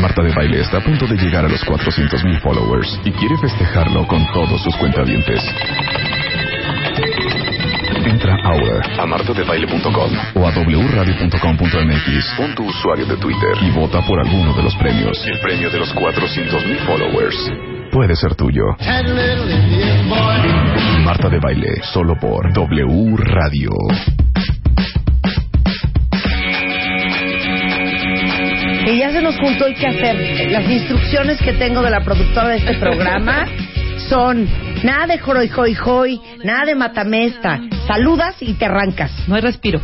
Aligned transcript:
Marta 0.00 0.22
de 0.22 0.32
Baile 0.34 0.60
está 0.60 0.78
a 0.78 0.80
punto 0.80 1.06
de 1.06 1.16
llegar 1.16 1.44
a 1.44 1.48
los 1.48 1.64
400.000 1.64 2.40
followers 2.40 3.00
y 3.04 3.12
quiere 3.12 3.36
festejarlo 3.38 4.06
con 4.06 4.26
todos 4.32 4.62
sus 4.62 4.74
cuentavientes. 4.76 5.40
Entra 8.04 8.34
ahora 8.44 8.80
a 8.98 9.06
martadebaile.com 9.06 10.12
o 10.34 10.46
a 10.46 10.50
wradio.com.mx 10.50 12.34
pon 12.36 12.54
tu 12.54 12.64
usuario 12.64 13.06
de 13.06 13.16
Twitter 13.18 13.56
y 13.62 13.70
vota 13.70 14.00
por 14.06 14.18
alguno 14.18 14.52
de 14.54 14.62
los 14.62 14.74
premios. 14.76 15.16
El 15.26 15.38
premio 15.40 15.70
de 15.70 15.78
los 15.78 15.94
400.000 15.94 16.78
followers 16.86 17.52
puede 17.92 18.16
ser 18.16 18.34
tuyo. 18.34 18.64
Marta 21.04 21.28
de 21.28 21.38
Baile, 21.38 21.82
solo 21.92 22.14
por 22.18 22.52
W 22.52 23.16
Radio. 23.16 23.70
Y 28.90 28.98
ya 28.98 29.12
se 29.12 29.22
nos 29.22 29.36
juntó 29.38 29.66
el 29.66 29.76
que 29.76 29.86
hacer. 29.86 30.50
Las 30.50 30.68
instrucciones 30.68 31.40
que 31.40 31.52
tengo 31.52 31.80
de 31.80 31.90
la 31.90 32.00
productora 32.00 32.48
de 32.48 32.56
este 32.56 32.74
programa 32.74 33.46
son 34.08 34.48
nada 34.82 35.06
de 35.06 35.18
joroy 35.18 35.48
joy 35.48 35.74
joy, 35.74 36.20
nada 36.42 36.64
de 36.64 36.74
matamesta. 36.74 37.60
Saludas 37.86 38.34
y 38.40 38.54
te 38.54 38.64
arrancas. 38.64 39.12
No 39.28 39.36
hay 39.36 39.42
respiro. 39.42 39.80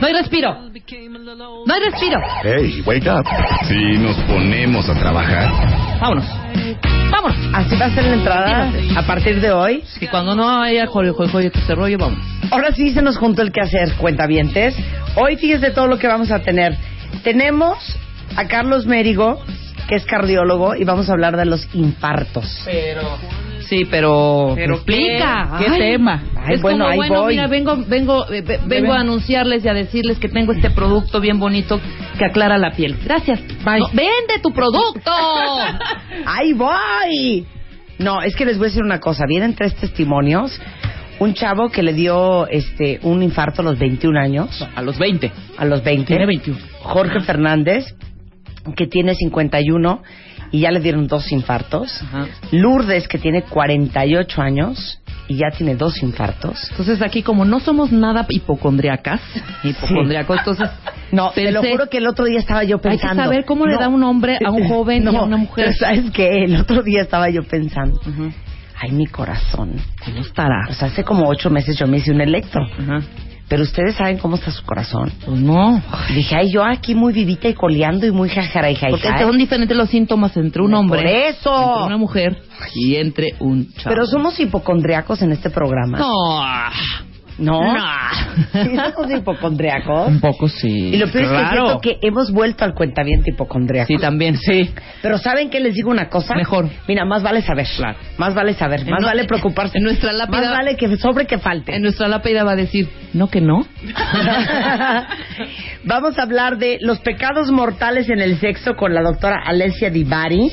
No 0.00 0.06
hay 0.06 0.14
respiro. 0.14 0.56
No 1.66 1.74
hay 1.74 1.80
respiro. 1.90 2.20
Hey, 2.42 2.82
wake 2.86 3.06
up. 3.06 3.26
Si 3.68 3.98
nos 3.98 4.16
ponemos 4.22 4.88
a 4.88 4.94
trabajar. 4.94 5.50
Vámonos. 6.00 6.24
Vámonos. 7.10 7.36
Así 7.52 7.76
va 7.76 7.86
a 7.86 7.90
ser 7.90 8.04
la 8.04 8.14
entrada 8.14 8.72
a 8.96 9.02
partir 9.02 9.42
de 9.42 9.52
hoy. 9.52 9.84
Que 10.00 10.08
cuando 10.08 10.34
no 10.34 10.62
haya 10.62 10.86
joroy 10.86 11.12
joy 11.12 11.28
joy 11.28 11.46
este 11.52 11.74
rollo, 11.74 11.98
vamos. 11.98 12.18
Ahora 12.50 12.72
sí 12.72 12.92
se 12.92 13.02
nos 13.02 13.18
juntó 13.18 13.42
el 13.42 13.52
que 13.52 13.60
hacer, 13.60 13.92
cuentavientes. 13.96 14.74
Hoy 15.16 15.36
fíjese 15.36 15.70
todo 15.70 15.86
lo 15.86 15.98
que 15.98 16.08
vamos 16.08 16.30
a 16.30 16.38
tener. 16.38 16.74
Tenemos 17.22 17.98
a 18.36 18.46
Carlos 18.48 18.86
Mérigo, 18.86 19.40
que 19.88 19.96
es 19.96 20.04
cardiólogo, 20.04 20.74
y 20.76 20.84
vamos 20.84 21.08
a 21.08 21.12
hablar 21.12 21.36
de 21.36 21.44
los 21.46 21.68
infartos. 21.74 22.62
Pero. 22.64 23.02
Sí, 23.68 23.84
pero. 23.90 24.52
Pero 24.54 24.74
explica. 24.76 25.56
¿qué? 25.58 25.64
¿Qué 25.64 25.70
tema? 25.78 26.22
Ay, 26.36 26.54
es 26.56 26.62
bueno, 26.62 26.84
como, 26.84 26.90
ahí 26.90 26.96
bueno, 26.98 27.22
voy. 27.22 27.34
mira, 27.34 27.46
vengo, 27.46 27.76
vengo, 27.86 28.30
eh, 28.30 28.42
ve- 28.42 28.60
vengo 28.66 28.92
a 28.92 29.00
anunciarles 29.00 29.64
y 29.64 29.68
a 29.68 29.72
decirles 29.74 30.18
que 30.18 30.28
tengo 30.28 30.52
este 30.52 30.70
producto 30.70 31.20
bien 31.20 31.38
bonito 31.38 31.80
que 32.18 32.24
aclara 32.24 32.58
la 32.58 32.72
piel. 32.72 32.98
Gracias. 33.04 33.40
Bye. 33.64 33.80
No, 33.80 33.86
¡Vende 33.92 34.40
tu 34.42 34.52
producto! 34.52 35.10
¡Ahí 36.26 36.52
voy! 36.52 37.46
No, 37.98 38.20
es 38.22 38.34
que 38.34 38.44
les 38.44 38.58
voy 38.58 38.66
a 38.66 38.68
decir 38.68 38.82
una 38.82 39.00
cosa. 39.00 39.24
Vienen 39.26 39.54
tres 39.54 39.74
testimonios. 39.76 40.60
Un 41.18 41.34
chavo 41.34 41.70
que 41.70 41.82
le 41.82 41.92
dio 41.92 42.48
este 42.48 42.98
un 43.02 43.22
infarto 43.22 43.62
a 43.62 43.64
los 43.64 43.78
21 43.78 44.18
años, 44.18 44.66
a 44.74 44.82
los 44.82 44.98
20. 44.98 45.30
a 45.56 45.64
los 45.64 45.84
20. 45.84 46.04
Tiene 46.06 46.26
21. 46.26 46.58
Jorge 46.80 47.20
Fernández, 47.20 47.94
que 48.76 48.86
tiene 48.86 49.14
51 49.14 50.02
y 50.50 50.60
ya 50.60 50.70
le 50.70 50.80
dieron 50.80 51.06
dos 51.06 51.30
infartos. 51.32 52.02
Ajá. 52.02 52.26
Lourdes, 52.50 53.08
que 53.08 53.18
tiene 53.18 53.42
48 53.42 54.42
años 54.42 55.00
y 55.28 55.36
ya 55.36 55.50
tiene 55.56 55.76
dos 55.76 56.02
infartos. 56.02 56.58
Entonces 56.70 57.00
aquí 57.02 57.22
como 57.22 57.44
no 57.44 57.60
somos 57.60 57.90
nada 57.92 58.26
hipocondriacas, 58.28 59.20
hipocondriacos, 59.64 60.38
entonces 60.38 60.68
No, 61.12 61.30
te 61.30 61.50
lo 61.52 61.60
pensé, 61.60 61.72
juro 61.76 61.90
que 61.90 61.98
el 61.98 62.06
otro 62.06 62.24
día 62.24 62.38
estaba 62.38 62.64
yo 62.64 62.76
hay 62.76 62.80
que 62.82 62.88
pensando. 62.88 63.22
saber 63.24 63.44
cómo 63.44 63.66
le 63.66 63.74
No. 63.74 63.80
da 63.80 63.88
un 63.88 64.02
hombre 64.02 64.38
a 64.44 64.50
un 64.50 64.66
joven 64.68 65.04
y 65.04 65.08
a 65.08 65.12
No, 65.12 65.24
una 65.24 65.36
mujer. 65.36 65.66
pero 65.66 65.72
¿Sabes 65.76 66.10
qué? 66.10 66.44
El 66.44 66.56
otro 66.56 66.82
día 66.82 67.02
estaba 67.02 67.28
yo 67.28 67.42
pensando. 67.42 68.00
Ujú. 68.00 68.32
Ay, 68.80 68.92
mi 68.92 69.06
corazón. 69.06 69.74
¿Cómo 70.04 70.20
estará? 70.22 70.66
O 70.70 70.72
sea, 70.72 70.88
hace 70.88 71.04
como 71.04 71.28
ocho 71.28 71.50
meses 71.50 71.76
yo 71.78 71.86
me 71.86 71.98
hice 71.98 72.10
un 72.12 72.20
electro. 72.22 72.62
Ajá. 72.64 73.00
Pero 73.52 73.64
ustedes 73.64 73.96
saben 73.96 74.16
cómo 74.16 74.36
está 74.36 74.50
su 74.50 74.64
corazón. 74.64 75.12
Pues 75.26 75.38
no. 75.38 75.82
Y 76.08 76.14
dije, 76.14 76.34
ay, 76.36 76.50
yo 76.50 76.64
aquí 76.64 76.94
muy 76.94 77.12
vivita 77.12 77.48
y 77.48 77.52
coleando 77.52 78.06
y 78.06 78.10
muy 78.10 78.30
jajara 78.30 78.70
y 78.70 78.76
Porque 78.76 79.06
jajara. 79.06 79.26
son 79.26 79.36
diferentes 79.36 79.76
los 79.76 79.90
síntomas 79.90 80.34
entre 80.38 80.62
un 80.62 80.70
Por 80.70 80.80
hombre, 80.80 81.28
eso. 81.28 81.54
entre 81.54 81.84
una 81.84 81.98
mujer 81.98 82.42
y 82.74 82.96
entre 82.96 83.34
un 83.40 83.70
chavo. 83.74 83.94
Pero 83.94 84.06
somos 84.06 84.40
hipocondriacos 84.40 85.20
en 85.20 85.32
este 85.32 85.50
programa. 85.50 85.98
No. 85.98 86.42
¿No? 87.38 87.74
No. 87.74 87.82
Sí, 88.52 88.76
somos 88.94 89.10
hipocondriacos. 89.10 90.08
Un 90.08 90.20
poco 90.20 90.48
sí. 90.48 90.88
Y 90.94 90.96
lo 90.96 91.10
peor 91.10 91.24
es 91.24 91.30
que 91.30 91.36
Claro. 91.36 91.64
siento 91.66 91.80
que 91.80 91.98
hemos 92.06 92.30
vuelto 92.32 92.64
al 92.64 92.72
cuentaviente 92.74 93.30
hipocondriaco. 93.30 93.86
Sí, 93.88 93.96
también, 93.98 94.36
sí. 94.38 94.70
Pero 95.02 95.18
¿saben 95.18 95.50
qué 95.50 95.60
les 95.60 95.74
digo 95.74 95.90
una 95.90 96.08
cosa? 96.08 96.34
Mejor. 96.34 96.68
Mira, 96.88 97.04
más 97.04 97.22
vale 97.22 97.42
saber. 97.42 97.66
Claro. 97.76 97.98
Más 98.16 98.34
vale 98.34 98.54
saber. 98.54 98.86
Más 98.88 99.04
vale 99.04 99.24
preocuparse. 99.24 99.78
en 99.78 99.84
nuestra 99.84 100.12
lápida- 100.12 100.40
Más 100.40 100.50
vale 100.50 100.76
que 100.76 100.96
sobre 100.96 101.26
que 101.26 101.38
falte. 101.38 101.74
En 101.74 101.82
nuestra 101.82 102.08
lápida 102.08 102.44
va 102.44 102.52
a 102.52 102.56
decir, 102.56 102.88
no 103.12 103.28
que 103.28 103.40
no. 103.40 103.66
Vamos 105.84 106.18
a 106.18 106.22
hablar 106.22 106.58
de 106.58 106.78
los 106.80 107.00
pecados 107.00 107.50
mortales 107.50 108.08
en 108.08 108.20
el 108.20 108.38
sexo 108.38 108.74
con 108.76 108.94
la 108.94 109.02
doctora 109.02 109.42
Alessia 109.44 109.90
Divari. 109.90 110.50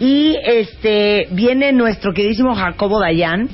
Y 0.00 0.36
este 0.44 1.28
viene 1.32 1.72
nuestro 1.72 2.12
queridísimo 2.12 2.54
Jacobo 2.54 3.00
Dayan, 3.00 3.48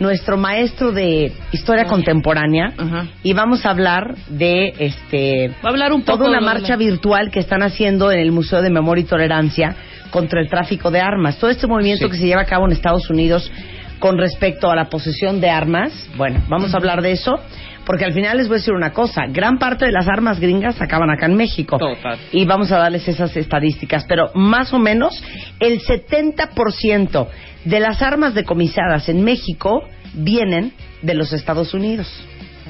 nuestro 0.00 0.36
maestro 0.36 0.90
de 0.90 1.30
historia 1.52 1.84
contemporánea. 1.84 2.72
Ajá. 2.76 3.06
Y 3.22 3.32
vamos 3.34 3.64
a 3.64 3.70
hablar 3.70 4.16
de 4.28 4.74
este 4.78 5.50
Va 5.64 5.68
a 5.68 5.72
hablar 5.72 5.92
un 5.92 6.02
poco 6.02 6.24
toda 6.24 6.30
una 6.30 6.40
marcha 6.40 6.74
virtual 6.76 7.30
que 7.30 7.38
están 7.38 7.62
haciendo 7.62 8.10
en 8.10 8.18
el 8.18 8.32
Museo 8.32 8.62
de 8.62 8.70
Memoria 8.70 9.02
y 9.02 9.06
Tolerancia 9.06 9.76
contra 10.10 10.40
el 10.40 10.48
tráfico 10.48 10.90
de 10.90 11.00
armas. 11.00 11.38
Todo 11.38 11.50
este 11.50 11.66
movimiento 11.68 12.06
Sí. 12.06 12.10
que 12.10 12.16
se 12.16 12.26
lleva 12.26 12.42
a 12.42 12.46
cabo 12.46 12.66
en 12.66 12.72
Estados 12.72 13.08
Unidos 13.10 13.52
con 14.00 14.16
respecto 14.18 14.70
a 14.70 14.74
la 14.74 14.88
posesión 14.88 15.40
de 15.40 15.50
armas. 15.50 15.92
Bueno, 16.16 16.42
vamos 16.48 16.74
a 16.74 16.78
hablar 16.78 17.02
de 17.02 17.12
eso. 17.12 17.38
Porque 17.84 18.04
al 18.04 18.12
final 18.12 18.36
les 18.36 18.46
voy 18.46 18.56
a 18.56 18.58
decir 18.58 18.74
una 18.74 18.92
cosa, 18.92 19.22
gran 19.26 19.58
parte 19.58 19.86
de 19.86 19.90
las 19.90 20.06
armas 20.06 20.38
gringas 20.38 20.80
acaban 20.80 21.10
acá 21.10 21.26
en 21.26 21.34
México. 21.34 21.76
Total. 21.76 22.18
Y 22.30 22.44
vamos 22.44 22.70
a 22.70 22.78
darles 22.78 23.08
esas 23.08 23.36
estadísticas, 23.36 24.04
pero 24.06 24.30
más 24.34 24.72
o 24.72 24.78
menos 24.78 25.20
el 25.58 25.80
70% 25.80 27.26
de 27.64 27.80
las 27.80 28.02
armas 28.02 28.34
decomisadas 28.34 29.08
en 29.08 29.22
México 29.22 29.82
vienen 30.14 30.72
de 31.02 31.14
los 31.14 31.32
Estados 31.32 31.74
Unidos. 31.74 32.08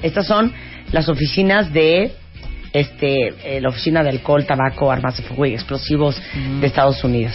Estas 0.03 0.27
son 0.27 0.53
las 0.93 1.09
oficinas 1.09 1.73
de 1.73 2.13
este 2.73 3.57
eh, 3.57 3.61
la 3.61 3.69
oficina 3.69 4.03
de 4.03 4.11
alcohol, 4.11 4.47
tabaco, 4.47 4.91
armas 4.91 5.17
de 5.17 5.25
fuego 5.25 5.47
y 5.47 5.55
explosivos 5.55 6.21
de 6.61 6.67
Estados 6.67 7.03
Unidos. 7.05 7.35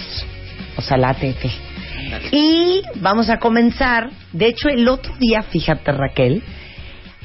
O 0.77 0.81
sea, 0.81 0.97
la 0.97 1.09
ATF. 1.09 1.45
Y 2.31 2.81
vamos 2.95 3.29
a 3.29 3.37
comenzar. 3.37 4.09
De 4.31 4.47
hecho, 4.47 4.69
el 4.69 4.87
otro 4.87 5.13
día, 5.17 5.41
fíjate 5.43 5.91
Raquel, 5.91 6.43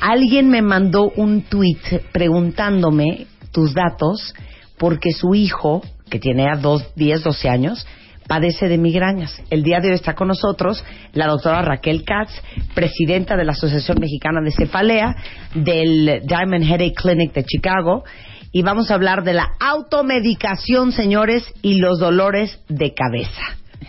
alguien 0.00 0.48
me 0.48 0.62
mandó 0.62 1.10
un 1.16 1.42
tweet 1.42 2.02
preguntándome 2.12 3.26
tus 3.52 3.74
datos 3.74 4.34
porque 4.78 5.12
su 5.12 5.34
hijo, 5.34 5.82
que 6.08 6.18
tiene 6.18 6.48
a 6.48 6.56
dos, 6.56 6.94
10, 6.96 7.22
12 7.22 7.48
años, 7.48 7.86
padece 8.30 8.68
de 8.68 8.78
migrañas. 8.78 9.42
El 9.50 9.64
día 9.64 9.80
de 9.80 9.88
hoy 9.88 9.94
está 9.94 10.14
con 10.14 10.28
nosotros 10.28 10.84
la 11.14 11.26
doctora 11.26 11.62
Raquel 11.62 12.04
Katz, 12.04 12.30
presidenta 12.76 13.36
de 13.36 13.44
la 13.44 13.50
Asociación 13.50 13.98
Mexicana 14.00 14.40
de 14.40 14.52
Cefalea, 14.52 15.16
del 15.52 16.22
Diamond 16.24 16.62
Headache 16.62 16.94
Clinic 16.94 17.32
de 17.34 17.42
Chicago, 17.42 18.04
y 18.52 18.62
vamos 18.62 18.88
a 18.88 18.94
hablar 18.94 19.24
de 19.24 19.32
la 19.32 19.48
automedicación, 19.58 20.92
señores, 20.92 21.42
y 21.60 21.80
los 21.80 21.98
dolores 21.98 22.56
de 22.68 22.94
cabeza. 22.94 23.42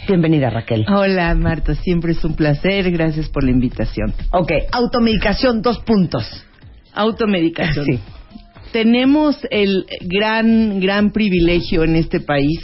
Bienvenida, 0.07 0.49
Raquel. 0.49 0.87
Hola 0.89 1.35
Marta, 1.35 1.75
siempre 1.75 2.13
es 2.13 2.23
un 2.25 2.33
placer, 2.35 2.89
gracias 2.89 3.29
por 3.29 3.43
la 3.43 3.51
invitación. 3.51 4.11
Ok, 4.31 4.51
automedicación, 4.71 5.61
dos 5.61 5.77
puntos. 5.81 6.25
Automedicación. 6.95 7.85
Sí. 7.85 7.99
Tenemos 8.71 9.37
el 9.51 9.85
gran, 10.01 10.79
gran 10.79 11.11
privilegio 11.11 11.83
en 11.83 11.95
este 11.95 12.21
país. 12.21 12.59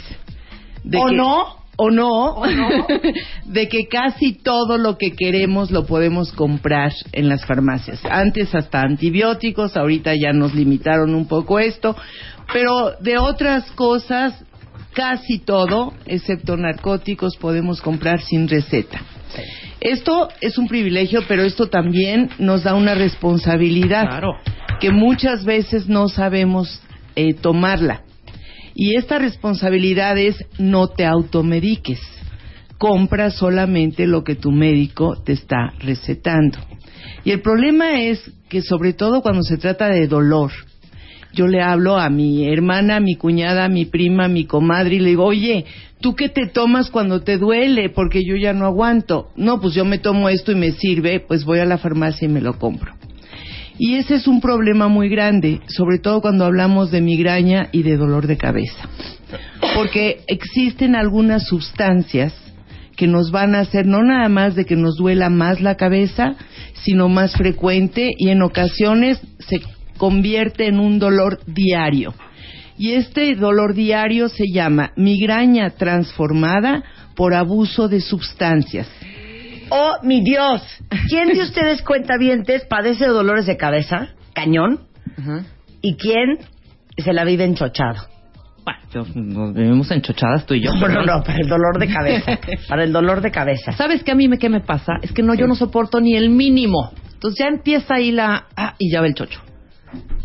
De 0.82 0.98
¿O 0.98 1.06
que- 1.06 1.14
no? 1.14 1.57
¿O 1.80 1.92
no? 1.92 2.42
de 3.44 3.68
que 3.68 3.86
casi 3.86 4.32
todo 4.32 4.78
lo 4.78 4.98
que 4.98 5.12
queremos 5.12 5.70
lo 5.70 5.86
podemos 5.86 6.32
comprar 6.32 6.92
en 7.12 7.28
las 7.28 7.46
farmacias. 7.46 8.04
Antes 8.04 8.52
hasta 8.52 8.80
antibióticos, 8.80 9.76
ahorita 9.76 10.12
ya 10.16 10.32
nos 10.32 10.56
limitaron 10.56 11.14
un 11.14 11.28
poco 11.28 11.60
esto, 11.60 11.94
pero 12.52 12.96
de 13.00 13.18
otras 13.18 13.70
cosas, 13.70 14.44
casi 14.92 15.38
todo, 15.38 15.94
excepto 16.04 16.56
narcóticos, 16.56 17.36
podemos 17.36 17.80
comprar 17.80 18.22
sin 18.22 18.48
receta. 18.48 19.00
Esto 19.80 20.30
es 20.40 20.58
un 20.58 20.66
privilegio, 20.66 21.22
pero 21.28 21.44
esto 21.44 21.68
también 21.68 22.30
nos 22.40 22.64
da 22.64 22.74
una 22.74 22.96
responsabilidad. 22.96 24.08
Claro. 24.08 24.32
que 24.80 24.90
muchas 24.90 25.44
veces 25.44 25.88
no 25.88 26.08
sabemos 26.08 26.80
eh, 27.14 27.34
tomarla. 27.34 28.02
Y 28.80 28.94
esta 28.94 29.18
responsabilidad 29.18 30.16
es 30.18 30.36
no 30.56 30.86
te 30.86 31.04
automediques. 31.04 31.98
Compra 32.78 33.32
solamente 33.32 34.06
lo 34.06 34.22
que 34.22 34.36
tu 34.36 34.52
médico 34.52 35.20
te 35.20 35.32
está 35.32 35.72
recetando. 35.80 36.58
Y 37.24 37.32
el 37.32 37.40
problema 37.40 38.00
es 38.02 38.30
que 38.48 38.62
sobre 38.62 38.92
todo 38.92 39.20
cuando 39.20 39.42
se 39.42 39.58
trata 39.58 39.88
de 39.88 40.06
dolor, 40.06 40.52
yo 41.32 41.48
le 41.48 41.60
hablo 41.60 41.98
a 41.98 42.08
mi 42.08 42.48
hermana, 42.48 42.96
a 42.96 43.00
mi 43.00 43.16
cuñada, 43.16 43.64
a 43.64 43.68
mi 43.68 43.84
prima, 43.84 44.26
a 44.26 44.28
mi 44.28 44.44
comadre 44.44 44.94
y 44.94 45.00
le 45.00 45.08
digo, 45.08 45.24
oye, 45.24 45.64
¿tú 46.00 46.14
qué 46.14 46.28
te 46.28 46.46
tomas 46.46 46.88
cuando 46.88 47.22
te 47.22 47.36
duele? 47.36 47.90
Porque 47.90 48.24
yo 48.24 48.36
ya 48.36 48.52
no 48.52 48.64
aguanto. 48.64 49.30
No, 49.34 49.60
pues 49.60 49.74
yo 49.74 49.84
me 49.84 49.98
tomo 49.98 50.28
esto 50.28 50.52
y 50.52 50.54
me 50.54 50.70
sirve, 50.70 51.18
pues 51.18 51.44
voy 51.44 51.58
a 51.58 51.64
la 51.64 51.78
farmacia 51.78 52.26
y 52.26 52.30
me 52.30 52.40
lo 52.40 52.56
compro. 52.60 52.94
Y 53.78 53.94
ese 53.94 54.16
es 54.16 54.26
un 54.26 54.40
problema 54.40 54.88
muy 54.88 55.08
grande, 55.08 55.60
sobre 55.68 55.98
todo 55.98 56.20
cuando 56.20 56.44
hablamos 56.44 56.90
de 56.90 57.00
migraña 57.00 57.68
y 57.70 57.82
de 57.82 57.96
dolor 57.96 58.26
de 58.26 58.36
cabeza. 58.36 58.88
Porque 59.74 60.22
existen 60.26 60.96
algunas 60.96 61.46
sustancias 61.46 62.34
que 62.96 63.06
nos 63.06 63.30
van 63.30 63.54
a 63.54 63.60
hacer 63.60 63.86
no 63.86 64.02
nada 64.02 64.28
más 64.28 64.56
de 64.56 64.64
que 64.64 64.74
nos 64.74 64.96
duela 64.96 65.30
más 65.30 65.60
la 65.60 65.76
cabeza, 65.76 66.34
sino 66.82 67.08
más 67.08 67.36
frecuente 67.36 68.10
y 68.18 68.30
en 68.30 68.42
ocasiones 68.42 69.20
se 69.38 69.60
convierte 69.96 70.66
en 70.66 70.80
un 70.80 70.98
dolor 70.98 71.38
diario. 71.46 72.14
Y 72.76 72.92
este 72.92 73.34
dolor 73.36 73.74
diario 73.74 74.28
se 74.28 74.46
llama 74.52 74.92
migraña 74.96 75.70
transformada 75.70 76.82
por 77.14 77.34
abuso 77.34 77.88
de 77.88 78.00
sustancias. 78.00 78.88
Oh, 79.70 79.96
mi 80.02 80.22
Dios. 80.22 80.62
¿Quién 81.08 81.28
de 81.28 81.42
ustedes 81.42 81.82
cuentavientes 81.82 82.64
padece 82.64 83.04
de 83.04 83.10
dolores 83.10 83.46
de 83.46 83.56
cabeza? 83.56 84.08
Cañón. 84.34 84.80
¿Y 85.82 85.96
quién 85.96 86.38
se 86.96 87.12
la 87.12 87.24
vive 87.24 87.44
enchochado? 87.44 88.06
Bueno, 88.64 89.06
nos 89.14 89.54
vivimos 89.54 89.90
enchochadas 89.90 90.44
tú 90.46 90.54
y 90.54 90.62
yo. 90.62 90.72
No, 90.72 90.88
no, 90.88 91.02
no, 91.02 91.22
para 91.22 91.38
el 91.40 91.48
dolor 91.48 91.78
de 91.78 91.88
cabeza. 91.88 92.38
Para 92.68 92.84
el 92.84 92.92
dolor 92.92 93.20
de 93.20 93.30
cabeza. 93.30 93.72
¿Sabes 93.72 94.02
qué 94.04 94.12
a 94.12 94.14
mí 94.14 94.28
me, 94.28 94.38
qué 94.38 94.48
me 94.48 94.60
pasa? 94.60 94.94
Es 95.02 95.12
que 95.12 95.22
no, 95.22 95.34
yo 95.34 95.46
no 95.46 95.54
soporto 95.54 96.00
ni 96.00 96.14
el 96.16 96.30
mínimo. 96.30 96.92
Entonces 97.14 97.38
ya 97.40 97.48
empieza 97.48 97.94
ahí 97.94 98.12
la... 98.12 98.46
Ah, 98.56 98.74
y 98.78 98.92
ya 98.92 99.00
va 99.00 99.06
el 99.06 99.14
chocho. 99.14 99.40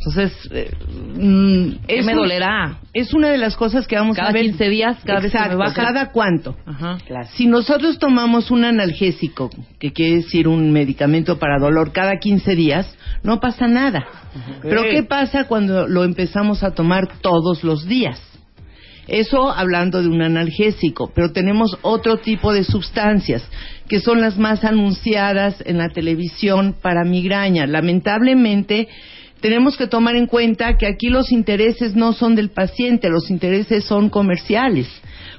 Entonces, 0.05 0.33
eh, 0.51 0.69
mm, 1.15 1.85
¿qué 1.87 1.99
Es 1.99 2.05
me 2.05 2.11
un- 2.13 2.17
dolerá? 2.19 2.79
Es 2.93 3.13
una 3.13 3.29
de 3.29 3.37
las 3.37 3.55
cosas 3.55 3.87
que 3.87 3.95
vamos 3.95 4.17
Cada 4.17 4.29
a 4.29 4.33
ver. 4.33 4.43
15 4.43 4.69
días, 4.69 4.97
cada 5.05 5.19
vez 5.21 5.31
que 5.31 5.37
me 5.37 5.43
Exacto, 5.45 5.57
baja. 5.57 5.73
¿Cada 5.83 6.11
cuánto? 6.11 6.55
Ajá. 6.65 6.97
Claro. 7.07 7.27
Si 7.35 7.47
nosotros 7.47 7.99
tomamos 7.99 8.51
un 8.51 8.65
analgésico, 8.65 9.49
que 9.79 9.93
quiere 9.93 10.17
decir 10.17 10.47
un 10.47 10.71
medicamento 10.71 11.39
para 11.39 11.57
dolor, 11.59 11.91
cada 11.93 12.17
15 12.17 12.55
días, 12.55 12.93
no 13.23 13.39
pasa 13.39 13.67
nada. 13.67 14.05
Pero 14.61 14.83
¿qué 14.83 15.03
pasa 15.03 15.45
cuando 15.45 15.87
lo 15.87 16.03
empezamos 16.03 16.63
a 16.63 16.71
tomar 16.71 17.19
todos 17.21 17.63
los 17.63 17.85
días? 17.87 18.21
Eso 19.07 19.51
hablando 19.51 20.01
de 20.01 20.07
un 20.07 20.21
analgésico, 20.21 21.11
pero 21.13 21.33
tenemos 21.33 21.77
otro 21.81 22.17
tipo 22.17 22.53
de 22.53 22.63
sustancias 22.63 23.45
que 23.89 23.99
son 23.99 24.21
las 24.21 24.37
más 24.37 24.63
anunciadas 24.63 25.61
en 25.65 25.77
la 25.77 25.89
televisión 25.89 26.73
para 26.81 27.03
migraña. 27.03 27.67
Lamentablemente, 27.67 28.87
tenemos 29.43 29.75
que 29.75 29.87
tomar 29.87 30.15
en 30.15 30.25
cuenta 30.25 30.77
que 30.77 30.87
aquí 30.87 31.09
los 31.09 31.33
intereses 31.33 31.97
no 31.97 32.13
son 32.13 32.33
del 32.33 32.51
paciente, 32.51 33.09
los 33.09 33.29
intereses 33.29 33.83
son 33.83 34.09
comerciales. 34.09 34.87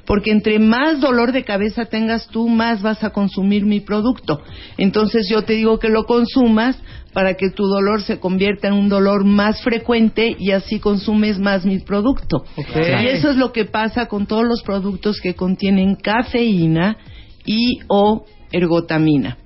Porque 0.05 0.31
entre 0.31 0.59
más 0.59 1.01
dolor 1.01 1.33
de 1.33 1.43
cabeza 1.43 1.87
tengas 1.87 2.27
tú, 2.27 2.51
más 2.51 2.83
vas 2.83 3.03
a 3.03 3.15
consumir 3.15 3.65
mi 3.65 3.81
producto. 3.81 4.43
Entonces 4.77 5.27
yo 5.31 5.45
te 5.45 5.55
digo 5.55 5.79
que 5.79 5.89
lo 5.89 6.05
consumas 6.05 6.77
para 7.15 7.39
que 7.39 7.49
tu 7.49 7.65
dolor 7.65 8.03
se 8.03 8.21
convierta 8.21 8.69
en 8.69 8.75
un 8.75 8.91
dolor 8.91 9.25
más 9.25 9.63
frecuente 9.63 10.37
y 10.39 10.51
así 10.51 10.81
consumes 10.81 11.39
más 11.39 11.65
mi 11.65 11.79
producto. 11.79 12.45
Y 12.77 13.07
eso 13.07 13.31
es 13.31 13.37
lo 13.37 13.55
que 13.55 13.65
pasa 13.65 14.05
con 14.05 14.27
todos 14.27 14.45
los 14.45 14.63
productos 14.63 15.19
que 15.23 15.35
contienen 15.35 15.95
cafeína 15.95 16.99
y 17.47 17.79
o 17.89 18.27
ergotamina. 18.53 19.39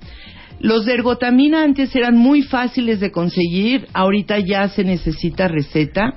Los 0.61 0.85
de 0.87 0.95
ergotamina 0.95 1.63
antes 1.63 1.95
eran 1.95 2.17
muy 2.17 2.43
fáciles 2.43 2.99
de 2.99 3.13
conseguir, 3.13 3.87
ahorita 3.93 4.39
ya 4.41 4.69
se 4.69 4.83
necesita 4.83 5.47
receta, 5.47 6.15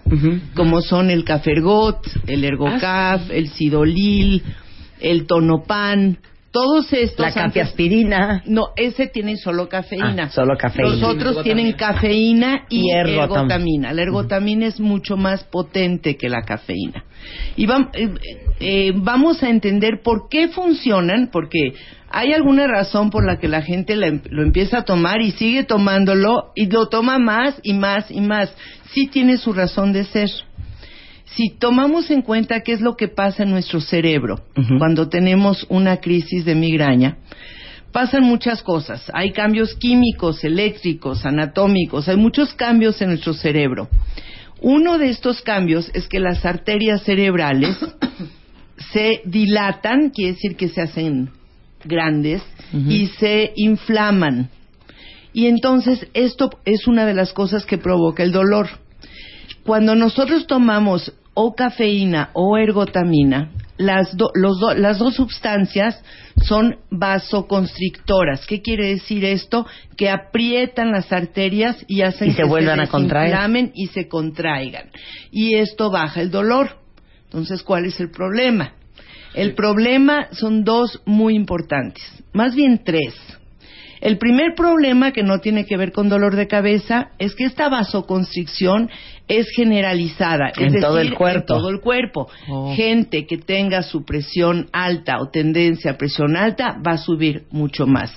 como 0.56 0.82
son 0.82 1.12
el 1.12 1.24
Cafergot, 1.24 2.00
el 2.28 2.44
Ergocaf, 2.44 3.30
el 3.30 3.50
Sidolil, 3.50 4.42
el 5.00 5.28
Tonopan, 5.28 6.18
todos 6.52 6.92
estos. 6.94 7.26
La 7.26 7.34
capiaspirina. 7.34 8.44
No, 8.46 8.68
ese 8.76 9.08
tiene 9.08 9.38
solo 9.38 9.70
cafeína. 9.70 10.24
Ah, 10.26 10.30
solo 10.30 10.56
cafeína. 10.58 10.90
Los 10.90 11.04
otros 11.04 11.44
tienen 11.44 11.74
cafeína 11.74 12.66
y, 12.70 12.90
Y 12.90 12.92
ergotam- 12.94 13.24
ergotamina. 13.24 13.94
La 13.94 14.02
ergotamina 14.02 14.68
es 14.68 14.80
mucho 14.80 15.18
más 15.18 15.44
potente 15.46 16.18
que 16.18 16.30
la 16.30 16.42
cafeína. 16.44 17.06
Y 17.56 17.66
vam- 17.68 17.90
eh, 17.94 18.10
eh, 18.60 18.92
vamos 18.96 19.42
a 19.44 19.50
entender 19.50 20.02
por 20.04 20.28
qué 20.30 20.50
funcionan, 20.50 21.30
porque 21.32 21.74
hay 22.10 22.34
alguna 22.34 22.68
razón 22.68 23.10
por 23.10 23.26
la 23.26 23.40
que 23.40 23.48
la 23.48 23.62
gente 23.62 23.96
la 23.96 24.08
em- 24.08 24.22
lo 24.30 24.44
empieza 24.44 24.80
a 24.80 24.84
tomar 24.86 25.22
y 25.22 25.32
sigue 25.32 25.64
tomándolo 25.64 26.52
y 26.56 26.66
lo 26.66 26.88
toma 26.90 27.18
más 27.20 27.60
y 27.64 27.74
más 27.74 28.12
y 28.12 28.20
más. 28.22 28.54
Sí 28.92 29.08
tiene 29.08 29.38
su 29.38 29.54
razón 29.54 29.94
de 29.94 30.04
ser. 30.06 30.30
Si 31.36 31.50
tomamos 31.50 32.12
en 32.12 32.22
cuenta 32.22 32.62
qué 32.62 32.74
es 32.74 32.82
lo 32.82 32.98
que 32.98 33.08
pasa 33.08 33.44
en 33.44 33.52
nuestro 33.52 33.80
cerebro 33.80 34.44
cuando 34.78 35.08
tenemos 35.08 35.66
una 35.70 35.98
crisis 35.98 36.44
de 36.44 36.56
migraña, 36.56 37.18
pasan 37.92 38.24
muchas 38.24 38.62
cosas. 38.62 39.10
Hay 39.14 39.32
cambios 39.32 39.76
químicos, 39.76 40.44
eléctricos, 40.44 41.26
anatómicos, 41.26 42.10
hay 42.10 42.18
muchos 42.18 42.54
cambios 42.54 43.02
en 43.02 43.10
nuestro 43.10 43.34
cerebro. 43.34 43.88
Uno 44.60 44.98
de 44.98 45.10
estos 45.10 45.42
cambios 45.42 45.90
es 45.94 46.08
que 46.08 46.20
las 46.20 46.46
arterias 46.46 47.04
cerebrales 47.04 47.78
se 48.92 49.22
dilatan, 49.26 50.10
quiere 50.10 50.34
decir 50.34 50.56
que 50.56 50.68
se 50.68 50.82
hacen 50.82 51.30
grandes 51.84 52.44
y 52.74 53.08
se 53.08 53.54
inflaman. 53.56 54.50
Y 55.34 55.48
entonces 55.48 56.08
esto 56.14 56.50
es 56.66 56.88
una 56.88 57.06
de 57.06 57.14
las 57.14 57.34
cosas 57.34 57.66
que 57.66 57.78
provoca 57.78 58.22
el 58.22 58.32
dolor. 58.32 58.68
Cuando 59.64 59.96
nosotros 59.96 60.46
tomamos 60.46 61.14
o 61.34 61.56
cafeína 61.56 62.30
o 62.34 62.58
ergotamina, 62.58 63.52
las, 63.78 64.16
do- 64.16 64.32
los 64.36 64.60
do- 64.60 64.74
las 64.74 65.00
dos 65.00 65.16
sustancias 65.16 66.04
son 66.46 66.78
vasoconstrictoras. 66.92 68.46
¿Qué 68.46 68.62
quiere 68.62 68.88
decir 68.90 69.26
esto? 69.26 69.66
Que 69.98 70.10
aprietan 70.10 70.92
las 70.92 71.12
arterias 71.12 71.84
y 71.88 72.02
hacen 72.02 72.30
Y 72.30 72.32
se 72.32 72.38
que 72.38 72.48
vuelvan 72.48 72.80
a 72.80 72.88
contraer. 72.88 73.28
desinflamen 73.32 73.72
y 73.74 73.88
se 73.88 74.08
contraigan. 74.08 74.90
Y 75.32 75.56
esto 75.56 75.90
baja 75.90 76.22
el 76.22 76.32
dolor. 76.32 76.78
Entonces, 77.26 77.64
¿cuál 77.64 77.86
es 77.86 78.00
el 78.00 78.12
problema? 78.12 78.74
El 79.34 79.54
problema 79.56 80.28
son 80.32 80.64
dos 80.66 81.02
muy 81.06 81.36
importantes, 81.36 82.04
más 82.34 82.54
bien 82.54 82.82
tres. 82.84 83.14
El 84.02 84.18
primer 84.18 84.56
problema, 84.56 85.12
que 85.12 85.22
no 85.22 85.40
tiene 85.40 85.66
que 85.66 85.78
ver 85.78 85.92
con 85.92 86.10
dolor 86.10 86.36
de 86.36 86.48
cabeza, 86.48 87.12
es 87.20 87.36
que 87.36 87.46
esta 87.46 87.70
vasoconstricción 87.70 88.90
es 89.28 89.48
generalizada. 89.56 90.50
es 90.50 90.74
En 90.74 90.82
todo 90.82 90.96
decir, 90.96 91.12
el 91.12 91.18
cuerpo. 91.18 91.54
En 91.54 91.60
todo 91.60 91.70
el 91.70 91.80
cuerpo. 91.80 92.28
Oh. 92.50 92.74
Gente 92.76 93.28
que 93.28 93.38
tenga 93.38 93.84
su 93.84 94.04
presión 94.04 94.68
alta 94.74 95.22
o 95.22 95.30
tendencia 95.30 95.92
a 95.92 95.98
presión 95.98 96.36
alta 96.36 96.78
va 96.86 96.94
a 96.94 96.98
subir 96.98 97.44
mucho 97.52 97.86
más. 97.86 98.12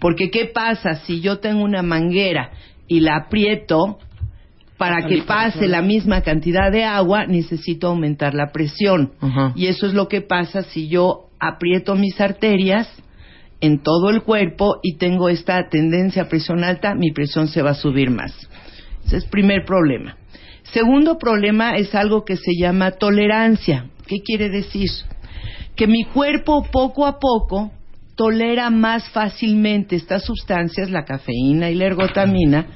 Porque, 0.00 0.30
¿qué 0.30 0.46
pasa 0.46 0.94
si 1.04 1.20
yo 1.20 1.40
tengo 1.40 1.64
una 1.64 1.82
manguera 1.82 2.52
y 2.86 3.00
la 3.00 3.16
aprieto? 3.16 3.98
Para 4.76 5.06
que 5.06 5.22
pase 5.22 5.68
la 5.68 5.82
misma 5.82 6.22
cantidad 6.22 6.70
de 6.70 6.84
agua, 6.84 7.26
necesito 7.26 7.86
aumentar 7.86 8.34
la 8.34 8.50
presión. 8.52 9.12
Y 9.54 9.66
eso 9.66 9.86
es 9.86 9.94
lo 9.94 10.08
que 10.08 10.20
pasa 10.20 10.62
si 10.62 10.88
yo 10.88 11.28
aprieto 11.38 11.94
mis 11.94 12.20
arterias 12.20 12.88
en 13.64 13.78
todo 13.78 14.10
el 14.10 14.22
cuerpo 14.22 14.78
y 14.82 14.96
tengo 14.98 15.30
esta 15.30 15.68
tendencia 15.70 16.22
a 16.22 16.28
presión 16.28 16.62
alta, 16.62 16.94
mi 16.94 17.12
presión 17.12 17.48
se 17.48 17.62
va 17.62 17.70
a 17.70 17.74
subir 17.74 18.10
más. 18.10 18.32
Ese 19.06 19.16
es 19.16 19.24
el 19.24 19.30
primer 19.30 19.64
problema. 19.64 20.18
Segundo 20.64 21.16
problema 21.16 21.76
es 21.76 21.94
algo 21.94 22.26
que 22.26 22.36
se 22.36 22.52
llama 22.58 22.92
tolerancia. 22.92 23.86
¿Qué 24.06 24.20
quiere 24.20 24.50
decir? 24.50 24.90
Que 25.76 25.86
mi 25.86 26.04
cuerpo 26.04 26.66
poco 26.70 27.06
a 27.06 27.18
poco 27.18 27.72
tolera 28.16 28.68
más 28.68 29.08
fácilmente 29.10 29.96
estas 29.96 30.24
sustancias, 30.24 30.90
la 30.90 31.06
cafeína 31.06 31.70
y 31.70 31.74
la 31.74 31.86
ergotamina, 31.86 32.66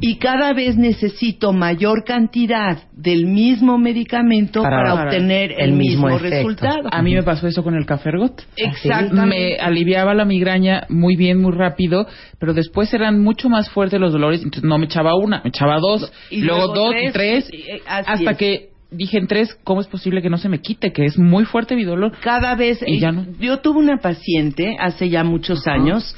y 0.00 0.16
cada 0.16 0.52
vez 0.52 0.76
necesito 0.76 1.52
mayor 1.52 2.04
cantidad 2.04 2.78
del 2.92 3.26
mismo 3.26 3.78
medicamento 3.78 4.62
Para- 4.62 4.76
para, 4.78 4.94
para 4.94 5.04
obtener 5.10 5.52
el, 5.52 5.60
el 5.70 5.72
mismo 5.72 6.08
resultado. 6.18 6.88
A 6.92 7.02
mí 7.02 7.14
me 7.14 7.22
pasó 7.22 7.46
eso 7.46 7.62
con 7.62 7.74
el 7.74 7.86
café 7.86 8.10
ergot. 8.10 8.42
Exactamente. 8.56 9.26
Me 9.26 9.56
aliviaba 9.56 10.14
la 10.14 10.24
migraña 10.24 10.84
muy 10.88 11.16
bien, 11.16 11.40
muy 11.40 11.52
rápido, 11.52 12.06
pero 12.38 12.54
después 12.54 12.92
eran 12.94 13.20
mucho 13.22 13.48
más 13.48 13.68
fuertes 13.70 14.00
los 14.00 14.12
dolores, 14.12 14.42
entonces 14.42 14.64
no 14.64 14.78
me 14.78 14.86
echaba 14.86 15.14
una, 15.16 15.40
me 15.42 15.48
echaba 15.50 15.78
dos, 15.78 16.12
Y 16.30 16.40
luego, 16.42 16.72
luego 16.72 16.74
dos 16.74 16.94
tres, 17.12 17.48
y 17.48 17.58
tres, 17.62 17.82
así 17.86 18.12
hasta 18.12 18.30
es. 18.32 18.36
que 18.36 18.68
dije 18.90 19.18
en 19.18 19.26
tres, 19.26 19.56
¿cómo 19.64 19.80
es 19.80 19.86
posible 19.88 20.22
que 20.22 20.30
no 20.30 20.38
se 20.38 20.48
me 20.48 20.60
quite? 20.60 20.92
Que 20.92 21.04
es 21.04 21.18
muy 21.18 21.44
fuerte 21.44 21.74
mi 21.74 21.84
dolor. 21.84 22.12
cada 22.20 22.54
vez 22.54 22.82
Y 22.86 23.00
ya 23.00 23.10
no. 23.12 23.26
yo 23.40 23.58
tuve 23.58 23.78
una 23.80 23.96
paciente 23.98 24.76
hace 24.78 25.08
ya 25.08 25.24
muchos 25.24 25.66
años 25.66 26.14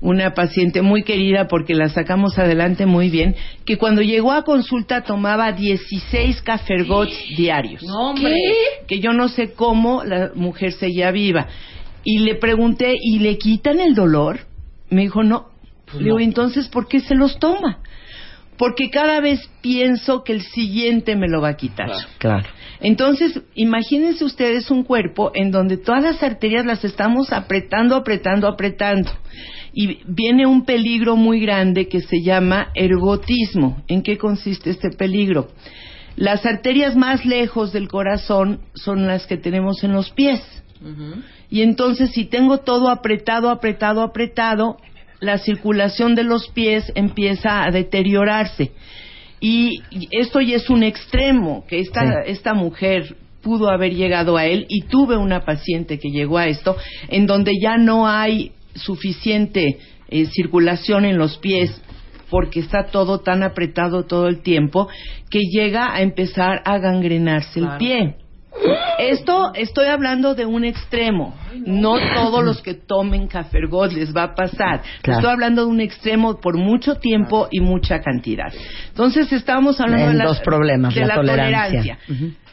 una 0.00 0.34
paciente 0.34 0.82
muy 0.82 1.02
querida 1.02 1.48
porque 1.48 1.74
la 1.74 1.88
sacamos 1.88 2.38
adelante 2.38 2.86
muy 2.86 3.10
bien, 3.10 3.34
que 3.64 3.78
cuando 3.78 4.02
llegó 4.02 4.32
a 4.32 4.44
consulta 4.44 5.02
tomaba 5.02 5.52
16 5.52 6.42
cafergots 6.42 7.14
diarios. 7.36 7.82
Que 8.86 9.00
yo 9.00 9.12
no 9.12 9.28
sé 9.28 9.52
cómo 9.52 10.04
la 10.04 10.30
mujer 10.34 10.72
seguía 10.72 11.10
viva. 11.10 11.46
Y 12.04 12.20
le 12.20 12.36
pregunté, 12.36 12.94
¿y 13.00 13.18
le 13.18 13.36
quitan 13.38 13.80
el 13.80 13.94
dolor? 13.94 14.40
Me 14.90 15.02
dijo, 15.02 15.24
no. 15.24 15.48
le 15.94 16.04
digo, 16.04 16.20
entonces, 16.20 16.68
¿por 16.68 16.86
qué 16.86 17.00
se 17.00 17.14
los 17.14 17.38
toma? 17.38 17.80
Porque 18.58 18.90
cada 18.90 19.20
vez 19.20 19.40
pienso 19.60 20.22
que 20.22 20.32
el 20.32 20.42
siguiente 20.42 21.16
me 21.16 21.28
lo 21.28 21.40
va 21.40 21.48
a 21.48 21.56
quitar. 21.56 21.90
Claro. 22.18 22.48
Entonces, 22.80 23.40
imagínense 23.54 24.24
ustedes 24.24 24.70
un 24.70 24.84
cuerpo 24.84 25.30
en 25.34 25.50
donde 25.50 25.76
todas 25.76 26.02
las 26.02 26.22
arterias 26.22 26.64
las 26.64 26.84
estamos 26.84 27.32
apretando, 27.32 27.96
apretando, 27.96 28.46
apretando. 28.48 29.10
Y 29.78 29.98
viene 30.06 30.46
un 30.46 30.64
peligro 30.64 31.16
muy 31.16 31.38
grande 31.38 31.86
que 31.86 32.00
se 32.00 32.22
llama 32.22 32.70
ergotismo. 32.74 33.82
¿En 33.88 34.02
qué 34.02 34.16
consiste 34.16 34.70
este 34.70 34.88
peligro? 34.88 35.48
Las 36.16 36.46
arterias 36.46 36.96
más 36.96 37.26
lejos 37.26 37.74
del 37.74 37.86
corazón 37.86 38.60
son 38.74 39.06
las 39.06 39.26
que 39.26 39.36
tenemos 39.36 39.84
en 39.84 39.92
los 39.92 40.10
pies. 40.12 40.40
Y 41.50 41.60
entonces, 41.60 42.10
si 42.12 42.24
tengo 42.24 42.58
todo 42.58 42.88
apretado, 42.88 43.50
apretado, 43.50 44.00
apretado, 44.00 44.78
la 45.20 45.36
circulación 45.36 46.14
de 46.14 46.24
los 46.24 46.48
pies 46.48 46.90
empieza 46.94 47.62
a 47.62 47.70
deteriorarse. 47.70 48.72
Y 49.40 49.82
esto 50.10 50.40
ya 50.40 50.56
es 50.56 50.70
un 50.70 50.84
extremo, 50.84 51.66
que 51.68 51.80
esta, 51.80 52.22
esta 52.22 52.54
mujer 52.54 53.14
pudo 53.42 53.68
haber 53.68 53.94
llegado 53.94 54.38
a 54.38 54.46
él 54.46 54.64
y 54.70 54.84
tuve 54.84 55.18
una 55.18 55.44
paciente 55.44 55.98
que 55.98 56.08
llegó 56.08 56.38
a 56.38 56.46
esto, 56.46 56.76
en 57.08 57.26
donde 57.26 57.52
ya 57.60 57.76
no 57.76 58.08
hay 58.08 58.52
suficiente 58.76 59.78
eh, 60.08 60.26
circulación 60.26 61.04
en 61.04 61.18
los 61.18 61.38
pies 61.38 61.82
porque 62.30 62.60
está 62.60 62.86
todo 62.86 63.20
tan 63.20 63.42
apretado 63.42 64.04
todo 64.04 64.28
el 64.28 64.42
tiempo 64.42 64.88
que 65.30 65.40
llega 65.40 65.94
a 65.94 66.00
empezar 66.00 66.62
a 66.64 66.78
gangrenarse 66.78 67.60
el 67.60 67.68
pie. 67.78 68.16
Esto 68.98 69.52
estoy 69.54 69.86
hablando 69.88 70.34
de 70.34 70.46
un 70.46 70.64
extremo. 70.64 71.34
No 71.66 71.96
todos 72.14 72.44
los 72.44 72.62
que 72.62 72.74
tomen 72.74 73.28
cafergot 73.28 73.92
les 73.92 74.14
va 74.14 74.24
a 74.24 74.34
pasar. 74.34 74.82
Estoy 75.02 75.30
hablando 75.30 75.62
de 75.66 75.68
un 75.68 75.80
extremo 75.80 76.40
por 76.40 76.56
mucho 76.56 76.94
tiempo 76.96 77.48
y 77.50 77.60
mucha 77.60 78.00
cantidad. 78.00 78.52
Entonces 78.88 79.30
estamos 79.32 79.80
hablando 79.80 80.08
de, 80.08 80.14
la, 80.14 80.24
dos 80.24 80.40
problemas, 80.40 80.94
de 80.94 81.04
la, 81.04 81.14
tolerancia. 81.16 81.98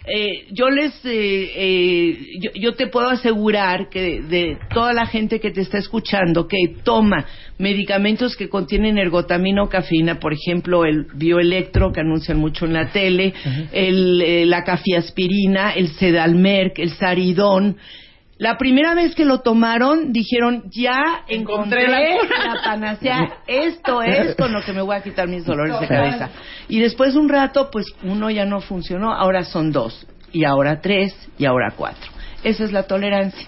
Eh, 0.06 0.48
yo 0.52 0.70
les, 0.70 0.94
eh, 1.06 1.52
eh, 1.56 2.18
yo, 2.56 2.74
te 2.74 2.88
puedo 2.88 3.08
asegurar 3.08 3.88
que 3.90 4.22
de, 4.22 4.58
toda 4.74 4.92
la 4.92 5.06
gente 5.06 5.40
que 5.40 5.50
te 5.50 5.62
está 5.62 5.78
escuchando 5.78 6.46
que 6.46 6.58
toma 6.84 7.26
medicamentos 7.58 8.36
que 8.36 8.50
contienen 8.50 8.98
ergotamina 8.98 9.64
o 9.64 9.70
cafeína, 9.70 10.20
por 10.20 10.34
ejemplo 10.34 10.84
el 10.84 11.06
bioelectro 11.14 11.94
que 11.94 12.02
anuncian 12.02 12.38
mucho 12.38 12.66
en 12.66 12.74
la 12.74 12.92
tele, 12.92 13.34
el, 13.72 14.50
la 14.50 14.66
cafiaspirina, 14.66 15.72
el 15.72 15.88
sedalmerc, 15.92 16.80
el 16.80 16.90
saridón, 16.92 17.78
la 18.38 18.58
primera 18.58 18.96
vez 18.96 19.14
que 19.14 19.26
lo 19.26 19.42
tomaron, 19.42 20.12
dijeron, 20.12 20.64
ya 20.72 21.24
encontré, 21.28 21.88
la, 21.88 22.62
panacea, 22.64 23.38
esto 23.48 24.02
es 24.02 24.36
con 24.36 24.52
lo 24.52 24.64
que 24.64 24.74
me 24.74 24.82
voy 24.82 24.96
a 24.96 25.04
quitar 25.04 25.28
mis 25.28 25.46
dolores 25.46 25.80
de 25.80 25.88
cabeza. 25.88 26.30
Y 26.68 26.80
después 26.80 27.14
de 27.14 27.20
un 27.20 27.30
rato, 27.30 27.70
pues 27.72 27.86
uno 28.02 28.30
ya 28.32 28.46
no 28.46 28.60
funcionó, 28.60 29.14
ahora 29.14 29.44
son 29.44 29.72
dos, 29.72 30.08
y 30.32 30.46
ahora 30.46 30.82
tres, 30.82 31.16
y 31.38 31.46
ahora 31.46 31.74
cuatro. 31.78 32.12
Esa 32.44 32.64
es 32.64 32.72
la 32.72 32.84
tolerancia. 32.84 33.48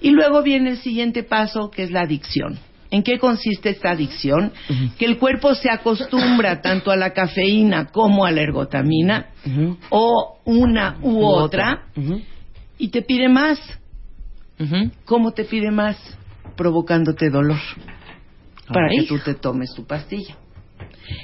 Y 0.00 0.10
luego 0.10 0.42
viene 0.42 0.70
el 0.70 0.78
siguiente 0.78 1.22
paso, 1.22 1.70
que 1.70 1.84
es 1.84 1.90
la 1.90 2.02
adicción. 2.02 2.58
¿En 2.90 3.02
qué 3.02 3.18
consiste 3.18 3.70
esta 3.70 3.90
adicción? 3.90 4.52
Que 4.98 5.04
el 5.04 5.18
cuerpo 5.18 5.54
se 5.54 5.70
acostumbra 5.70 6.60
tanto 6.62 6.90
a 6.90 6.96
la 6.96 7.12
cafeína 7.12 7.86
como 7.86 8.24
a 8.24 8.32
la 8.32 8.40
ergotamina, 8.40 9.28
o 9.90 10.40
una 10.44 10.96
u, 11.02 11.24
otra, 11.24 11.84
y 12.78 12.88
te 12.88 13.02
pide 13.02 13.28
más 13.28 13.58
¿Cómo 15.04 15.32
te 15.32 15.44
pide 15.44 15.70
más? 15.70 15.96
Provocándote 16.56 17.30
dolor 17.30 17.58
para 18.72 18.88
que 18.88 19.06
tú 19.06 19.18
te 19.18 19.34
tomes 19.34 19.72
tu 19.74 19.86
pastilla. 19.86 20.36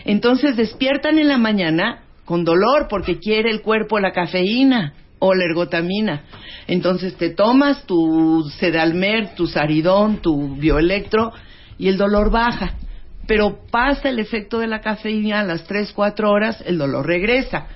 Entonces 0.04 0.56
despiertan 0.56 1.18
en 1.18 1.28
la 1.28 1.38
mañana 1.38 2.04
con 2.24 2.44
dolor 2.44 2.86
porque 2.88 3.18
quiere 3.18 3.50
el 3.50 3.62
cuerpo 3.62 4.00
la 4.00 4.12
cafeína 4.12 4.94
o 5.18 5.34
la 5.34 5.44
ergotamina. 5.44 6.24
Entonces 6.66 7.16
te 7.16 7.30
tomas 7.30 7.84
tu 7.84 8.42
sedalmer, 8.58 9.34
tu 9.34 9.46
saridón, 9.46 10.18
tu 10.18 10.56
bioelectro 10.56 11.32
y 11.78 11.88
el 11.88 11.96
dolor 11.96 12.30
baja. 12.30 12.74
Pero 13.26 13.60
pasa 13.70 14.10
el 14.10 14.18
efecto 14.18 14.58
de 14.58 14.66
la 14.66 14.80
cafeína 14.80 15.40
a 15.40 15.44
las 15.44 15.64
3, 15.64 15.92
4 15.92 16.30
horas, 16.30 16.62
el 16.66 16.78
dolor 16.78 17.06
regresa. 17.06 17.66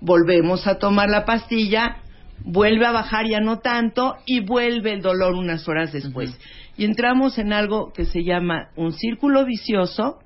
Volvemos 0.00 0.66
a 0.66 0.78
tomar 0.78 1.08
la 1.08 1.24
pastilla 1.24 1.96
vuelve 2.44 2.86
a 2.86 2.92
bajar 2.92 3.26
ya 3.26 3.40
no 3.40 3.58
tanto 3.58 4.16
y 4.26 4.40
vuelve 4.40 4.92
el 4.92 5.02
dolor 5.02 5.34
unas 5.34 5.68
horas 5.68 5.92
después. 5.92 6.38
Y 6.76 6.84
entramos 6.84 7.38
en 7.38 7.52
algo 7.52 7.92
que 7.92 8.04
se 8.04 8.22
llama 8.22 8.68
un 8.76 8.92
círculo 8.92 9.44
vicioso, 9.44 10.20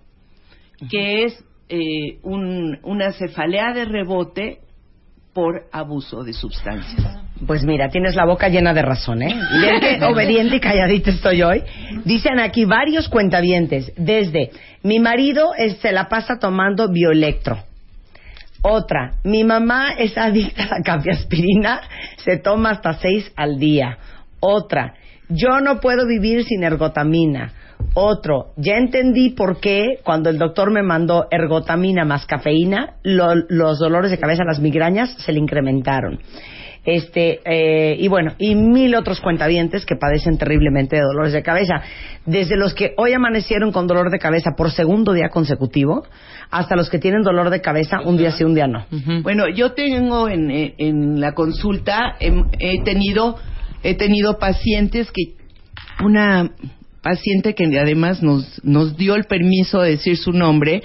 que 0.90 1.25
es 1.25 1.45
eh, 1.69 2.19
una 2.23 3.12
cefalea 3.12 3.73
de 3.73 3.85
rebote 3.85 4.59
por 5.33 5.62
abuso 5.73 6.25
de 6.25 6.35
sustancias. 6.35 7.19
Pues 7.47 7.64
mira, 7.64 7.88
tienes 7.88 8.14
la 8.14 8.26
boca 8.26 8.49
llena 8.49 8.75
de 8.75 8.83
razón, 8.83 9.23
¿eh? 9.23 9.35
obediente 10.02 10.57
y 10.57 10.61
calladita 10.61 11.11
estoy 11.11 11.42
hoy. 11.42 11.62
Dicen 12.04 12.38
aquí 12.38 12.66
varios 12.66 13.09
cuentavientes, 13.09 13.92
desde 13.97 14.50
mi 14.83 15.00
marido 15.00 15.52
se 15.81 15.92
la 15.92 16.09
pasa 16.09 16.38
tomando 16.38 16.88
bioelectro 16.88 17.72
otra, 18.62 19.14
mi 19.25 19.42
mamá 19.42 19.92
es 19.99 20.16
adicta 20.16 20.64
a 20.64 20.78
la 20.78 20.83
cafiaspirina, 20.83 21.81
se 22.16 22.38
toma 22.38 22.71
hasta 22.71 22.95
seis 22.95 23.31
al 23.37 23.59
día. 23.59 23.99
Otra, 24.38 24.95
yo 25.28 25.61
no 25.61 25.81
puedo 25.81 26.07
vivir 26.07 26.45
sin 26.45 26.62
ergotamina. 26.62 27.52
Otro, 27.95 28.52
ya 28.57 28.76
entendí 28.76 29.31
por 29.31 29.59
qué 29.61 29.99
cuando 30.04 30.31
el 30.31 30.38
doctor 30.38 30.71
me 30.71 30.83
mandó 30.83 31.26
ergotamina 31.31 32.04
más 32.04 32.25
cafeína, 32.25 32.95
los 33.02 33.78
dolores 33.81 34.11
de 34.11 34.19
cabeza, 34.19 34.45
las 34.45 34.61
migrañas 34.61 35.12
se 35.19 35.33
le 35.33 35.40
incrementaron. 35.40 36.21
Este, 36.84 37.40
eh, 37.44 37.96
y 37.96 38.08
bueno, 38.08 38.32
y 38.38 38.56
mil 38.56 38.96
otros 38.96 39.20
cuentavientes 39.20 39.86
que 39.86 39.94
padecen 39.94 40.36
terriblemente 40.36 40.96
de 40.96 41.02
dolores 41.02 41.32
de 41.32 41.42
cabeza. 41.42 41.82
Desde 42.26 42.56
los 42.56 42.74
que 42.74 42.92
hoy 42.96 43.12
amanecieron 43.12 43.70
con 43.70 43.86
dolor 43.86 44.10
de 44.10 44.18
cabeza 44.18 44.50
por 44.56 44.72
segundo 44.72 45.12
día 45.12 45.28
consecutivo, 45.28 46.04
hasta 46.50 46.74
los 46.74 46.90
que 46.90 46.98
tienen 46.98 47.22
dolor 47.22 47.50
de 47.50 47.60
cabeza 47.60 48.00
un 48.04 48.16
día 48.16 48.32
sí, 48.32 48.42
un 48.44 48.54
día 48.54 48.66
no. 48.66 48.86
Bueno, 49.22 49.48
yo 49.48 49.72
tengo 49.72 50.28
en, 50.28 50.50
en 50.50 51.20
la 51.20 51.32
consulta, 51.32 52.16
he, 52.18 52.82
tenido, 52.82 53.36
he 53.82 53.94
tenido 53.94 54.38
pacientes 54.38 55.10
que, 55.12 55.34
una 56.04 56.50
paciente 57.00 57.54
que 57.54 57.64
además 57.78 58.22
nos, 58.22 58.64
nos 58.64 58.96
dio 58.96 59.14
el 59.14 59.24
permiso 59.24 59.80
de 59.80 59.90
decir 59.90 60.16
su 60.16 60.32
nombre, 60.32 60.82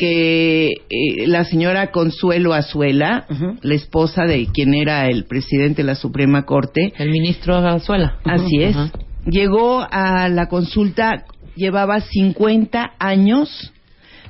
que 0.00 0.68
eh, 0.68 1.26
la 1.26 1.44
señora 1.44 1.90
Consuelo 1.90 2.54
Azuela, 2.54 3.26
la 3.60 3.74
esposa 3.74 4.24
de 4.24 4.46
quien 4.46 4.72
era 4.72 5.06
el 5.08 5.26
presidente 5.26 5.82
de 5.82 5.88
la 5.88 5.94
Suprema 5.94 6.46
Corte, 6.46 6.94
el 6.96 7.10
ministro 7.10 7.56
Azuela, 7.56 8.16
así 8.24 8.62
es, 8.62 8.74
llegó 9.26 9.86
a 9.90 10.30
la 10.30 10.48
consulta, 10.48 11.26
llevaba 11.54 12.00
50 12.00 12.92
años 12.98 13.74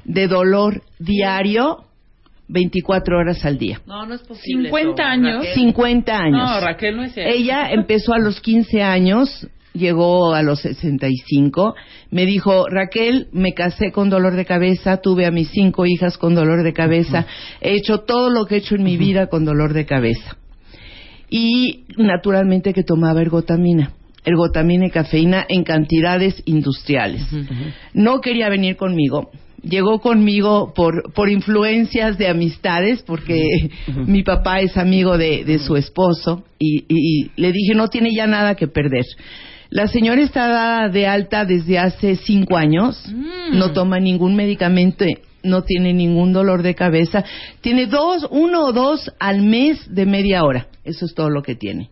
de 0.05 0.27
dolor 0.27 0.83
diario 0.99 1.85
24 2.51 3.19
horas 3.19 3.45
al 3.45 3.59
día. 3.59 3.81
No, 3.87 4.07
no 4.07 4.15
es 4.15 4.23
posible. 4.23 4.69
50 4.69 5.03
años. 5.03 5.47
50 5.55 6.17
años. 6.17 6.39
No, 6.39 6.61
Raquel 6.61 6.97
no 6.97 7.05
es 7.05 7.17
Ella 7.17 7.71
empezó 7.71 8.13
a 8.13 8.19
los 8.19 8.41
15 8.41 8.83
años 8.83 9.49
llegó 9.73 10.35
a 10.35 10.43
los 10.43 10.61
65, 10.61 11.75
me 12.11 12.27
dijo, 12.27 12.67
Raquel, 12.69 13.29
me 13.33 13.55
casé 13.55 13.93
con 13.93 14.11
dolor 14.11 14.35
de 14.35 14.45
cabeza, 14.45 14.99
tuve 14.99 15.27
a 15.27 15.31
mis 15.31 15.51
cinco 15.51 15.87
hijas 15.87 16.19
con 16.19 16.35
dolor 16.35 16.65
de 16.65 16.73
cabeza, 16.73 17.27
he 17.61 17.75
hecho 17.75 18.01
todo 18.01 18.31
lo 18.31 18.47
que 18.47 18.57
he 18.57 18.59
hecho 18.59 18.75
en 18.75 18.83
mi 18.83 18.97
vida 18.97 19.29
con 19.29 19.45
dolor 19.45 19.73
de 19.73 19.87
cabeza. 19.87 20.37
Y 21.29 21.85
naturalmente 21.97 22.75
que 22.75 22.83
tomaba 22.83 23.21
ergotamina, 23.21 23.93
ergotamina 24.25 24.87
y 24.87 24.91
cafeína 24.91 25.47
en 25.49 25.63
cantidades 25.63 26.43
industriales. 26.45 27.23
No 27.95 28.21
quería 28.21 28.49
venir 28.49 28.77
conmigo. 28.77 29.31
Llegó 29.63 30.01
conmigo 30.01 30.73
por, 30.75 31.13
por 31.13 31.31
influencias 31.31 32.17
de 32.19 32.29
amistades, 32.29 33.03
porque 33.03 33.43
mi 34.07 34.23
papá 34.23 34.61
es 34.61 34.77
amigo 34.77 35.19
de, 35.19 35.59
su 35.59 35.77
esposo, 35.77 36.45
y, 36.59 36.85
y 36.89 37.31
le 37.37 37.53
dije, 37.53 37.75
no 37.75 37.89
tiene 37.89 38.11
ya 38.15 38.27
nada 38.27 38.55
que 38.55 38.69
perder 38.69 39.05
la 39.71 39.87
señora 39.87 40.21
está 40.21 40.89
de 40.89 41.07
alta 41.07 41.45
desde 41.45 41.79
hace 41.79 42.17
cinco 42.17 42.57
años, 42.57 43.01
mm. 43.09 43.57
no 43.57 43.73
toma 43.73 44.01
ningún 44.01 44.35
medicamento, 44.35 45.05
no 45.45 45.63
tiene 45.63 45.95
ningún 45.95 46.33
dolor 46.33 46.63
de 46.63 46.75
cabeza, 46.75 47.25
tiene 47.61 47.87
dos, 47.87 48.27
uno 48.31 48.67
o 48.67 48.73
dos 48.73 49.13
al 49.21 49.43
mes 49.43 49.79
de 49.89 50.07
media 50.07 50.43
hora, 50.43 50.67
eso 50.85 51.07
es 51.07 51.15
todo 51.15 51.31
lo 51.31 51.43
que 51.43 51.55
tiene. 51.55 51.91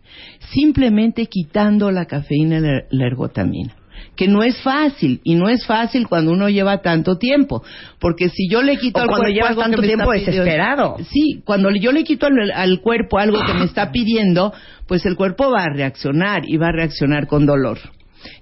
Simplemente 0.52 1.26
quitando 1.26 1.92
la 1.92 2.06
cafeína 2.06 2.58
y 2.58 2.96
la 2.96 3.06
ergotamina 3.06 3.77
que 4.18 4.26
no 4.26 4.42
es 4.42 4.60
fácil 4.62 5.20
y 5.22 5.36
no 5.36 5.48
es 5.48 5.64
fácil 5.64 6.08
cuando 6.08 6.32
uno 6.32 6.48
lleva 6.48 6.82
tanto 6.82 7.18
tiempo, 7.18 7.62
porque 8.00 8.28
si 8.30 8.48
yo 8.50 8.62
le 8.62 8.76
quito 8.76 8.98
O 8.98 9.02
al 9.02 9.08
cuando 9.08 9.28
cuerpo 9.28 9.46
algo 9.46 9.62
tanto 9.62 9.76
que 9.76 9.80
me 9.82 9.86
tiempo 9.86 10.12
está 10.12 10.26
pidiendo- 10.26 10.42
desesperado. 10.44 10.96
Sí, 11.08 11.40
cuando 11.44 11.70
yo 11.70 11.92
le 11.92 12.02
quito 12.02 12.26
al, 12.26 12.50
al 12.50 12.80
cuerpo 12.80 13.18
algo 13.18 13.38
que 13.46 13.54
me 13.54 13.64
está 13.64 13.92
pidiendo, 13.92 14.52
pues 14.88 15.06
el 15.06 15.14
cuerpo 15.14 15.52
va 15.52 15.62
a 15.62 15.72
reaccionar 15.72 16.42
y 16.48 16.56
va 16.56 16.66
a 16.66 16.72
reaccionar 16.72 17.28
con 17.28 17.46
dolor. 17.46 17.78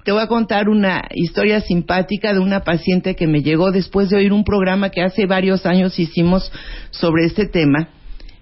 Te 0.04 0.12
voy 0.12 0.22
a 0.22 0.28
contar 0.28 0.70
una 0.70 1.02
historia 1.14 1.60
simpática 1.60 2.32
de 2.32 2.38
una 2.38 2.60
paciente 2.60 3.14
que 3.14 3.26
me 3.26 3.42
llegó 3.42 3.70
después 3.70 4.08
de 4.08 4.16
oír 4.16 4.32
un 4.32 4.44
programa 4.44 4.88
que 4.88 5.02
hace 5.02 5.26
varios 5.26 5.66
años 5.66 5.98
hicimos 5.98 6.50
sobre 6.90 7.26
este 7.26 7.46
tema 7.46 7.90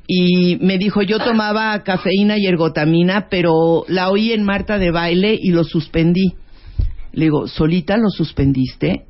y 0.06 0.56
me 0.60 0.78
dijo 0.78 1.02
yo 1.02 1.18
tomaba 1.18 1.82
cafeína 1.82 2.38
y 2.38 2.46
ergotamina, 2.46 3.26
pero 3.28 3.84
la 3.88 4.10
oí 4.10 4.30
en 4.32 4.44
Marta 4.44 4.78
de 4.78 4.92
baile 4.92 5.36
y 5.36 5.50
lo 5.50 5.64
suspendí. 5.64 6.34
Le 7.14 7.26
digo, 7.26 7.46
¿solita 7.46 7.96
lo 7.96 8.08
suspendiste? 8.10 9.06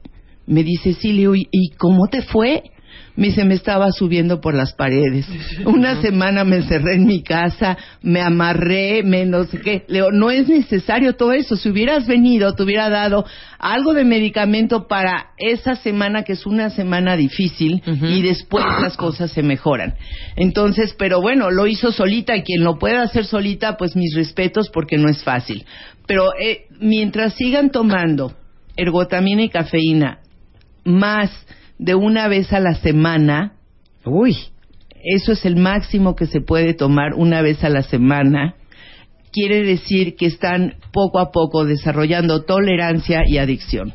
Me 0.46 0.62
dice, 0.62 0.92
sí, 0.94 1.12
le 1.12 1.18
digo, 1.20 1.34
"¿Y- 1.34 1.48
¿y 1.50 1.70
cómo 1.70 2.06
te 2.08 2.22
fue? 2.22 2.62
Me 3.16 3.28
dice, 3.28 3.44
me 3.44 3.54
estaba 3.54 3.92
subiendo 3.92 4.40
por 4.40 4.54
las 4.54 4.72
paredes. 4.72 5.26
Una 5.64 6.00
semana 6.02 6.42
me 6.42 6.56
encerré 6.56 6.94
en 6.94 7.06
mi 7.06 7.22
casa, 7.22 7.78
me 8.02 8.20
amarré, 8.20 9.04
me 9.04 9.24
no 9.24 9.44
sé 9.44 9.60
qué. 9.60 9.84
Le 9.86 9.98
digo, 9.98 10.10
no 10.10 10.32
es 10.32 10.48
necesario 10.48 11.14
todo 11.14 11.32
eso. 11.32 11.54
Si 11.54 11.68
hubieras 11.68 12.08
venido, 12.08 12.54
te 12.54 12.64
hubiera 12.64 12.90
dado 12.90 13.24
algo 13.60 13.94
de 13.94 14.04
medicamento 14.04 14.88
para 14.88 15.28
esa 15.38 15.76
semana, 15.76 16.24
que 16.24 16.32
es 16.32 16.44
una 16.44 16.70
semana 16.70 17.16
difícil, 17.16 17.82
y 17.86 18.22
después 18.22 18.64
las 18.82 18.96
cosas 18.96 19.30
se 19.30 19.44
mejoran. 19.44 19.94
Entonces, 20.34 20.94
pero 20.98 21.20
bueno, 21.20 21.52
lo 21.52 21.68
hizo 21.68 21.92
solita 21.92 22.36
y 22.36 22.42
quien 22.42 22.64
lo 22.64 22.78
pueda 22.80 23.02
hacer 23.02 23.26
solita, 23.26 23.76
pues 23.76 23.94
mis 23.94 24.14
respetos 24.16 24.70
porque 24.70 24.98
no 24.98 25.08
es 25.08 25.22
fácil. 25.22 25.64
Pero 26.06 26.32
eh, 26.38 26.66
mientras 26.80 27.34
sigan 27.34 27.70
tomando 27.70 28.34
ergotamina 28.76 29.42
y 29.42 29.48
cafeína 29.50 30.18
más 30.84 31.30
de 31.78 31.94
una 31.94 32.28
vez 32.28 32.52
a 32.52 32.60
la 32.60 32.74
semana, 32.74 33.54
Uy, 34.04 34.36
eso 35.02 35.32
es 35.32 35.44
el 35.44 35.56
máximo 35.56 36.14
que 36.14 36.26
se 36.26 36.40
puede 36.40 36.74
tomar 36.74 37.14
una 37.14 37.42
vez 37.42 37.64
a 37.64 37.68
la 37.68 37.82
semana, 37.82 38.54
quiere 39.32 39.62
decir 39.62 40.16
que 40.16 40.26
están 40.26 40.74
poco 40.92 41.18
a 41.18 41.30
poco 41.30 41.64
desarrollando 41.64 42.44
tolerancia 42.44 43.22
y 43.26 43.38
adicción. 43.38 43.92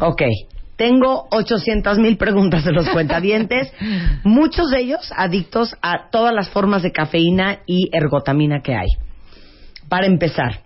ok. 0.00 0.22
Tengo 0.76 1.26
800 1.32 1.98
mil 1.98 2.16
preguntas 2.16 2.64
de 2.64 2.70
los 2.70 2.88
cuentavientes, 2.92 3.72
muchos 4.22 4.70
de 4.70 4.80
ellos 4.80 5.12
adictos 5.16 5.74
a 5.82 6.08
todas 6.10 6.32
las 6.32 6.48
formas 6.50 6.84
de 6.84 6.92
cafeína 6.92 7.60
y 7.66 7.90
ergotamina 7.92 8.60
que 8.62 8.74
hay. 8.76 8.88
Para 9.88 10.06
empezar, 10.06 10.60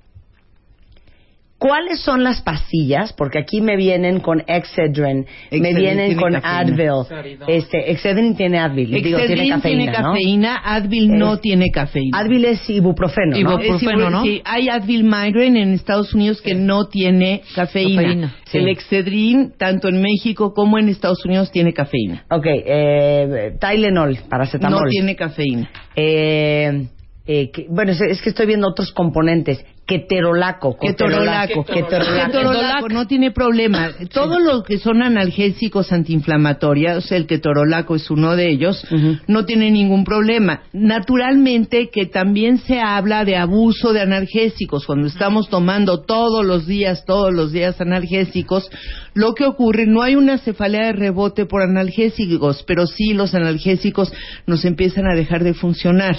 ¿cuáles 1.62 2.00
son 2.00 2.24
las 2.24 2.42
pastillas? 2.42 3.12
Porque 3.12 3.38
aquí 3.38 3.60
me 3.60 3.76
vienen 3.76 4.18
con 4.20 4.42
Excedrin, 4.48 5.18
me 5.50 5.56
Excedrin 5.58 5.76
vienen 5.76 6.16
con 6.16 6.32
cafeína. 6.32 6.58
Advil. 6.58 7.36
Este, 7.46 7.92
Excedrin 7.92 8.34
tiene 8.34 8.58
Advil, 8.58 8.90
digo, 8.90 9.02
tiene 9.18 9.22
Excedrin 9.22 9.50
cafeína, 9.50 9.62
tiene 9.84 9.86
¿no? 9.98 10.08
cafeína, 10.12 10.60
Advil 10.64 11.18
no 11.18 11.34
Es- 11.34 11.40
tiene 11.40 11.70
cafeína. 11.70 12.18
Advil 12.18 12.44
es 12.46 12.68
ibuprofeno, 12.68 13.30
¿no? 13.32 13.38
Ibuprofeno. 13.38 14.10
¿no? 14.10 14.22
sí, 14.24 14.42
hay 14.44 14.68
Advil 14.68 15.04
Migraine 15.04 15.62
en 15.62 15.72
Estados 15.74 16.12
Unidos 16.14 16.42
que 16.42 16.54
no 16.54 16.88
tiene 16.88 17.42
cafeína. 17.54 18.02
Cafeína, 18.02 18.34
sí. 18.46 18.58
El 18.58 18.68
Excedrin, 18.68 19.52
tanto 19.56 19.88
en 19.88 20.02
México 20.02 20.52
como 20.54 20.78
en 20.78 20.88
Estados 20.88 21.24
Unidos, 21.24 21.50
tiene 21.52 21.72
cafeína. 21.72 22.24
Ok, 22.30 22.46
eh, 22.46 23.52
Tylenol, 23.60 24.18
paracetamol. 24.28 24.80
No 24.82 24.88
tiene 24.88 25.14
cafeína. 25.16 25.70
Eh, 25.94 26.86
eh, 27.34 27.50
que- 27.50 27.66
bueno, 27.70 27.92
es, 27.92 28.20
que 28.20 28.28
estoy 28.28 28.46
viendo 28.46 28.68
otros 28.68 28.92
componentes. 28.92 29.64
Keterolaco. 29.86 30.76
Ketorolaco. 30.78 31.64
Ketorolaco. 31.64 32.30
Ketorolaco 32.30 32.88
no 32.88 33.06
tiene 33.08 33.32
problema. 33.32 33.90
Todo 34.12 34.38
lo 34.38 34.62
que 34.62 34.78
son 34.78 35.02
analgésicos 35.02 35.92
antiinflamatorios, 35.92 37.10
el 37.10 37.26
ketorolaco 37.26 37.96
es 37.96 38.08
uno 38.10 38.36
de 38.36 38.48
ellos, 38.50 38.86
no 39.26 39.44
tiene 39.44 39.70
ningún 39.70 40.04
problema. 40.04 40.62
Naturalmente 40.72 41.88
que 41.90 42.06
también 42.06 42.58
se 42.58 42.80
habla 42.80 43.24
de 43.24 43.36
abuso 43.36 43.92
de 43.92 44.00
analgésicos. 44.02 44.86
Cuando 44.86 45.08
estamos 45.08 45.48
tomando 45.48 46.02
todos 46.02 46.44
los 46.44 46.66
días, 46.66 47.04
todos 47.04 47.32
los 47.34 47.50
días 47.52 47.80
analgésicos, 47.80 48.70
lo 49.14 49.34
que 49.34 49.46
ocurre, 49.46 49.86
no 49.86 50.02
hay 50.02 50.14
una 50.14 50.38
cefalea 50.38 50.86
de 50.86 50.92
rebote 50.92 51.44
por 51.44 51.60
analgésicos, 51.62 52.62
pero 52.66 52.86
sí 52.86 53.14
los 53.14 53.34
analgésicos 53.34 54.12
nos 54.46 54.64
empiezan 54.64 55.06
a 55.10 55.14
dejar 55.16 55.42
de 55.42 55.54
funcionar. 55.54 56.16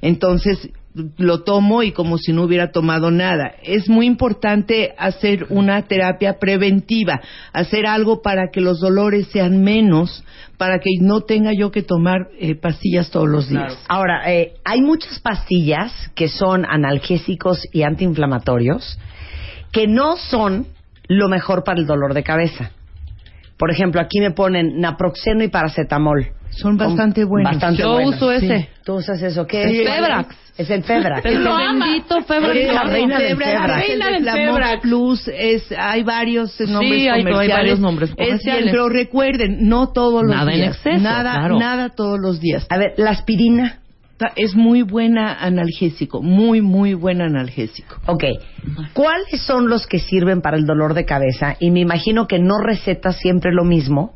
Entonces 0.00 0.70
lo 1.16 1.42
tomo 1.44 1.82
y 1.82 1.92
como 1.92 2.18
si 2.18 2.32
no 2.32 2.42
hubiera 2.42 2.72
tomado 2.72 3.10
nada. 3.10 3.52
Es 3.62 3.88
muy 3.88 4.06
importante 4.06 4.94
hacer 4.98 5.46
una 5.50 5.82
terapia 5.82 6.38
preventiva, 6.38 7.20
hacer 7.52 7.86
algo 7.86 8.22
para 8.22 8.50
que 8.50 8.60
los 8.60 8.80
dolores 8.80 9.28
sean 9.28 9.62
menos, 9.62 10.24
para 10.56 10.80
que 10.80 10.90
no 11.00 11.20
tenga 11.20 11.52
yo 11.52 11.70
que 11.70 11.82
tomar 11.82 12.28
eh, 12.38 12.54
pastillas 12.54 13.10
todos 13.10 13.28
los 13.28 13.48
días. 13.48 13.78
Ahora, 13.88 14.32
eh, 14.32 14.54
hay 14.64 14.80
muchas 14.80 15.20
pastillas 15.20 15.92
que 16.14 16.28
son 16.28 16.64
analgésicos 16.64 17.66
y 17.72 17.82
antiinflamatorios 17.82 18.98
que 19.72 19.86
no 19.86 20.16
son 20.16 20.66
lo 21.08 21.28
mejor 21.28 21.62
para 21.64 21.78
el 21.78 21.86
dolor 21.86 22.14
de 22.14 22.22
cabeza. 22.22 22.72
Por 23.58 23.70
ejemplo, 23.70 24.00
aquí 24.00 24.20
me 24.20 24.30
ponen 24.30 24.78
naproxeno 24.80 25.42
y 25.42 25.48
paracetamol. 25.48 26.28
Son 26.50 26.76
bastante 26.76 27.24
buenos. 27.24 27.52
Bastante 27.52 27.82
Yo 27.82 27.92
buenos. 27.92 28.14
uso 28.14 28.32
ese. 28.32 28.58
Sí. 28.60 28.68
¿Tú 28.84 28.94
usas 28.94 29.20
eso? 29.22 29.46
¿Qué 29.46 29.68
Sí, 29.68 29.80
es? 29.82 29.90
Febrax. 29.90 30.36
Es 30.56 30.70
el 30.70 30.82
Febrax. 30.82 31.22
Pero 31.22 31.40
Lo 31.40 31.56
bendito 31.56 32.22
Febrax. 32.22 32.50
Eres 32.56 32.74
la 32.74 32.82
reina 32.84 33.18
del 33.20 33.36
Febrax, 33.36 33.64
el 33.64 33.70
Reina 34.00 34.06
de 34.06 34.12
del 34.12 34.24
Febrax. 34.48 34.80
Plus, 34.82 35.28
es, 35.28 35.72
hay 35.78 36.02
varios 36.02 36.58
nombres 36.60 36.92
hay- 36.92 37.08
hay 37.08 37.22
comerciales. 37.22 37.56
varios 37.56 37.80
nombres 37.80 38.10
Es- 38.10 38.16
comerciales. 38.16 38.70
pero 38.72 38.88
recuerden, 38.88 39.68
no 39.68 39.92
todos 39.92 40.22
los 40.24 40.34
Nada 40.34 40.50
en 40.52 40.58
días. 40.62 40.76
exceso, 40.76 40.98
Nada, 41.02 41.32
claro. 41.34 41.58
nada 41.60 41.88
todos 41.90 42.18
los 42.18 42.40
días. 42.40 42.66
A 42.70 42.78
ver, 42.78 42.94
la 42.96 43.10
aspirina. 43.10 43.80
Es 44.36 44.54
muy 44.54 44.82
buena 44.82 45.34
analgésico, 45.34 46.22
muy, 46.22 46.60
muy 46.60 46.94
buen 46.94 47.20
analgésico. 47.20 47.96
Ok. 48.06 48.24
¿Cuáles 48.92 49.40
son 49.42 49.68
los 49.68 49.86
que 49.86 49.98
sirven 49.98 50.40
para 50.40 50.56
el 50.56 50.66
dolor 50.66 50.94
de 50.94 51.04
cabeza? 51.04 51.56
Y 51.60 51.70
me 51.70 51.80
imagino 51.80 52.26
que 52.26 52.38
no 52.38 52.58
recetas 52.58 53.18
siempre 53.18 53.52
lo 53.52 53.64
mismo 53.64 54.14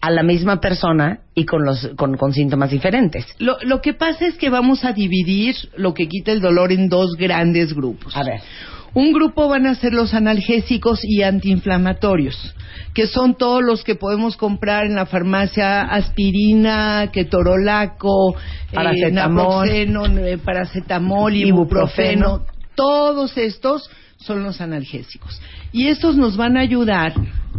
a 0.00 0.10
la 0.10 0.22
misma 0.22 0.60
persona 0.60 1.20
y 1.34 1.44
con, 1.44 1.64
los, 1.64 1.88
con, 1.96 2.16
con 2.16 2.32
síntomas 2.32 2.70
diferentes. 2.70 3.26
Lo, 3.38 3.58
lo 3.62 3.80
que 3.80 3.94
pasa 3.94 4.26
es 4.26 4.36
que 4.36 4.50
vamos 4.50 4.84
a 4.84 4.92
dividir 4.92 5.56
lo 5.76 5.94
que 5.94 6.08
quita 6.08 6.32
el 6.32 6.40
dolor 6.40 6.72
en 6.72 6.88
dos 6.88 7.16
grandes 7.16 7.74
grupos. 7.74 8.16
A 8.16 8.22
ver. 8.22 8.40
Un 8.98 9.12
grupo 9.12 9.48
van 9.48 9.64
a 9.68 9.76
ser 9.76 9.92
los 9.92 10.12
analgésicos 10.12 10.98
y 11.04 11.22
antiinflamatorios, 11.22 12.36
que 12.94 13.06
son 13.06 13.36
todos 13.36 13.62
los 13.62 13.84
que 13.84 13.94
podemos 13.94 14.36
comprar 14.36 14.86
en 14.86 14.96
la 14.96 15.06
farmacia, 15.06 15.82
aspirina, 15.82 17.08
ketorolaco, 17.12 18.34
eh, 18.36 18.74
Paracetamol. 18.74 19.66
naproxeno, 19.68 20.06
eh, 20.26 20.38
paracetamol, 20.38 21.32
Ibuprofeno. 21.36 22.10
ibuprofeno. 22.10 22.58
Todos 22.74 23.38
estos 23.38 23.88
son 24.16 24.42
los 24.42 24.60
analgésicos. 24.60 25.40
Y 25.70 25.86
estos 25.86 26.16
nos 26.16 26.36
van 26.36 26.56
a 26.56 26.60
ayudar 26.60 27.12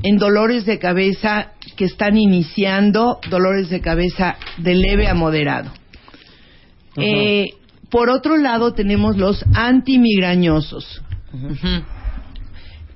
en 0.04 0.18
dolores 0.18 0.66
de 0.66 0.78
cabeza 0.78 1.52
que 1.78 1.86
están 1.86 2.18
iniciando, 2.18 3.20
dolores 3.30 3.70
de 3.70 3.80
cabeza 3.80 4.36
de 4.58 4.76
leve 4.76 5.08
a 5.08 5.14
moderado. 5.14 5.72
Eh, 6.98 7.52
por 7.90 8.10
otro 8.10 8.36
lado 8.38 8.74
tenemos 8.74 9.16
los 9.16 9.46
antimigrañosos, 9.54 11.02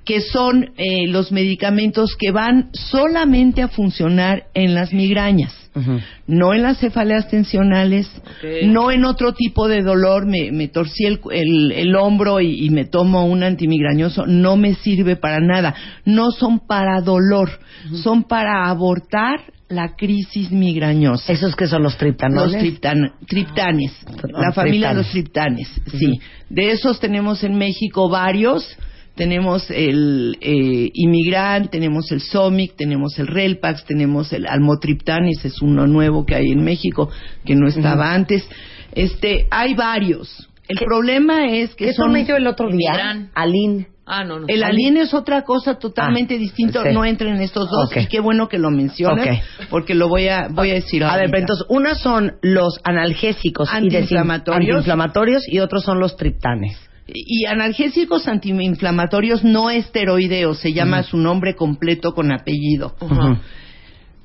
que 0.06 0.20
son 0.20 0.72
eh, 0.76 1.08
los 1.08 1.32
medicamentos 1.32 2.16
que 2.20 2.32
van 2.32 2.70
solamente 2.74 3.62
a 3.62 3.70
funcionar 3.70 4.48
en 4.54 4.74
las 4.74 4.92
migrañas, 4.92 5.54
no 6.28 6.54
en 6.54 6.62
las 6.62 6.78
cefaleas 6.80 7.30
tensionales, 7.30 8.08
no 8.68 8.92
en 8.92 9.06
otro 9.06 9.34
tipo 9.34 9.68
de 9.70 9.82
dolor, 9.82 10.26
me, 10.28 10.52
me 10.52 10.68
torcí 10.68 11.06
el, 11.06 11.20
el- 11.32 11.72
el 11.72 11.96
hombro 11.96 12.42
y, 12.42 12.66
y 12.66 12.70
me 12.70 12.86
tomo 12.86 13.26
un 13.26 13.44
antimigrañoso, 13.44 14.26
no 14.28 14.58
me 14.58 14.76
sirve 14.76 15.16
para 15.16 15.40
nada, 15.40 15.74
no 16.06 16.32
son 16.32 16.60
para 16.60 17.00
dolor, 17.02 17.50
son 18.04 18.24
para 18.24 18.68
abortar 18.70 19.40
la 19.74 19.96
crisis 19.96 20.52
migrañosa. 20.52 21.32
¿Esos 21.34 21.56
que 21.56 21.68
son 21.68 21.84
los 21.84 21.98
triptanoles? 21.98 22.54
Los 22.54 22.62
triptan- 22.64 23.14
triptanes, 23.28 23.92
Ah, 24.08 24.12
la 24.48 24.52
familia 24.54 24.90
de 24.90 24.96
los 24.96 25.10
triptanes. 25.12 25.68
sí. 25.92 26.20
De 26.50 26.72
esos 26.72 27.00
tenemos 27.00 27.44
en 27.44 27.56
México 27.58 28.10
varios. 28.10 28.78
Tenemos 29.16 29.70
el 29.70 30.38
eh, 30.42 30.90
Imigran, 30.94 31.68
tenemos 31.70 32.12
el 32.12 32.20
Somic, 32.20 32.76
tenemos 32.76 33.20
el 33.20 33.28
Relpax, 33.28 33.86
tenemos 33.86 34.34
el 34.34 34.48
Almotriptan, 34.48 35.28
ese 35.28 35.50
es 35.50 35.62
uno 35.62 35.86
nuevo 35.86 36.26
que 36.26 36.34
hay 36.34 36.48
en 36.52 36.64
México 36.64 37.12
que 37.46 37.56
no 37.56 37.68
estaba 37.68 38.12
antes. 38.14 38.44
Este, 38.94 39.46
hay 39.52 39.76
varios. 39.76 40.50
El 40.68 40.80
¿Qué- 40.80 40.86
problema 40.86 41.48
es 41.48 41.76
que 41.76 41.86
¿Qué 41.86 41.94
son 41.94 42.16
yo 42.26 42.38
el 42.38 42.48
otro 42.48 42.70
día? 42.72 43.30
Alin. 43.36 43.86
Ah, 44.06 44.26
no, 44.26 44.40
no. 44.40 44.46
el 44.50 44.64
alien 44.64 44.98
es 44.98 45.14
otra 45.14 45.44
cosa 45.44 45.76
totalmente 45.80 46.36
Ah, 46.36 46.38
distinto, 46.38 46.84
sí. 46.84 46.90
no 46.94 47.06
entra 47.06 47.30
en 47.30 47.42
estos 47.42 47.70
dos 47.70 47.90
y 47.96 48.08
qué 48.08 48.20
bueno 48.20 48.50
que 48.50 48.58
lo 48.58 48.70
mencionas 48.70 49.40
porque 49.70 49.96
lo 49.96 50.10
voy 50.10 50.28
a 50.28 50.50
voy 50.50 50.72
a 50.72 50.74
decir 50.74 51.06
A 51.06 51.16
ver, 51.16 51.28
pero 51.28 51.40
entonces, 51.40 51.66
unas 51.70 52.02
son 52.02 52.34
los 52.42 52.80
analgésicos 52.84 53.70
y 53.72 53.78
Antiinflamatorios. 53.78 54.60
antiinflamatorios 54.70 55.44
y 55.48 55.60
otros 55.60 55.84
son 55.86 56.00
los 56.02 56.18
triptanes. 56.18 56.78
Y 57.08 57.46
analgésicos 57.46 58.28
antiinflamatorios 58.28 59.44
no 59.44 59.70
esteroideos, 59.70 60.58
se 60.60 60.74
llama 60.74 61.04
su 61.04 61.18
nombre 61.18 61.56
completo 61.56 62.14
con 62.14 62.32
apellido. 62.34 62.96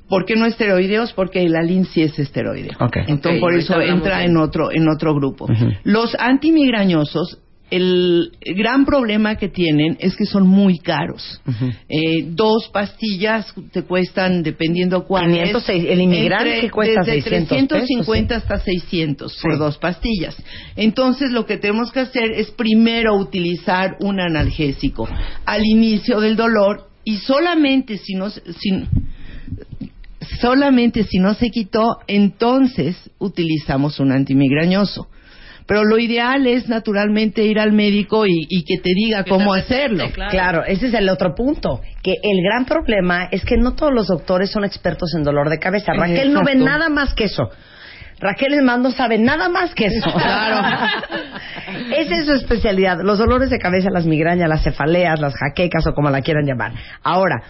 ¿Por 0.07 0.25
qué 0.25 0.35
no 0.35 0.45
esteroideos? 0.45 1.13
Porque 1.13 1.43
el 1.43 1.55
alin 1.55 1.85
sí 1.85 2.01
es 2.01 2.17
esteroideo. 2.17 2.71
Ok. 2.79 2.97
Entonces 3.07 3.39
por 3.39 3.53
eso 3.53 3.79
entra 3.79 4.23
en 4.23 4.37
otro 4.37 4.71
en 4.71 4.89
otro 4.89 5.13
grupo. 5.13 5.47
Los 5.83 6.15
antimigrañosos 6.19 7.39
el 7.71 8.31
gran 8.55 8.85
problema 8.85 9.35
que 9.35 9.47
tienen 9.49 9.97
es 9.99 10.15
que 10.15 10.25
son 10.25 10.47
muy 10.47 10.79
caros. 10.79 11.41
Eh, 11.87 12.25
dos 12.29 12.69
pastillas 12.73 13.53
te 13.71 13.83
cuestan, 13.83 14.41
dependiendo 14.43 15.05
cuál 15.05 15.25
500, 15.31 15.63
es, 15.69 15.85
el 15.85 16.01
Inmigran, 16.01 16.47
entre- 16.47 16.61
¿qué 16.61 16.69
cuesta? 16.71 17.01
Desde 17.01 17.21
600 17.29 17.67
350 17.67 18.35
pesos, 18.35 18.43
hasta 18.51 18.63
600 18.65 19.37
por 19.41 19.57
dos 19.57 19.77
pastillas. 19.77 20.35
Entonces 20.75 21.31
lo 21.31 21.45
que 21.45 21.57
tenemos 21.57 21.91
que 21.91 21.99
hacer 22.01 22.31
es 22.31 22.51
primero 22.51 23.15
utilizar 23.15 23.97
un 23.99 24.19
analgésico 24.19 25.07
al 25.45 25.65
inicio 25.65 26.19
del 26.21 26.35
dolor 26.35 26.89
y 27.03 27.17
solamente 27.17 27.97
si 27.97 28.13
no, 28.15 28.29
se- 28.29 28.41
si, 28.53 28.69
solamente 30.41 31.03
si 31.03 31.19
no 31.19 31.33
se 31.33 31.49
quitó, 31.49 31.97
entonces 32.07 32.95
utilizamos 33.19 33.99
un 33.99 34.11
antimigrañoso. 34.11 35.07
Pero 35.69 35.83
lo 35.85 35.99
ideal 35.99 36.47
es 36.47 36.67
naturalmente 36.67 37.43
ir 37.43 37.59
al 37.59 37.71
médico 37.73 38.25
y, 38.25 38.31
y 38.49 38.63
que 38.65 38.81
te 38.81 38.89
diga 38.95 39.23
Que 39.23 39.29
cómo 39.29 39.53
hacerlo. 39.53 40.09
claro. 40.11 40.31
Claro, 40.31 40.63
ese 40.65 40.87
es 40.87 40.93
el 40.95 41.07
otro 41.09 41.35
punto. 41.35 41.79
Que 42.01 42.13
el 42.23 42.41
gran 42.43 42.65
problema 42.65 43.29
es 43.31 43.45
que 43.45 43.55
no 43.55 43.75
todos 43.75 43.93
los 43.93 44.07
doctores 44.07 44.49
son 44.51 44.65
expertos 44.65 45.13
en 45.15 45.21
dolor 45.23 45.47
de 45.47 45.59
cabeza. 45.59 45.93
Raquel 45.93 46.33
no 46.33 46.43
ve 46.43 46.55
nada 46.55 46.89
más 46.89 47.13
que 47.13 47.25
eso. 47.25 47.51
Raquel 48.19 48.53
Esmar 48.55 48.79
no 48.79 48.91
sabe 48.91 49.17
nada 49.17 49.47
más 49.47 49.73
que 49.75 49.85
eso. 49.85 50.11
Claro. 50.11 50.87
Esa 51.95 52.15
es 52.17 52.25
su 52.25 52.33
especialidad. 52.33 52.97
Los 53.01 53.19
dolores 53.19 53.49
de 53.49 53.59
cabeza, 53.59 53.89
las 53.91 54.05
migrañas, 54.05 54.49
las 54.49 54.63
cefaleas, 54.63 55.19
las 55.19 55.35
jaquecas 55.35 55.85
o 55.87 55.93
como 55.93 56.09
la 56.09 56.21
quieran 56.21 56.45
llamar. 56.45 56.73
Ahora, 57.03 57.43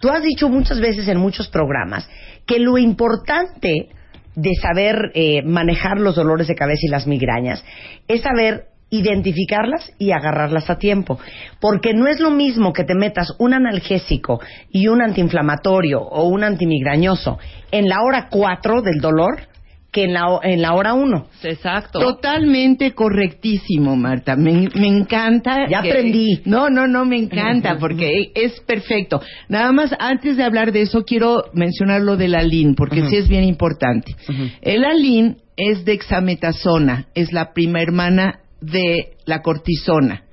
tú 0.00 0.08
has 0.08 0.22
dicho 0.22 0.48
muchas 0.48 0.80
veces 0.80 1.06
en 1.08 1.18
muchos 1.18 1.48
programas 1.48 2.08
que 2.46 2.58
lo 2.58 2.76
importante 2.78 3.90
de 4.36 4.54
saber 4.54 5.10
eh, 5.14 5.42
manejar 5.42 5.98
los 5.98 6.14
dolores 6.14 6.46
de 6.46 6.54
cabeza 6.54 6.82
y 6.82 6.90
las 6.90 7.06
migrañas 7.06 7.64
es 8.06 8.20
saber 8.20 8.66
identificarlas 8.90 9.92
y 9.98 10.12
agarrarlas 10.12 10.70
a 10.70 10.78
tiempo. 10.78 11.18
Porque 11.60 11.92
no 11.92 12.06
es 12.06 12.20
lo 12.20 12.30
mismo 12.30 12.72
que 12.72 12.84
te 12.84 12.94
metas 12.94 13.34
un 13.38 13.54
analgésico 13.54 14.40
y 14.70 14.86
un 14.86 15.02
antiinflamatorio 15.02 16.00
o 16.00 16.28
un 16.28 16.44
antimigrañoso 16.44 17.38
en 17.72 17.88
la 17.88 18.02
hora 18.02 18.28
4 18.30 18.82
del 18.82 19.00
dolor 19.00 19.48
que 19.96 20.04
en 20.04 20.12
la, 20.12 20.38
en 20.42 20.60
la 20.60 20.74
hora 20.74 20.92
1. 20.92 21.26
Exacto. 21.44 22.00
Totalmente 22.00 22.92
correctísimo, 22.92 23.96
Marta. 23.96 24.36
Me, 24.36 24.68
me 24.74 24.86
encanta. 24.88 25.66
Ya 25.70 25.80
que- 25.80 25.88
aprendí. 25.88 26.42
No, 26.44 26.68
no, 26.68 26.86
no, 26.86 27.06
me 27.06 27.16
encanta 27.16 27.78
porque 27.78 28.30
es 28.34 28.60
perfecto. 28.60 29.22
Nada 29.48 29.72
más, 29.72 29.94
antes 29.98 30.36
de 30.36 30.44
hablar 30.44 30.70
de 30.72 30.82
eso, 30.82 31.04
quiero 31.04 31.44
mencionar 31.54 32.02
lo 32.02 32.18
del 32.18 32.34
alin, 32.34 32.74
porque 32.74 33.08
sí 33.08 33.16
es 33.16 33.26
bien 33.26 33.44
importante. 33.44 34.14
El 34.60 34.84
alin 34.84 35.38
es 35.56 35.86
dexametasona, 35.86 37.06
es 37.14 37.32
la 37.32 37.54
prima 37.54 37.80
hermana 37.80 38.40
de 38.60 39.16
la 39.24 39.40
cortisona. 39.40 40.24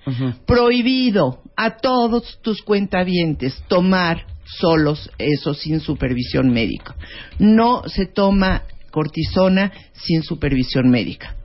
Prohibido 0.45 1.39
a 1.56 1.78
todos 1.78 2.39
tus 2.41 2.62
cuentavientes 2.63 3.63
tomar 3.69 4.26
solos 4.45 5.10
eso 5.17 5.54
sin 5.54 5.80
supervisión 5.80 6.49
médica. 6.52 6.95
No 7.39 7.84
se 7.88 8.06
toma 8.08 8.63
cortisona 8.94 9.72
sin 9.94 10.22
supervisión 10.22 10.90
médica. 10.92 11.36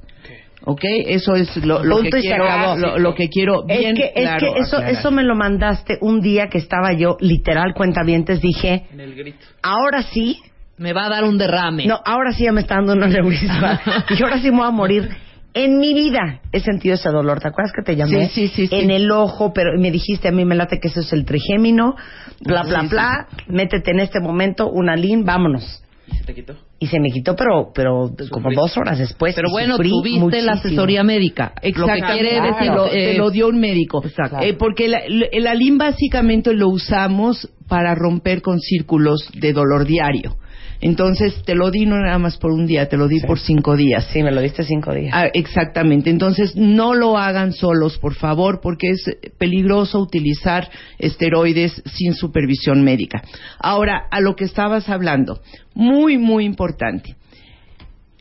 ¿Ok? 0.64 0.82
Eso 0.84 1.34
es 1.34 1.56
lo, 1.64 1.82
lo 1.82 1.96
que 1.96 2.02
Punto 2.02 2.16
y 2.18 2.22
se 2.22 2.28
quiero, 2.28 2.44
acabó. 2.44 2.76
lo, 2.76 2.98
lo 2.98 3.14
que 3.14 3.28
quiero 3.30 3.64
bien 3.64 3.96
es 3.96 4.02
que, 4.12 4.12
es 4.20 4.28
claro 4.28 4.38
que 4.54 4.60
eso, 4.60 4.76
aclarar. 4.76 4.98
eso 4.98 5.10
me 5.10 5.22
lo 5.22 5.34
mandaste 5.34 5.96
un 6.02 6.20
día 6.20 6.48
que 6.48 6.58
estaba 6.58 6.92
yo, 6.92 7.16
literal, 7.20 7.72
cuentavientes, 7.74 8.42
dije, 8.42 8.84
En 8.92 9.00
el 9.00 9.14
grito. 9.14 9.38
ahora 9.62 10.02
sí, 10.02 10.38
Me 10.76 10.92
va 10.92 11.06
a 11.06 11.08
dar 11.08 11.24
un 11.24 11.38
derrame. 11.38 11.86
no, 11.86 11.98
ahora 12.04 12.32
sí 12.32 12.44
ya 12.44 12.52
me 12.52 12.60
está 12.60 12.74
dando 12.74 12.92
un 12.92 13.02
aneurisma, 13.02 13.80
y 14.18 14.22
ahora 14.22 14.40
sí 14.42 14.50
me 14.50 14.58
voy 14.58 14.66
a 14.66 14.70
morir. 14.70 15.08
En 15.54 15.78
mi 15.78 15.94
vida 15.94 16.40
he 16.52 16.60
sentido 16.60 16.94
ese 16.96 17.08
dolor. 17.08 17.40
¿Te 17.40 17.48
acuerdas 17.48 17.72
que 17.74 17.82
te 17.82 17.96
llamé? 17.96 18.28
Sí, 18.28 18.48
sí, 18.48 18.48
sí, 18.54 18.66
sí. 18.66 18.74
En 18.76 18.90
el 18.90 19.10
ojo, 19.10 19.52
pero 19.54 19.70
me 19.80 19.90
dijiste 19.90 20.28
a 20.28 20.32
mí 20.32 20.44
me 20.44 20.54
late 20.54 20.78
que 20.78 20.88
eso 20.88 21.00
es 21.00 21.12
el 21.14 21.24
trigémino, 21.24 21.96
bla, 22.42 22.62
bla, 22.64 22.80
Sí, 22.80 22.86
sí. 22.88 22.94
bla. 22.94 23.26
Métete 23.48 23.92
en 23.92 24.00
este 24.00 24.20
momento 24.20 24.68
una 24.68 24.94
lin, 24.94 25.24
vámonos. 25.24 25.82
¿Se 26.16 26.24
te 26.24 26.34
quitó? 26.34 26.54
Y 26.78 26.86
se 26.86 27.00
me 27.00 27.10
quitó, 27.10 27.34
pero, 27.36 27.70
pero 27.74 28.10
como 28.30 28.50
dos 28.52 28.76
horas 28.76 28.98
después. 28.98 29.34
Pero 29.34 29.50
bueno, 29.50 29.76
tuviste 29.76 30.42
la 30.42 30.52
asesoría 30.52 31.02
médica. 31.02 31.52
Lo 31.56 31.60
que 31.60 31.68
Exacto. 31.68 32.06
quiere 32.14 32.30
Claro, 32.30 32.46
decir 32.46 32.68
te, 32.70 32.74
lo, 32.74 32.86
eh, 32.86 33.12
te 33.12 33.18
lo 33.18 33.30
dio 33.30 33.48
un 33.48 33.60
médico. 33.60 34.02
Exacto. 34.04 34.38
Eh, 34.40 34.54
porque 34.54 34.88
la- 34.88 35.00
el, 35.00 35.46
alin 35.46 35.78
básicamente 35.78 36.52
lo 36.54 36.68
usamos 36.68 37.48
para 37.68 37.94
romper 37.94 38.42
con 38.42 38.58
círculos 38.60 39.28
de 39.34 39.52
dolor 39.52 39.84
diario. 39.86 40.36
Entonces 40.80 41.42
te 41.44 41.54
lo 41.54 41.70
di 41.70 41.86
no 41.86 41.98
nada 41.98 42.18
más 42.18 42.36
por 42.36 42.52
un 42.52 42.66
día, 42.66 42.88
te 42.88 42.96
lo 42.96 43.08
di 43.08 43.20
por 43.20 43.38
cinco 43.38 43.76
días. 43.76 44.08
Sí, 44.12 44.22
me 44.22 44.30
lo 44.30 44.40
diste 44.40 44.62
cinco 44.64 44.94
días. 44.94 45.12
Ah, 45.12 45.26
exactamente. 45.32 46.10
Entonces, 46.10 46.54
no 46.54 46.94
lo 46.94 47.18
hagan 47.18 47.52
solos, 47.52 47.98
por 47.98 48.14
favor, 48.14 48.60
porque 48.60 48.90
es 48.90 49.04
peligroso 49.38 49.98
utilizar 49.98 50.70
esteroides 50.98 51.82
sin 51.84 52.14
supervisión 52.14 52.84
médica. 52.84 53.22
Ahora, 53.58 54.06
a 54.10 54.20
lo 54.20 54.36
que 54.36 54.44
estabas 54.44 54.88
hablando, 54.88 55.40
muy, 55.74 56.16
muy 56.16 56.44
importante. 56.44 57.16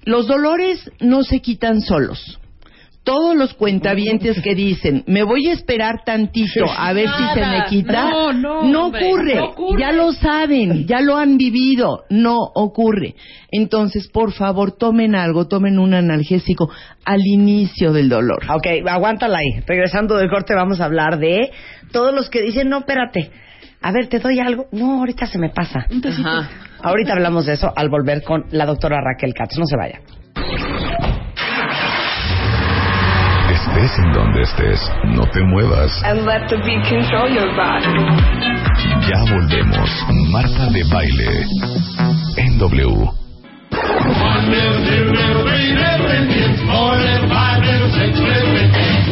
Los 0.04 0.28
dolores 0.28 0.90
no 1.00 1.24
se 1.24 1.42
quitan 1.42 1.82
solos. 1.82 2.40
Todos 3.08 3.36
los 3.38 3.54
cuentavientes 3.54 4.42
que 4.42 4.54
dicen, 4.54 5.04
me 5.08 5.24
voy 5.24 5.48
a 5.48 5.54
esperar 5.54 6.04
tantito 6.06 6.66
a 6.78 6.92
ver 6.92 7.08
si 7.08 7.24
se 7.34 7.40
me 7.46 7.64
quita, 7.70 8.10
No, 8.10 8.34
no, 8.34 8.86
hombre, 8.88 9.08
ocurre. 9.08 9.36
no 9.36 9.46
ocurre. 9.46 9.80
Ya 9.80 9.92
lo 9.94 10.12
saben, 10.12 10.86
ya 10.88 11.00
lo 11.00 11.16
han 11.16 11.38
vivido, 11.38 12.04
no 12.10 12.36
ocurre. 12.54 13.16
Entonces, 13.50 14.10
por 14.10 14.34
favor, 14.34 14.74
tomen 14.78 15.16
algo, 15.16 15.48
tomen 15.48 15.80
un 15.80 15.94
analgésico 15.94 16.70
al 17.06 17.22
inicio 17.26 17.94
del 17.94 18.10
dolor. 18.10 18.44
Ok, 18.54 18.68
aguántala 18.86 19.38
ahí. 19.38 19.64
Regresando 19.66 20.18
del 20.18 20.30
corte 20.30 20.54
vamos 20.54 20.82
a 20.82 20.86
hablar 20.86 21.18
de 21.18 21.52
todos 21.94 22.14
los 22.14 22.30
que 22.30 22.42
dicen, 22.42 22.68
no, 22.68 22.80
espérate. 22.80 23.32
A 23.82 23.92
ver, 23.94 24.08
¿te 24.08 24.20
doy 24.20 24.40
algo? 24.40 24.66
No, 24.74 25.00
ahorita 25.00 25.28
se 25.28 25.38
me 25.40 25.50
pasa. 25.50 25.86
Ajá. 25.90 26.50
Ahorita 26.84 27.14
hablamos 27.14 27.46
de 27.46 27.54
eso 27.54 27.72
al 27.74 27.88
volver 27.90 28.22
con 28.24 28.46
la 28.52 28.66
doctora 28.66 28.98
Raquel 29.02 29.34
Katz. 29.34 29.58
No 29.58 29.66
se 29.66 29.78
vaya. 29.78 30.02
Estés 33.88 34.06
en 34.06 34.12
donde 34.12 34.42
estés, 34.42 34.92
no 35.06 35.24
te 35.28 35.42
muevas. 35.44 36.04
and 36.04 36.26
let 36.26 36.46
the 36.50 36.58
beat 36.58 36.84
control 36.90 37.30
your 37.30 37.48
body. 37.56 37.88
Ya 39.08 39.24
volvemos. 39.32 39.90
Marta 40.30 40.68
de 40.72 40.84
Baile. 40.92 41.46
En 42.36 42.58
W. 42.58 43.10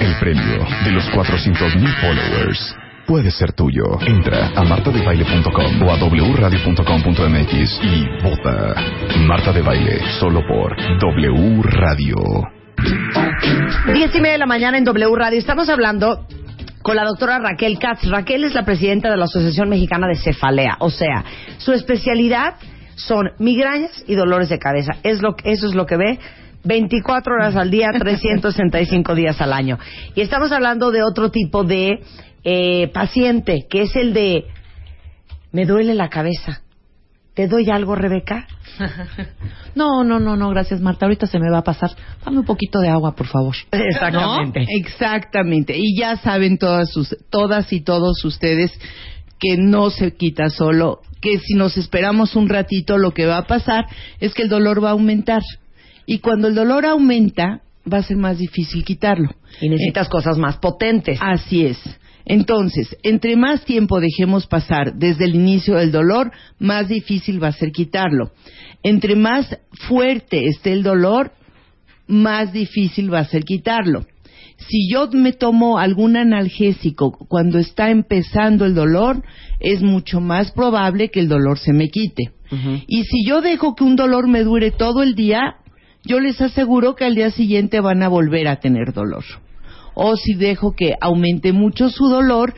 El 0.02 0.16
premio 0.20 0.66
de 0.84 0.92
los 0.92 1.10
400 1.12 1.76
mil 1.78 1.94
followers 2.02 2.76
puede 3.08 3.32
ser 3.32 3.54
tuyo. 3.54 3.84
Entra 4.06 4.52
a 4.56 4.64
martadebaile.com 4.64 5.84
o 5.84 5.92
a 5.92 5.96
wradio.com.mx 5.96 7.80
y 7.82 8.08
vota. 8.24 8.76
Marta 9.26 9.54
de 9.54 9.62
Baile, 9.62 10.02
solo 10.20 10.42
por 10.46 10.76
W 11.00 11.62
Radio. 11.64 12.55
Diez 13.94 14.14
y 14.16 14.20
media 14.20 14.34
de 14.34 14.38
la 14.40 14.46
mañana 14.46 14.78
en 14.78 14.84
W 14.84 15.16
Radio. 15.16 15.40
Estamos 15.40 15.70
hablando 15.70 16.28
con 16.82 16.96
la 16.96 17.04
doctora 17.04 17.40
Raquel 17.40 17.80
Katz. 17.80 18.08
Raquel 18.10 18.44
es 18.44 18.54
la 18.54 18.66
presidenta 18.66 19.10
de 19.10 19.18
la 19.18 19.26
Asociación 19.26 19.70
Mexicana 19.70 20.08
de 20.08 20.16
Cefalea. 20.16 20.78
O 20.80 20.90
sea, 20.90 21.24
su 21.58 21.74
especialidad 21.74 22.56
son 22.96 23.32
migrañas 23.40 24.04
y 24.08 24.16
dolores 24.16 24.50
de 24.50 24.60
cabeza. 24.60 24.94
Es 25.04 25.22
lo, 25.22 25.36
eso 25.44 25.68
es 25.68 25.76
lo 25.76 25.86
que 25.86 25.98
ve 25.98 26.20
24 26.64 27.36
horas 27.36 27.56
al 27.56 27.72
día, 27.72 27.92
365 27.98 29.16
días 29.16 29.40
al 29.42 29.54
año. 29.54 29.80
Y 30.14 30.22
estamos 30.22 30.52
hablando 30.52 30.92
de 30.92 31.04
otro 31.04 31.32
tipo 31.32 31.64
de 31.64 32.02
eh, 32.44 32.88
paciente, 32.94 33.66
que 33.70 33.84
es 33.84 33.96
el 33.96 34.14
de 34.14 34.46
me 35.52 35.66
duele 35.66 35.94
la 35.94 36.10
cabeza. 36.10 36.62
¿Te 37.36 37.48
doy 37.48 37.70
algo, 37.70 37.96
Rebeca? 37.96 38.48
No, 39.76 40.06
no, 40.06 40.22
no, 40.22 40.38
no, 40.38 40.52
gracias 40.52 40.80
Marta. 40.80 41.06
Ahorita 41.06 41.28
se 41.28 41.38
me 41.38 41.52
va 41.52 41.58
a 41.58 41.64
pasar. 41.64 41.92
Dame 42.24 42.40
un 42.40 42.46
poquito 42.46 42.80
de 42.80 42.88
agua, 42.88 43.14
por 43.14 43.28
favor. 43.28 43.54
Exactamente. 43.72 44.66
Exactamente. 44.70 45.74
Y 45.78 46.00
ya 46.00 46.16
saben 46.16 46.58
todas, 46.58 46.90
sus, 46.92 47.14
todas 47.30 47.74
y 47.74 47.82
todos 47.82 48.24
ustedes 48.24 48.72
que 49.38 49.58
no 49.58 49.90
se 49.90 50.16
quita 50.16 50.50
solo, 50.50 51.02
que 51.20 51.40
si 51.40 51.56
nos 51.56 51.76
esperamos 51.76 52.38
un 52.38 52.48
ratito 52.48 52.98
lo 52.98 53.12
que 53.12 53.26
va 53.26 53.40
a 53.40 53.48
pasar 53.48 53.86
es 54.22 54.34
que 54.34 54.44
el 54.44 54.50
dolor 54.50 54.82
va 54.82 54.90
a 54.90 54.94
aumentar. 54.94 55.42
Y 56.06 56.20
cuando 56.20 56.48
el 56.48 56.56
dolor 56.56 56.86
aumenta, 56.86 57.60
va 57.92 57.98
a 57.98 58.04
ser 58.04 58.16
más 58.16 58.38
difícil 58.38 58.86
quitarlo. 58.86 59.30
Y 59.60 59.68
necesitas 59.68 60.08
cosas 60.08 60.38
más 60.38 60.56
potentes. 60.58 61.20
Así 61.22 61.66
es. 61.66 61.78
Entonces, 62.26 62.98
entre 63.04 63.36
más 63.36 63.64
tiempo 63.66 64.00
dejemos 64.00 64.48
pasar 64.48 64.96
desde 64.96 65.26
el 65.26 65.36
inicio 65.36 65.76
del 65.76 65.92
dolor, 65.92 66.32
más 66.60 66.88
difícil 66.88 67.42
va 67.42 67.50
a 67.50 67.54
ser 67.54 67.72
quitarlo. 67.72 68.32
Entre 68.84 69.16
más 69.16 69.58
fuerte 69.88 70.48
esté 70.48 70.74
el 70.74 70.84
dolor, 70.84 71.32
más 72.08 72.52
difícil 72.52 73.14
va 73.14 73.20
a 73.20 73.26
ser 73.26 73.44
quitarlo. 73.44 74.06
Si 74.58 74.90
yo 74.90 75.10
me 75.12 75.34
tomo 75.34 75.80
algún 75.80 76.16
analgésico 76.16 77.12
cuando 77.28 77.60
está 77.60 77.90
empezando 77.90 78.66
el 78.66 78.74
dolor, 78.74 79.22
es 79.60 79.82
mucho 79.82 80.22
más 80.22 80.52
probable 80.52 81.10
que 81.10 81.20
el 81.20 81.28
dolor 81.28 81.60
se 81.60 81.74
me 81.74 81.90
quite. 81.90 82.32
Y 82.88 83.04
si 83.04 83.26
yo 83.26 83.42
dejo 83.42 83.76
que 83.76 83.84
un 83.84 83.96
dolor 83.96 84.30
me 84.30 84.44
dure 84.44 84.72
todo 84.72 85.04
el 85.04 85.14
día, 85.14 85.58
yo 86.06 86.20
les 86.20 86.40
aseguro 86.40 86.96
que 86.96 87.04
al 87.04 87.16
día 87.16 87.32
siguiente 87.32 87.82
van 87.82 88.02
a 88.02 88.08
volver 88.08 88.48
a 88.48 88.60
tener 88.60 88.94
dolor. 88.94 89.26
O 89.96 90.16
si 90.16 90.34
dejo 90.34 90.74
que 90.76 90.94
aumente 91.02 91.52
mucho 91.54 91.90
su 91.90 92.08
dolor, 92.08 92.54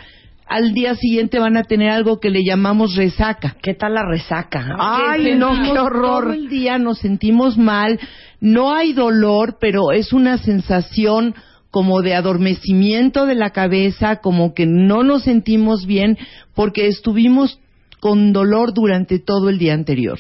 al 0.48 0.74
día 0.74 0.96
siguiente 0.96 1.40
van 1.40 1.58
a 1.58 1.64
tener 1.64 1.90
algo 1.90 2.20
que 2.20 2.30
le 2.30 2.44
llamamos 2.44 2.96
resaca. 2.96 3.56
¿Qué 3.62 3.74
tal 3.74 3.94
la 3.94 4.04
resaca? 4.10 4.76
Ay, 4.80 5.36
no, 5.36 5.52
qué 5.64 5.78
horror. 5.78 6.02
todo 6.02 6.22
Todo 6.24 6.34
el 6.34 6.50
día 6.50 6.78
nos 6.78 7.00
sentimos 7.00 7.58
mal, 7.58 8.00
no 8.40 8.74
hay 8.74 8.94
dolor, 8.94 9.58
pero 9.60 9.92
es 9.92 10.14
una 10.14 10.38
sensación 10.38 11.36
como 11.70 12.02
de 12.02 12.16
adormecimiento 12.16 13.26
de 13.26 13.36
la 13.36 13.52
cabeza, 13.52 14.18
como 14.18 14.54
que 14.54 14.66
no 14.66 15.04
nos 15.04 15.24
sentimos 15.24 15.86
bien 15.86 16.18
porque 16.56 16.88
estuvimos 16.88 17.60
con 18.00 18.32
dolor 18.32 18.74
durante 18.74 19.20
todo 19.20 19.50
el 19.50 19.58
día 19.58 19.74
anterior. 19.74 20.18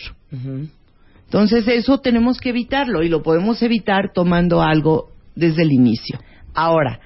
Entonces 1.25 1.67
eso 1.67 1.99
tenemos 1.99 2.39
que 2.39 2.49
evitarlo 2.49 3.01
y 3.01 3.09
lo 3.09 3.23
podemos 3.23 3.61
evitar 3.61 4.11
tomando 4.13 4.61
algo 4.61 5.11
desde 5.35 5.63
el 5.63 5.71
inicio. 5.71 6.19
Ahora, 6.53 6.99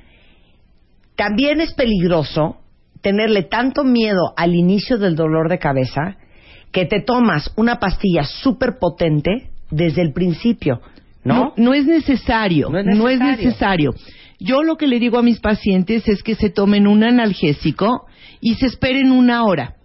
también 1.16 1.62
es 1.62 1.74
peligroso 1.74 2.58
tenerle 3.02 3.44
tanto 3.44 3.84
miedo 3.84 4.34
al 4.38 4.56
inicio 4.56 4.98
del 4.98 5.16
dolor 5.16 5.50
de 5.50 5.60
cabeza 5.60 6.18
que 6.72 6.86
te 6.86 7.02
tomas 7.02 7.52
una 7.58 7.80
pastilla 7.80 8.24
súper 8.24 8.78
potente 8.80 9.50
desde 9.70 10.02
el 10.02 10.14
principio, 10.14 10.82
¿no? 11.24 11.54
No, 11.58 11.74
es 11.74 11.86
necesario, 11.86 12.70
No 12.70 12.80
es 12.80 12.86
no 12.86 13.10
es 13.10 13.20
necesario. 13.20 13.92
necesario. 13.92 13.94
Yo 14.40 14.64
lo 14.64 14.78
que 14.78 14.88
le 14.88 15.00
digo 15.00 15.18
a 15.18 15.24
mis 15.24 15.40
pacientes 15.40 16.08
es 16.08 16.24
que 16.24 16.36
se 16.36 16.50
tomen 16.50 16.88
un 16.88 17.04
analgésico 17.04 18.06
y 18.40 18.56
se 18.56 18.68
esperen 18.68 19.12
una 19.12 19.44
hora. 19.44 19.76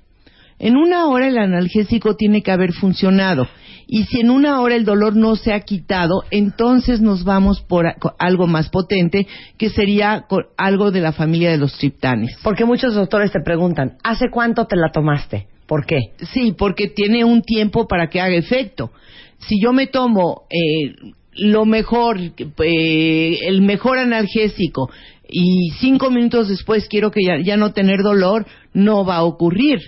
En 0.59 0.77
una 0.77 1.07
hora 1.09 1.29
el 1.29 1.39
analgésico 1.39 2.17
tiene 2.17 2.43
que 2.43 2.51
haber 2.51 2.73
funcionado. 2.73 3.47
Y 3.87 4.05
si 4.05 4.21
en 4.21 4.31
una 4.31 4.61
hora 4.61 4.75
el 4.75 4.85
dolor 4.85 5.15
no 5.15 5.37
se 5.37 5.53
ha 5.53 5.61
quitado, 5.61 6.25
entonces 6.31 7.01
nos 7.01 7.25
vamos 7.25 7.61
por 7.61 7.87
algo 8.19 8.47
más 8.47 8.69
potente, 8.69 9.29
que 9.59 9.71
sería 9.71 10.27
algo 10.57 10.91
de 10.91 11.01
la 11.01 11.13
familia 11.13 11.51
de 11.51 11.59
los 11.59 11.77
triptanes. 11.79 12.37
Porque 12.43 12.65
muchos 12.65 12.95
doctores 12.95 13.31
te 13.31 13.41
preguntan, 13.41 13.97
¿hace 14.03 14.27
cuánto 14.31 14.67
te 14.67 14.77
la 14.77 14.91
tomaste? 14.91 15.47
¿Por 15.67 15.87
qué? 15.87 15.99
Sí, 16.33 16.55
porque 16.57 16.89
tiene 16.89 17.25
un 17.25 17.43
tiempo 17.43 17.87
para 17.87 18.09
que 18.09 18.21
haga 18.21 18.35
efecto. 18.35 18.91
Si 19.39 19.61
yo 19.61 19.73
me 19.73 19.87
tomo 19.87 20.43
eh, 20.51 21.13
lo 21.33 21.65
mejor, 21.65 22.19
eh, 22.19 23.39
el 23.47 23.63
mejor 23.63 23.99
analgésico 23.99 24.91
y 25.29 25.71
cinco 25.81 26.11
minutos 26.11 26.49
después 26.49 26.89
quiero 26.89 27.11
que 27.11 27.21
ya, 27.25 27.39
ya 27.45 27.57
no 27.57 27.73
tener 27.73 28.01
dolor, 28.03 28.47
no 28.73 29.05
va 29.05 29.17
a 29.17 29.25
ocurrir. 29.25 29.79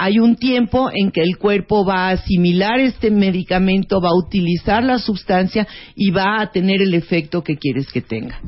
Hay 0.00 0.20
un 0.20 0.36
tiempo 0.36 0.90
en 0.94 1.10
que 1.10 1.22
el 1.22 1.38
cuerpo 1.38 1.84
va 1.84 2.06
a 2.06 2.10
asimilar 2.10 2.78
este 2.78 3.10
medicamento, 3.10 4.00
va 4.00 4.10
a 4.10 4.26
utilizar 4.26 4.84
la 4.84 4.98
sustancia 4.98 5.66
y 5.96 6.12
va 6.12 6.40
a 6.40 6.52
tener 6.52 6.80
el 6.80 6.94
efecto 6.94 7.42
que 7.42 7.56
quieres 7.56 7.90
que 7.90 8.00
tenga. 8.00 8.40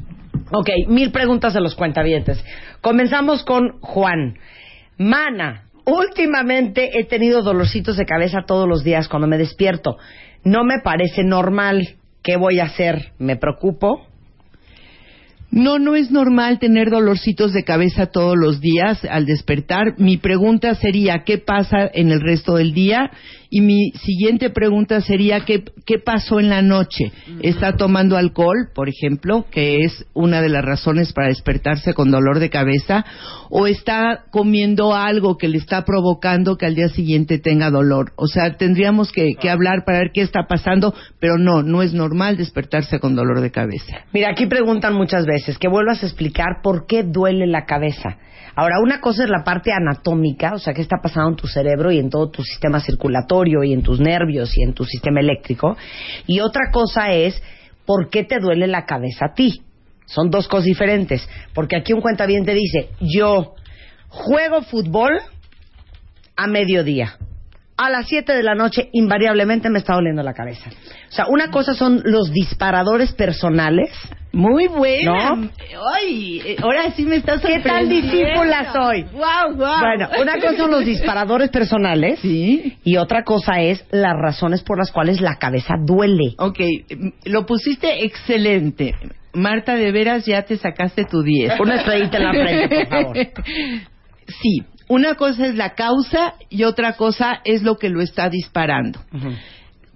Ok, 0.53 0.69
mil 0.87 1.11
preguntas 1.11 1.53
de 1.53 1.61
los 1.61 1.75
cuentavientes. 1.75 2.43
Comenzamos 2.81 3.43
con 3.43 3.81
Juan. 3.81 4.37
Mana, 4.97 5.65
últimamente 5.85 7.01
he 7.01 7.05
tenido 7.05 7.43
dolorcitos 7.43 7.97
de 7.97 8.07
cabeza 8.07 8.45
todos 8.47 8.69
los 8.69 8.85
días 8.85 9.09
cuando 9.09 9.27
me 9.27 9.37
despierto. 9.37 9.97
No 10.45 10.63
me 10.63 10.79
parece 10.85 11.25
normal. 11.25 11.97
¿Qué 12.23 12.37
voy 12.37 12.61
a 12.61 12.65
hacer? 12.65 13.13
¿Me 13.19 13.37
preocupo? 13.37 14.07
No, 15.51 15.81
no 15.81 15.97
es 15.97 16.13
normal 16.13 16.61
tener 16.61 16.91
dolorcitos 16.91 17.53
de 17.53 17.65
cabeza 17.65 18.07
todos 18.07 18.37
los 18.37 18.61
días 18.61 19.05
al 19.05 19.27
despertar. 19.27 19.95
Mi 19.99 20.17
pregunta 20.17 20.75
sería, 20.77 21.25
¿qué 21.27 21.39
pasa 21.39 21.91
en 21.93 22.11
el 22.11 22.21
resto 22.21 22.55
del 22.55 22.73
día? 22.73 23.11
Y 23.53 23.63
mi 23.63 23.91
siguiente 24.05 24.51
pregunta 24.51 25.01
sería, 25.01 25.41
¿qué, 25.41 25.65
qué 25.85 25.99
pasó 25.99 26.39
en 26.39 26.49
la 26.49 26.63
noche? 26.63 27.11
¿Está 27.43 27.73
tomando 27.73 28.17
alcohol, 28.17 28.69
por 28.73 28.89
ejemplo, 28.89 29.45
que 29.51 29.85
es 29.85 30.07
una 30.15 30.41
de 30.41 30.49
las 30.49 30.65
razones 30.65 31.13
para 31.13 31.27
despertarse 31.27 31.93
con 31.93 32.13
dolor 32.13 32.39
de 32.39 32.49
cabeza? 32.49 33.05
¿O 33.51 33.67
está 33.67 34.27
comiendo 34.31 34.95
algo 34.95 35.37
que 35.37 35.49
le 35.49 35.59
está 35.59 35.85
provocando 35.85 36.57
que 36.57 36.67
al 36.67 36.77
día 36.77 36.91
siguiente 36.91 37.41
tenga 37.41 37.71
dolor? 37.71 38.13
O 38.15 38.29
sea, 38.29 38.57
tendríamos 38.57 39.11
que, 39.11 39.35
que 39.35 39.51
hablar 39.51 39.85
para 39.85 39.99
ver 39.99 40.11
qué 40.15 40.21
está 40.21 40.47
pasando, 40.49 40.95
pero 41.19 41.37
no, 41.37 41.65
no 41.65 41.83
es 41.83 41.93
normal 41.93 42.37
despertarse 42.37 43.01
con 43.01 43.17
dolor 43.17 43.41
de 43.41 43.51
cabeza. 43.51 44.05
Mira, 44.13 44.31
aquí 44.31 44.47
preguntan 44.47 44.95
muchas 44.95 45.27
veces 45.27 45.59
que 45.59 45.67
vuelvas 45.67 46.05
a 46.05 46.07
explicar 46.07 46.61
por 46.63 46.87
qué 46.87 47.03
duele 47.03 47.49
la 47.49 47.65
cabeza. 47.65 48.17
Ahora, 48.55 48.77
una 48.81 49.01
cosa 49.01 49.25
es 49.25 49.31
la 49.31 49.43
parte 49.45 49.73
anatómica, 49.73 50.55
o 50.55 50.59
sea, 50.59 50.75
qué 50.75 50.83
está 50.83 50.99
pasando 51.03 51.31
en 51.31 51.37
tu 51.37 51.47
cerebro 51.47 51.91
y 51.91 51.99
en 51.99 52.11
todo 52.11 52.31
tu 52.31 52.43
sistema 52.43 52.81
circulatorio 52.81 53.40
y 53.49 53.73
en 53.73 53.83
tus 53.83 54.01
nervios 54.01 54.57
y 54.57 54.63
en 54.63 54.75
tu 54.75 54.85
sistema 54.85 55.21
eléctrico. 55.21 55.77
Y 56.27 56.41
otra 56.41 56.71
cosa 56.73 57.13
es 57.13 57.43
por 57.87 58.11
qué 58.11 58.25
te 58.25 58.39
duele 58.39 58.67
la 58.67 58.85
cabeza 58.85 59.27
a 59.27 59.35
ti. 59.35 59.63
Son 60.07 60.31
dos 60.31 60.49
cosas 60.49 60.65
diferentes. 60.65 61.29
Porque 61.55 61.77
aquí 61.77 61.93
un 61.93 62.01
cuentaviente 62.01 62.55
dice, 62.55 62.91
yo 63.01 63.55
juego 64.09 64.63
fútbol 64.63 65.21
a 66.37 66.47
mediodía. 66.47 67.17
A 67.77 67.89
las 67.89 68.09
7 68.09 68.35
de 68.35 68.43
la 68.43 68.55
noche 68.55 68.91
invariablemente 68.93 69.71
me 69.71 69.79
está 69.79 69.95
doliendo 69.95 70.23
la 70.23 70.35
cabeza. 70.35 70.69
O 71.09 71.13
sea, 71.13 71.27
una 71.29 71.51
cosa 71.51 71.75
son 71.75 72.03
los 72.05 72.31
disparadores 72.31 73.13
personales. 73.13 73.91
Muy 74.33 74.69
buena. 74.69 75.35
¿No? 75.35 75.51
Ay, 75.95 76.41
eh, 76.45 76.57
ahora 76.63 76.91
sí 76.93 77.05
me 77.05 77.17
estás 77.17 77.41
¿Qué 77.41 77.59
tal 77.61 77.63
sorprendiendo. 77.89 78.13
discípula 78.17 78.73
soy? 78.73 79.03
Wow, 79.13 79.57
wow. 79.57 79.79
Bueno, 79.81 80.09
una 80.21 80.35
cosa 80.35 80.57
son 80.57 80.71
los 80.71 80.85
disparadores 80.85 81.51
personales 81.51 82.21
Sí. 82.21 82.77
y 82.85 82.97
otra 82.97 83.25
cosa 83.25 83.61
es 83.61 83.85
las 83.91 84.15
razones 84.17 84.63
por 84.63 84.79
las 84.79 84.93
cuales 84.93 85.21
la 85.21 85.37
cabeza 85.37 85.75
duele. 85.85 86.35
Ok, 86.39 86.59
mm, 86.97 87.09
lo 87.25 87.45
pusiste 87.47 88.05
excelente. 88.05 88.95
Marta, 89.33 89.75
de 89.75 89.93
veras 89.93 90.27
ya 90.27 90.43
te 90.43 90.57
sacaste 90.57 91.05
tu 91.05 91.23
10. 91.23 91.59
Una 91.61 91.77
estrellita 91.77 92.19
en 92.19 92.25
la 92.25 92.31
frente, 92.33 92.69
por 92.69 92.89
favor. 92.89 93.17
Sí, 94.43 94.63
una 94.89 95.17
cosa 95.17 95.47
es 95.47 95.57
la 95.57 95.71
causa 95.75 96.35
y 96.51 96.63
otra 96.63 96.93
cosa 96.93 97.41
es 97.45 97.63
lo 97.65 97.79
que 97.79 97.89
lo 97.89 98.01
está 98.01 98.29
disparando. 98.29 99.01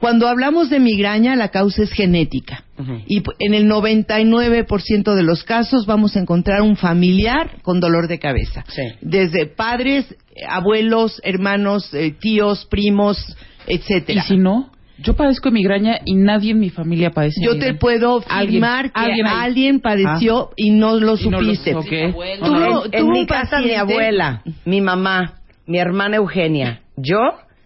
Cuando 0.04 0.28
hablamos 0.28 0.68
de 0.68 0.80
migraña, 0.80 1.34
la 1.34 1.48
causa 1.48 1.82
es 1.82 1.90
genética. 1.92 2.64
Ujú. 2.78 3.00
Y 3.06 3.20
p- 3.22 3.30
en 3.38 3.54
el 3.54 3.66
99% 3.66 5.14
de 5.14 5.22
los 5.22 5.44
casos 5.44 5.86
vamos 5.86 6.14
a 6.16 6.20
encontrar 6.20 6.60
un 6.60 6.76
familiar 6.76 7.62
con 7.62 7.80
dolor 7.80 8.06
de 8.06 8.18
cabeza. 8.18 8.64
Sí. 8.68 8.82
Desde 9.00 9.46
padres, 9.46 10.14
abuelos, 10.46 11.20
hermanos, 11.24 11.92
eh, 11.94 12.10
tíos, 12.20 12.66
primos, 12.66 13.18
¿Y 13.66 13.76
etcétera. 13.76 14.22
si 14.24 14.36
no? 14.36 14.70
Yo 14.98 15.14
padezco 15.16 15.48
de 15.48 15.54
migraña 15.54 15.98
y 16.04 16.14
nadie 16.14 16.52
en 16.52 16.60
mi 16.60 16.68
familia 16.70 17.10
padece 17.10 17.40
Yo 17.42 17.58
te 17.58 17.72
puedo 17.74 18.22
Alguien- 18.28 18.62
afirmar 18.62 18.92
que 18.92 19.22
alguien 19.26 19.80
padeció 19.80 20.50
y 20.56 20.70
no 20.70 21.00
lo 21.00 21.16
Y 21.18 21.28
no 21.30 21.40
lo- 21.40 21.54
supiste. 21.54 21.72
Tú- 21.72 22.22
en 22.22 22.40
tú 22.42 22.88
en 22.92 23.08
mi 23.10 23.26
casa 23.26 23.60
mi 23.60 23.72
abuela, 23.72 24.42
mi 24.66 24.80
mamá, 24.82 25.40
mi 25.66 25.78
hermana 25.78 26.16
Eugenia, 26.16 26.80
yo, 26.96 27.16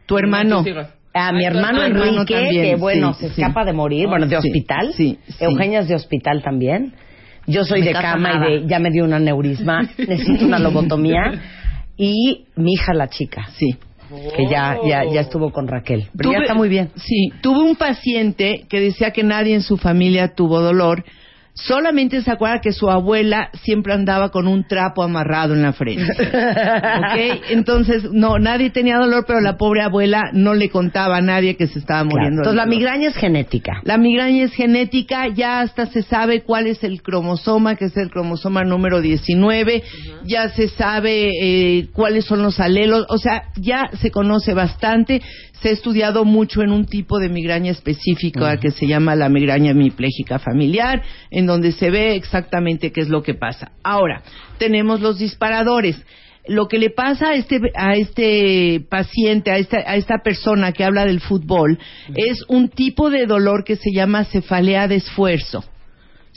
Tu 0.07 0.17
hermano. 0.17 0.65
A 1.19 1.33
mi 1.33 1.45
hermano 1.45 1.83
Enrique, 1.83 2.35
también, 2.35 2.63
que 2.63 2.77
bueno, 2.77 3.15
sí, 3.15 3.29
se 3.29 3.35
sí. 3.35 3.41
escapa 3.43 3.65
de 3.65 3.73
morir, 3.73 4.07
bueno, 4.09 4.27
de 4.27 4.41
Sí, 4.41 4.49
hospital. 4.49 4.93
sí, 4.95 5.19
sí. 5.27 5.35
Eugenia 5.45 5.81
es 5.81 5.89
de 5.89 5.95
hospital 5.95 6.43
también. 6.43 6.93
Yo 7.47 7.65
soy 7.65 7.81
Me 7.81 7.87
de 7.87 7.93
cama 7.95 8.35
nada. 8.35 8.51
y 8.51 8.61
de, 8.63 8.69
ya 8.69 8.79
me 8.79 8.91
dio 8.91 9.05
un 9.05 9.13
aneurisma, 9.15 9.83
necesito 9.99 10.45
una 10.45 10.59
lobotomía. 10.59 11.41
Y 11.97 12.45
mi 12.57 12.73
hija 12.75 12.93
la 12.95 13.09
chica, 13.09 13.49
Sí. 13.59 13.77
que 14.37 14.47
ya, 14.49 14.79
ya, 14.87 15.03
ya 15.13 15.21
estuvo 15.23 15.51
con 15.51 15.67
Raquel. 15.67 16.07
Pero 16.17 16.33
ya 16.33 16.39
está 16.39 16.55
muy 16.55 16.69
bien. 16.69 16.91
Sí, 16.97 17.33
tuve 17.43 17.61
un 17.63 17.77
paciente 17.77 18.65
que 18.69 18.81
decía 18.81 19.11
que 19.11 19.23
nadie 19.25 19.55
en 19.55 19.63
su 19.63 19.77
familia 19.77 20.35
tuvo 20.35 20.61
dolor. 20.61 21.05
Solamente 21.67 22.23
se 22.23 22.31
acuerda 22.31 22.61
que 22.61 22.73
su 22.73 22.89
abuela 22.89 23.51
siempre 23.63 23.93
andaba 23.93 24.31
con 24.31 24.47
un 24.47 24.67
trapo 24.67 25.03
amarrado 25.03 25.55
en 25.55 25.63
la 25.63 25.73
frente. 25.73 26.13
¿Ok? 26.19 27.43
Entonces, 27.51 28.05
no, 28.13 28.39
nadie 28.39 28.71
tenía 28.71 28.99
dolor, 28.99 29.25
pero 29.27 29.41
la 29.41 29.57
pobre 29.57 29.83
abuela 29.83 30.31
no 30.33 30.55
le 30.55 30.71
contaba 30.71 31.17
a 31.17 31.21
nadie 31.21 31.57
que 31.57 31.67
se 31.67 31.79
estaba 31.79 32.05
muriendo. 32.05 32.43
Entonces 32.43 32.57
la 32.57 32.67
migraña 32.67 33.09
es 33.09 33.17
genética. 33.17 33.81
La 33.83 33.99
migraña 33.99 34.45
es 34.45 34.53
genética, 34.53 35.29
ya 35.29 35.61
hasta 35.61 35.87
se 35.87 36.03
sabe 36.03 36.43
cuál 36.43 36.67
es 36.67 36.85
el 36.85 37.03
cromosoma, 37.03 37.77
que 37.77 37.87
es 37.87 37.97
el 37.97 38.11
cromosoma 38.11 38.65
número 38.65 39.01
19, 39.01 39.83
ya 40.25 40.49
se 40.51 40.69
sabe 40.69 41.31
eh, 41.41 41.89
cuáles 41.93 42.25
son 42.25 42.43
los 42.43 42.61
alelos, 42.61 43.07
o 43.09 43.19
sea, 43.19 43.45
ya 43.57 43.91
se 44.01 44.11
conoce 44.11 44.55
bastante, 44.55 45.23
se 45.61 45.69
ha 45.69 45.73
estudiado 45.73 46.25
mucho 46.25 46.63
en 46.63 46.71
un 46.71 46.87
tipo 46.87 47.19
de 47.19 47.29
migraña 47.29 47.73
específica 47.73 48.59
que 48.59 48.71
se 48.71 48.87
llama 48.87 49.17
la 49.17 49.29
migraña 49.29 49.73
hemipléjica 49.73 50.39
familiar, 50.39 51.03
en 51.31 51.47
donde 51.47 51.73
se 51.73 51.91
ve 51.91 52.15
exactamente 52.15 52.93
qué 52.93 53.01
es 53.01 53.09
lo 53.09 53.23
que 53.23 53.35
pasa. 53.35 53.73
Ahora, 53.83 54.23
tenemos 54.59 55.01
los 55.01 55.19
disparadores 55.19 56.03
lo 56.47 56.67
que 56.67 56.79
le 56.79 56.89
pasa 56.89 57.31
a 57.31 57.35
este 57.35 57.61
a 57.75 57.95
este 57.95 58.81
paciente, 58.89 59.51
a 59.51 59.59
esta 59.59 59.79
a 59.79 59.97
esta 59.97 60.23
persona 60.25 60.73
que 60.73 60.83
habla 60.83 61.05
del 61.05 61.21
fútbol 61.21 61.79
es 62.15 62.43
un 62.49 62.71
tipo 62.71 63.11
de 63.11 63.27
dolor 63.27 63.65
que 63.65 63.77
se 63.77 63.93
llama 63.93 64.25
cefalea 64.25 64.89
de 64.89 64.97
esfuerzo. 64.97 65.63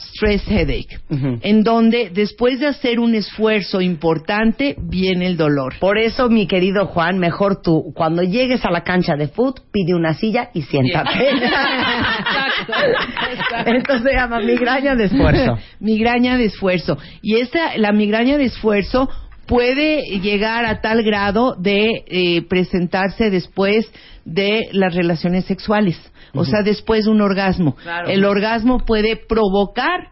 Stress 0.02 0.46
headache, 0.48 0.98
en 1.08 1.62
donde 1.62 2.10
después 2.10 2.60
de 2.60 2.66
hacer 2.66 3.00
un 3.00 3.14
esfuerzo 3.14 3.80
importante 3.80 4.76
viene 4.78 5.26
el 5.26 5.36
dolor. 5.36 5.74
Por 5.78 5.98
eso, 5.98 6.28
mi 6.28 6.46
querido 6.46 6.86
Juan, 6.86 7.18
mejor 7.18 7.62
tú, 7.62 7.92
cuando 7.94 8.22
llegues 8.22 8.64
a 8.64 8.70
la 8.70 8.82
cancha 8.82 9.16
de 9.16 9.28
foot, 9.28 9.60
pide 9.72 9.94
una 9.94 10.14
silla 10.14 10.50
y 10.54 10.62
siéntate. 10.62 11.10
Esto 13.76 13.98
se 13.98 14.12
llama 14.12 14.40
migraña 14.40 14.94
de 14.94 15.04
esfuerzo. 15.04 15.58
migraña 15.80 16.36
de 16.36 16.46
esfuerzo. 16.46 16.98
Y 17.22 17.36
esta, 17.36 17.76
la 17.76 17.92
migraña 17.92 18.38
de 18.38 18.44
esfuerzo 18.44 19.08
puede 19.46 20.02
llegar 20.20 20.64
a 20.64 20.80
tal 20.80 21.02
grado 21.02 21.56
de 21.58 22.04
eh, 22.06 22.42
presentarse 22.48 23.30
después 23.30 23.90
de 24.24 24.68
las 24.72 24.94
relaciones 24.94 25.44
sexuales. 25.44 25.98
O 26.34 26.44
sea, 26.44 26.62
después 26.62 27.04
de 27.04 27.10
un 27.10 27.20
orgasmo. 27.20 27.76
El 28.06 28.24
orgasmo 28.24 28.78
puede 28.78 29.16
provocar 29.16 30.10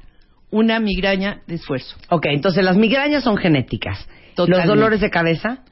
una 0.51 0.81
migraña 0.81 1.43
de 1.47 1.55
esfuerzo. 1.55 1.97
Ok, 2.09 2.27
entonces 2.27 2.65
las 2.65 2.77
migrañas 2.77 3.25
son 3.25 3.37
genéticas. 3.37 4.07
¿Los 4.37 4.65
dolores 4.65 5.01
de 5.01 5.11
cabeza? 5.11 5.65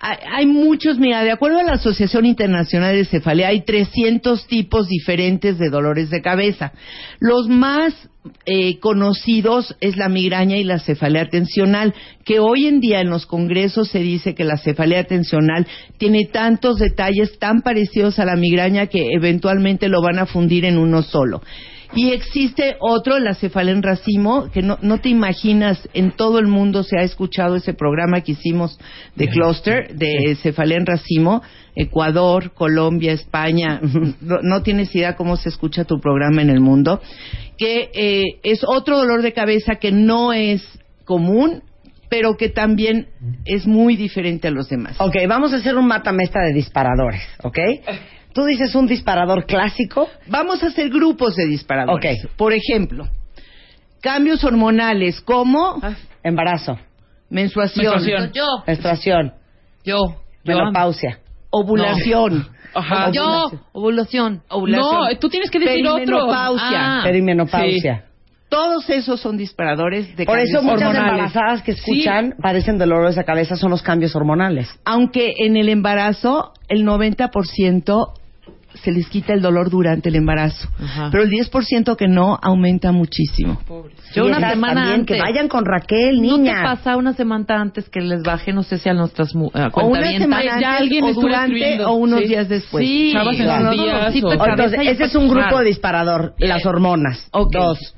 Hay, 0.00 0.46
muchos, 0.46 0.96
mira, 0.98 1.24
de 1.24 1.32
acuerdo 1.32 1.58
a 1.58 1.64
la 1.64 1.72
Asociación 1.72 2.24
Internacional 2.24 2.94
de 2.94 3.04
Cefalea, 3.04 3.48
hay 3.48 3.62
300 3.62 4.46
tipos 4.46 4.86
diferentes 4.86 5.58
de 5.58 5.70
dolores 5.70 6.08
de 6.08 6.22
cabeza. 6.22 6.72
Los 7.18 7.48
más 7.48 8.08
eh, 8.46 8.78
conocidos 8.78 9.76
es 9.80 9.96
la 9.96 10.08
migraña 10.08 10.56
y 10.56 10.62
la 10.62 10.78
cefalea 10.78 11.28
tensional, 11.28 11.94
que 12.24 12.38
hoy 12.38 12.66
en 12.68 12.78
día 12.78 13.00
en 13.00 13.10
los 13.10 13.26
congresos 13.26 13.88
se 13.88 13.98
dice 13.98 14.36
que 14.36 14.44
la 14.44 14.58
cefalea 14.58 15.02
tensional 15.02 15.66
tiene 15.96 16.26
tantos 16.26 16.78
detalles 16.78 17.36
tan 17.40 17.62
parecidos 17.62 18.20
a 18.20 18.24
la 18.24 18.36
migraña 18.36 18.86
que 18.86 19.08
eventualmente 19.12 19.88
lo 19.88 20.00
van 20.00 20.20
a 20.20 20.26
fundir 20.26 20.64
en 20.64 20.78
uno 20.78 21.02
solo. 21.02 21.42
Y 21.94 22.10
existe 22.10 22.76
otro, 22.80 23.18
la 23.18 23.34
cefalea 23.34 23.74
en 23.74 23.82
racimo, 23.82 24.50
que 24.52 24.62
no, 24.62 24.78
no 24.82 25.00
te 25.00 25.08
imaginas, 25.08 25.88
en 25.94 26.10
todo 26.12 26.38
el 26.38 26.46
mundo 26.46 26.82
se 26.82 26.98
ha 26.98 27.02
escuchado 27.02 27.56
ese 27.56 27.72
programa 27.72 28.20
que 28.20 28.32
hicimos 28.32 28.78
de 29.16 29.28
Cluster, 29.28 29.94
de 29.94 30.36
cefalea 30.36 30.78
en 30.78 30.86
racimo, 30.86 31.42
Ecuador, 31.74 32.52
Colombia, 32.52 33.12
España, 33.12 33.80
no, 34.20 34.38
no 34.42 34.62
tienes 34.62 34.94
idea 34.94 35.16
cómo 35.16 35.36
se 35.36 35.48
escucha 35.48 35.84
tu 35.84 35.98
programa 36.00 36.42
en 36.42 36.50
el 36.50 36.60
mundo, 36.60 37.00
que 37.56 37.90
eh, 37.94 38.40
es 38.42 38.62
otro 38.66 38.98
dolor 38.98 39.22
de 39.22 39.32
cabeza 39.32 39.76
que 39.76 39.90
no 39.90 40.32
es 40.32 40.62
común, 41.04 41.62
pero 42.10 42.36
que 42.36 42.48
también 42.48 43.08
es 43.44 43.66
muy 43.66 43.96
diferente 43.96 44.48
a 44.48 44.50
los 44.50 44.68
demás. 44.68 44.96
Ok, 45.00 45.16
vamos 45.28 45.52
a 45.52 45.56
hacer 45.56 45.76
un 45.76 45.86
matamesta 45.86 46.40
de 46.40 46.52
disparadores, 46.52 47.22
¿ok? 47.42 47.58
Tú 48.32 48.44
dices 48.44 48.74
un 48.74 48.86
disparador 48.86 49.46
clásico. 49.46 50.08
Vamos 50.26 50.62
a 50.62 50.66
hacer 50.66 50.90
grupos 50.90 51.34
de 51.36 51.46
disparadores. 51.46 52.24
Ok. 52.24 52.30
Por 52.36 52.52
ejemplo, 52.52 53.08
cambios 54.00 54.44
hormonales 54.44 55.20
como 55.20 55.80
Embarazo, 56.22 56.78
menstruación, 57.30 57.94
Menstruación. 57.94 58.32
Yo, 58.32 58.46
menstruación, 58.66 59.32
yo, 59.84 59.96
yo. 59.96 60.22
menopausia. 60.44 61.18
ovulación, 61.50 62.48
Ajá. 62.74 63.10
Yo, 63.10 63.50
ovulación. 63.72 64.42
ovulación, 64.48 64.90
No, 65.10 65.18
tú 65.18 65.28
tienes 65.28 65.50
que 65.50 65.58
decir 65.58 65.86
otro. 65.86 66.04
perimenopausia. 66.04 66.98
Ah. 66.98 67.00
Perimenopausia. 67.02 68.04
Todos 68.48 68.88
esos 68.88 69.20
son 69.20 69.36
disparadores 69.36 70.16
de 70.16 70.24
Por 70.24 70.38
eso 70.38 70.62
muchas 70.62 70.88
hormonales. 70.88 71.12
embarazadas 71.12 71.62
que 71.62 71.72
escuchan 71.72 72.34
padecen 72.40 72.78
dolores 72.78 73.14
de 73.16 73.24
cabeza 73.24 73.56
son 73.56 73.70
los 73.70 73.82
cambios 73.82 74.16
hormonales. 74.16 74.68
Aunque 74.84 75.34
en 75.38 75.56
el 75.56 75.68
embarazo 75.68 76.52
el 76.68 76.84
90% 76.84 78.12
se 78.82 78.92
les 78.92 79.08
quita 79.08 79.32
el 79.32 79.40
dolor 79.42 79.70
durante 79.70 80.08
el 80.08 80.14
embarazo, 80.16 80.68
Ajá. 80.80 81.08
pero 81.10 81.24
el 81.24 81.30
10% 81.30 81.96
que 81.96 82.06
no 82.06 82.38
aumenta 82.40 82.92
muchísimo. 82.92 83.60
Yo 84.14 84.26
una 84.26 84.38
esas 84.38 84.50
semana 84.52 84.74
también, 84.74 85.00
antes. 85.00 85.16
Que 85.16 85.20
vayan 85.22 85.48
con 85.48 85.64
Raquel, 85.64 86.16
¿No 86.22 86.36
te 86.36 86.42
niña. 86.42 86.62
pasa 86.62 86.96
una 86.96 87.12
semana 87.14 87.44
antes 87.60 87.88
que 87.88 88.00
les 88.00 88.22
baje, 88.22 88.52
no 88.52 88.62
sé 88.62 88.78
si 88.78 88.88
a 88.88 88.94
nuestras 88.94 89.34
eh, 89.34 89.68
O 89.72 89.86
una 89.86 90.12
semana 90.12 90.44
ya 90.44 90.52
antes, 90.54 90.80
alguien 90.82 91.04
o 91.04 91.12
durante 91.12 91.84
o 91.84 91.92
unos 91.94 92.20
Sí. 92.20 92.26
días 92.28 92.48
después. 92.48 92.86
Sí, 92.86 93.12
en 93.16 93.34
claro. 93.36 93.64
los 93.64 93.74
días, 93.74 94.12
Sí, 94.12 94.22
o- 94.24 94.28
de 94.28 94.34
Entonces, 94.36 94.80
ese 94.84 95.04
es 95.04 95.14
un 95.16 95.28
grupo 95.28 95.58
de 95.58 95.64
disparador, 95.64 96.34
las 96.38 96.64
hormonas. 96.64 97.26
Ok. 97.32 97.52
Dos, 97.52 97.94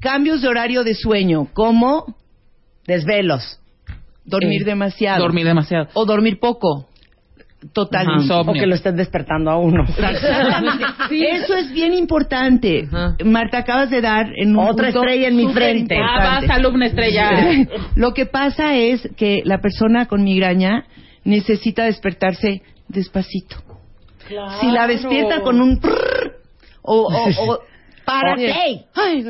Cambios 0.00 0.42
de 0.42 0.48
horario 0.48 0.84
de 0.84 0.94
sueño, 0.94 1.48
como 1.52 2.14
desvelos. 2.86 3.60
dormir 4.24 4.62
Eh, 4.62 4.64
demasiado 4.64 5.22
Dormir 5.22 5.46
demasiado. 5.46 5.88
o 5.94 6.04
dormir 6.04 6.38
poco. 6.38 6.88
Totalmente. 7.72 8.24
Insomnio. 8.24 8.52
O 8.52 8.54
que 8.54 8.66
lo 8.66 8.74
estén 8.74 8.96
despertando 8.96 9.50
a 9.50 9.56
uno. 9.58 9.82
Exactamente. 9.88 10.84
Eso 11.10 11.54
es 11.56 11.72
bien 11.72 11.94
importante. 11.94 12.86
Ajá. 12.86 13.16
Marta, 13.24 13.58
acabas 13.58 13.90
de 13.90 14.00
dar 14.00 14.26
en 14.36 14.56
un 14.56 14.68
Otra 14.68 14.86
punto 14.92 15.00
estrella 15.00 15.28
en 15.28 15.36
mi 15.36 15.52
frente. 15.52 15.96
Ah, 15.96 16.40
vas, 16.40 16.50
alumna 16.50 16.86
estrella. 16.86 17.66
Lo 17.96 18.12
que 18.12 18.26
pasa 18.26 18.74
es 18.74 19.08
que 19.16 19.42
la 19.44 19.58
persona 19.58 20.06
con 20.06 20.22
migraña 20.22 20.84
necesita 21.24 21.84
despertarse 21.84 22.62
despacito. 22.88 23.56
Si 24.60 24.70
la 24.70 24.86
despierta 24.86 25.40
con 25.40 25.60
un 25.60 25.80
prrr, 25.80 26.36
o, 26.82 27.02
o, 27.02 27.52
o 27.52 27.58
párate, 28.06 28.86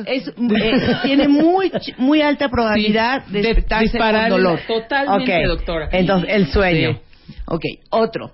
es, 0.06 0.28
eh, 0.28 0.96
tiene 1.02 1.26
muy 1.28 1.72
muy 1.98 2.20
alta 2.22 2.48
probabilidad 2.48 3.24
de 3.26 3.40
De 3.40 3.48
despertarse 3.48 3.84
disparar 3.84 4.30
con 4.30 4.42
dolor. 4.42 4.60
Totalmente, 4.66 5.38
Ok. 5.38 5.48
doctora. 5.48 5.88
Entonces, 5.90 6.30
el 6.32 6.46
sueño. 6.46 6.92
Sí. 7.26 7.34
Ok, 7.46 7.62
otro. 7.90 8.32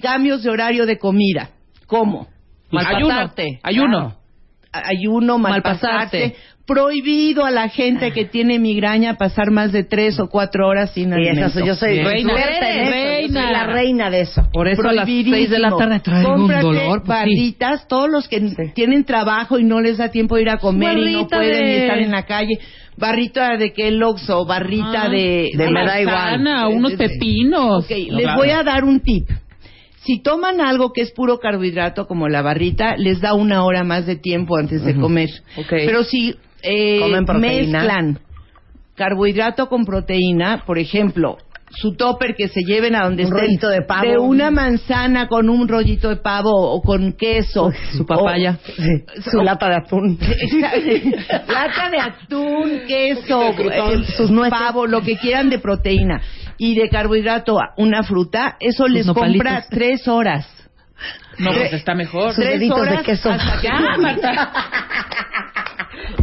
Cambios 0.00 0.42
de 0.42 0.50
horario 0.50 0.86
de 0.86 0.98
comida. 0.98 1.50
¿Cómo? 1.86 2.26
Ayuno. 2.72 3.08
Malpasarte. 3.08 3.60
Ayuno. 3.62 4.16
ayuno, 4.72 5.38
malpasarse. 5.38 5.86
Malpasarte. 5.86 6.36
Prohibido 6.66 7.44
a 7.44 7.50
la 7.50 7.68
gente 7.68 8.10
que 8.12 8.24
tiene 8.24 8.58
migraña 8.58 9.14
pasar 9.18 9.50
más 9.50 9.70
de 9.70 9.84
tres 9.84 10.18
o 10.18 10.28
cuatro 10.28 10.66
horas 10.66 10.92
sin 10.94 11.12
alimento. 11.12 11.62
yo 11.62 11.74
soy 11.74 12.02
Reina. 12.02 12.32
en 12.32 12.38
eso, 12.38 12.48
yo 12.48 12.84
soy 12.86 12.90
Reina. 12.90 13.50
la 13.52 13.66
reina 13.66 14.08
de 14.10 14.20
eso. 14.22 14.48
Por 14.50 14.68
eso 14.68 14.88
a 14.88 14.92
las 14.94 15.04
seis 15.06 15.50
de 15.50 15.58
la 15.58 15.76
tarde 15.76 16.00
traigo 16.00 16.34
un 16.36 16.48
dolor. 16.48 17.02
pues, 17.04 17.18
sí. 17.18 17.24
barritas, 17.24 17.86
todos 17.86 18.08
los 18.08 18.28
que 18.28 18.40
tienen 18.74 19.04
trabajo 19.04 19.58
y 19.58 19.64
no 19.64 19.82
les 19.82 19.98
da 19.98 20.08
tiempo 20.10 20.36
de 20.36 20.42
ir 20.42 20.48
a 20.48 20.56
comer 20.56 20.96
y 20.96 21.12
no 21.12 21.26
pueden 21.28 21.64
de- 21.66 21.72
y 21.72 21.76
están 21.82 21.98
en 21.98 22.10
la 22.12 22.24
calle. 22.24 22.58
Barrita 22.96 23.58
de 23.58 23.72
Kellogg's 23.74 24.30
o 24.30 24.46
barrita 24.46 25.02
Ah. 25.04 25.08
de... 25.10 25.50
De 25.54 25.70
me 25.70 25.84
da 25.84 26.00
igual. 26.00 26.40
Manzana, 26.40 26.68
unos 26.68 26.92
pepinos. 26.94 27.84
Ok, 27.84 27.90
les 27.90 28.34
voy 28.36 28.50
a 28.50 28.62
dar 28.62 28.84
un 28.84 29.00
tip. 29.00 29.28
Si 30.06 30.22
toman 30.22 30.60
algo 30.62 30.92
que 30.92 31.00
es 31.02 31.10
puro 31.12 31.38
carbohidrato 31.40 32.06
como 32.06 32.28
la 32.28 32.40
barrita, 32.40 32.96
les 32.96 33.20
da 33.20 33.34
una 33.34 33.64
hora 33.64 33.84
más 33.84 34.06
de 34.06 34.16
tiempo 34.16 34.56
antes 34.56 34.82
de 34.84 34.94
comer. 34.96 35.28
Ok. 35.56 35.68
Pero 35.70 36.04
si 36.04 36.36
eh, 36.64 36.98
Comen 37.00 37.24
proteína. 37.24 37.78
mezclan 37.80 38.18
carbohidrato 38.96 39.68
con 39.68 39.84
proteína, 39.84 40.62
por 40.64 40.78
ejemplo, 40.78 41.36
su 41.70 41.96
topper 41.96 42.36
que 42.36 42.46
se 42.46 42.60
lleven 42.62 42.94
a 42.94 43.02
donde 43.02 43.24
Un 43.24 43.28
estén, 43.32 43.40
rollito 43.46 43.68
de 43.68 43.82
pavo. 43.82 44.22
una 44.22 44.52
manzana 44.52 45.26
con 45.26 45.48
un 45.50 45.66
rollito 45.66 46.08
de 46.10 46.16
pavo 46.16 46.50
o 46.52 46.80
con 46.80 47.14
queso, 47.14 47.72
Su 47.96 48.06
papaya. 48.06 48.58
Sí, 48.64 48.82
su 49.30 49.38
lata 49.42 49.68
de 49.68 49.74
atún. 49.76 50.16
Lata 51.48 51.90
de 51.90 51.98
atún, 52.00 52.80
queso, 52.86 53.50
eh, 53.58 54.04
sus 54.16 54.30
nueces. 54.30 54.56
pavo, 54.56 54.86
lo 54.86 55.00
que 55.02 55.16
quieran 55.16 55.50
de 55.50 55.58
proteína. 55.58 56.20
Y 56.58 56.76
de 56.76 56.88
carbohidrato, 56.88 57.58
una 57.78 58.04
fruta, 58.04 58.56
eso 58.60 58.86
les 58.86 59.06
compra 59.08 59.64
tres 59.68 60.06
horas. 60.06 60.46
No, 61.40 61.50
pues 61.50 61.72
está 61.72 61.96
mejor. 61.96 62.32
Sus 62.32 62.44
Tres 62.44 62.60
deditos 62.60 62.80
de 62.82 62.90
horas 62.92 63.02
queso. 63.02 63.28
hasta 63.30 63.60
que- 63.60 63.68
Marta. 64.00 64.52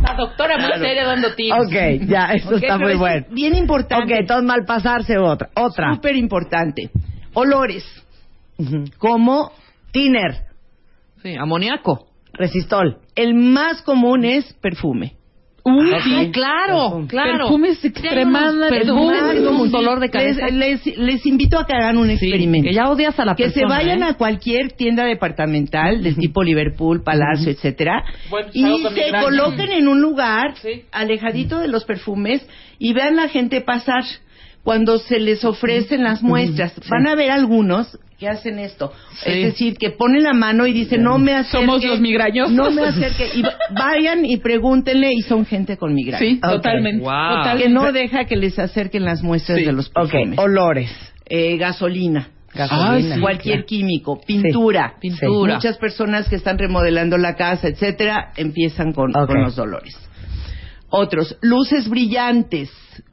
La 0.02 0.16
doctora 0.16 0.58
muy 0.58 0.72
seria 0.80 1.06
dando 1.06 1.34
tips. 1.36 1.58
Ok, 1.66 2.08
ya, 2.08 2.34
eso 2.34 2.50
Ok, 2.50 2.64
está 2.64 2.78
muy 2.78 2.94
es 2.94 2.98
bueno. 3.00 3.26
Bien 3.32 3.56
importante. 3.56 4.14
Ok, 4.14 4.20
entonces 4.22 4.46
mal 4.48 4.66
pasarse 4.66 5.18
otra. 5.18 5.50
Otra. 5.56 5.94
Súper 5.96 6.16
importante. 6.16 6.90
Olores. 7.34 7.84
Ujú. 8.58 8.86
Como 8.98 9.52
Tiner, 9.92 10.46
Sí, 11.24 11.36
amoníaco. 11.36 12.08
resistol. 12.34 12.98
el 13.16 13.34
más 13.36 13.82
común 13.84 14.24
es 14.26 14.54
perfume. 14.54 15.16
Sí, 15.64 16.32
Claro, 16.32 17.06
claro. 17.08 17.38
Perfumes 17.40 17.84
extremadamente. 17.86 18.80
perfumes 18.86 19.42
común. 19.46 19.72
dolor 19.72 20.00
de 20.00 20.10
cabeza. 20.10 20.48
Les, 20.48 20.86
les, 20.86 20.98
les 20.98 21.26
invito 21.26 21.60
a 21.60 21.66
que 21.66 21.74
hagan 21.76 21.98
un 21.98 22.10
experimento. 22.10 22.68
Que 22.70 22.74
ya 22.74 22.90
odias 22.90 23.20
a 23.20 23.26
la 23.26 23.36
que 23.36 23.50
se 23.52 23.66
vayan 23.66 24.02
¿eh? 24.02 24.06
a 24.06 24.14
cualquier 24.16 24.72
tienda 24.72 25.06
departamental 25.06 26.02
del 26.04 26.16
tipo 26.16 26.44
Liverpool, 26.44 27.04
Palacio, 27.04 27.52
etcétera, 27.52 28.04
Bueno, 28.30 28.48
pues, 28.52 28.56
y 28.56 28.84
con 28.84 28.94
se 28.96 29.12
coloquen 29.22 29.72
en 29.72 29.88
un 29.88 30.02
lugar 30.02 30.56
Sí. 30.62 30.84
alejadito 30.92 31.60
de 31.60 31.68
los 31.68 31.86
perfumes 31.86 32.46
y 32.80 32.94
vean 32.94 33.16
la 33.16 33.28
gente 33.28 33.62
pasar 33.62 34.04
cuando 34.64 34.98
se 35.00 35.20
les 35.20 35.44
ofrecen 35.46 36.04
las 36.04 36.22
muestras. 36.22 36.74
Van 36.90 37.08
a 37.08 37.16
ver 37.16 37.32
algunos 37.32 37.98
que 38.22 38.28
hacen 38.30 38.60
esto, 38.60 38.94
Sí. 39.24 39.32
es 39.32 39.44
decir, 39.46 39.78
que 39.80 39.90
ponen 39.90 40.22
la 40.22 40.34
mano 40.34 40.68
y 40.68 40.74
dicen 40.74 41.02
no 41.02 41.18
me 41.18 41.34
acerque, 41.34 41.66
Somos 41.66 41.84
los 41.84 42.00
migrañosos. 42.00 42.54
no 42.54 42.70
me 42.70 42.84
acerque 42.84 43.30
y 43.34 43.42
va- 43.42 43.56
vayan 43.72 44.26
y 44.26 44.38
pregúntenle 44.38 45.12
y 45.12 45.22
son 45.24 45.44
gente 45.44 45.76
con 45.76 45.96
migraña. 45.96 46.20
Sí, 46.24 46.40
totalmente. 46.40 47.02
Wow. 47.04 47.10
totalmente. 47.38 47.64
Que 47.64 47.70
no 47.70 47.92
deja 47.92 48.26
que 48.26 48.36
les 48.36 48.60
acerquen 48.60 49.06
las 49.06 49.24
muestras 49.24 49.58
Sí. 49.58 49.64
de 49.66 49.72
los 49.72 49.88
Ok, 49.88 50.12
perfumes. 50.12 50.38
olores. 50.38 50.92
Eh, 51.26 51.58
gasolina. 51.58 52.28
Gasolina. 52.54 53.16
sí. 53.16 53.22
cualquier 53.22 53.66
químico, 53.66 54.20
pintura, 54.24 54.96
Sí. 55.02 55.10
Pintura. 55.10 55.56
Muchas 55.56 55.78
personas 55.80 56.30
que 56.30 56.36
están 56.36 56.60
remodelando 56.60 57.18
la 57.18 57.36
casa, 57.36 57.70
etcétera, 57.70 58.34
empiezan 58.38 58.94
con 58.94 59.12
los 59.14 59.56
dolores. 59.56 59.98
Otros, 60.90 61.38
luces 61.42 61.90
brillantes, 61.90 62.70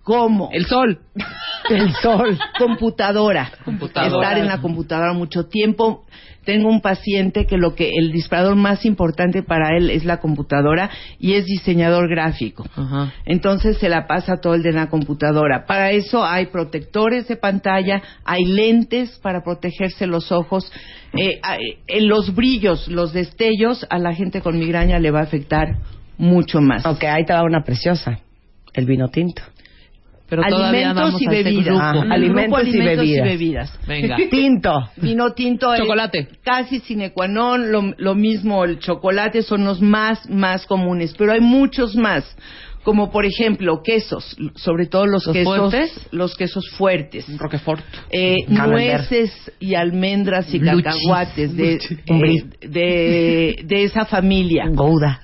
como 0.08 0.48
El 0.52 0.64
sol. 0.64 1.00
El 1.68 1.92
sol. 1.96 2.38
computadora. 2.58 3.52
Computadora. 3.62 4.26
Estar 4.26 4.38
en 4.38 4.46
la 4.46 4.62
computadora 4.62 5.12
mucho 5.12 5.48
tiempo. 5.48 6.06
Tengo 6.46 6.70
un 6.70 6.80
paciente 6.80 7.44
que 7.44 7.58
lo 7.58 7.74
que 7.74 7.90
el 7.94 8.10
disparador 8.10 8.56
más 8.56 8.86
importante 8.86 9.42
para 9.42 9.76
él 9.76 9.90
es 9.90 10.06
la 10.06 10.16
computadora 10.16 10.88
y 11.18 11.34
es 11.34 11.44
diseñador 11.44 12.08
gráfico. 12.08 12.64
Ajá. 12.74 13.12
Entonces 13.26 13.76
se 13.76 13.90
la 13.90 14.06
pasa 14.06 14.40
todo 14.40 14.54
el 14.54 14.62
día 14.62 14.70
en 14.70 14.76
la 14.76 14.88
computadora. 14.88 15.66
Para 15.66 15.90
eso 15.90 16.24
hay 16.24 16.46
protectores 16.46 17.28
de 17.28 17.36
pantalla, 17.36 18.00
hay 18.24 18.46
lentes 18.46 19.18
para 19.18 19.44
protegerse 19.44 20.06
los 20.06 20.32
ojos. 20.32 20.72
Eh, 21.12 21.38
eh, 21.86 22.00
los 22.00 22.34
brillos, 22.34 22.88
los 22.88 23.12
destellos, 23.12 23.86
a 23.90 23.98
la 23.98 24.14
gente 24.14 24.40
con 24.40 24.58
migraña 24.58 24.98
le 24.98 25.10
va 25.10 25.20
a 25.20 25.24
afectar 25.24 25.76
mucho 26.16 26.62
más. 26.62 26.86
Ok, 26.86 27.04
ahí 27.04 27.26
te 27.26 27.34
va 27.34 27.42
una 27.42 27.62
preciosa. 27.62 28.20
El 28.72 28.86
vino 28.86 29.08
tinto. 29.08 29.42
Pero 30.28 30.42
alimentos 30.44 31.20
y 31.20 31.26
bebidas. 31.26 31.64
grupo. 31.64 32.00
Grupo 32.00 32.14
alimentos 32.14 32.64
y 32.64 32.70
alimentos 32.70 32.98
bebidas. 32.98 33.26
y 33.26 33.28
bebidas. 33.28 33.78
Venga. 33.86 34.16
Tinto. 34.30 34.90
Vino 34.96 35.32
tinto 35.32 35.74
Chocolate. 35.76 36.28
casi 36.44 36.80
sine 36.80 37.12
qua 37.12 37.26
non, 37.26 37.70
lo, 37.70 37.94
lo 37.96 38.14
mismo 38.14 38.64
el 38.64 38.78
chocolate 38.78 39.42
son 39.42 39.64
los 39.64 39.80
más 39.80 40.28
más 40.28 40.66
comunes, 40.66 41.14
pero 41.16 41.32
hay 41.32 41.40
muchos 41.40 41.96
más, 41.96 42.24
como 42.84 43.10
por 43.10 43.26
ejemplo 43.26 43.82
quesos, 43.82 44.36
sobre 44.54 44.86
todo 44.86 45.06
los, 45.06 45.26
¿Los 45.26 45.34
quesos 45.36 45.58
fuertes? 45.58 46.08
los 46.12 46.36
quesos 46.36 46.64
fuertes. 46.76 47.38
Roquefort. 47.38 47.84
Eh, 48.10 48.36
nueces 48.48 49.30
y 49.60 49.74
almendras 49.74 50.52
y 50.54 50.58
Luchis. 50.58 50.84
cacahuates 50.84 51.56
de, 51.56 51.74
eh, 51.74 52.44
de, 52.68 53.62
de 53.64 53.84
esa 53.84 54.04
familia. 54.06 54.64
Gouda. 54.72 55.20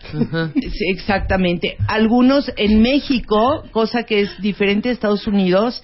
Sí, 0.54 0.84
exactamente. 0.90 1.76
Algunos 1.88 2.50
en 2.56 2.82
México, 2.82 3.64
cosa 3.70 4.02
que 4.04 4.20
es 4.20 4.40
diferente 4.42 4.88
de 4.88 4.94
Estados 4.94 5.26
Unidos, 5.26 5.82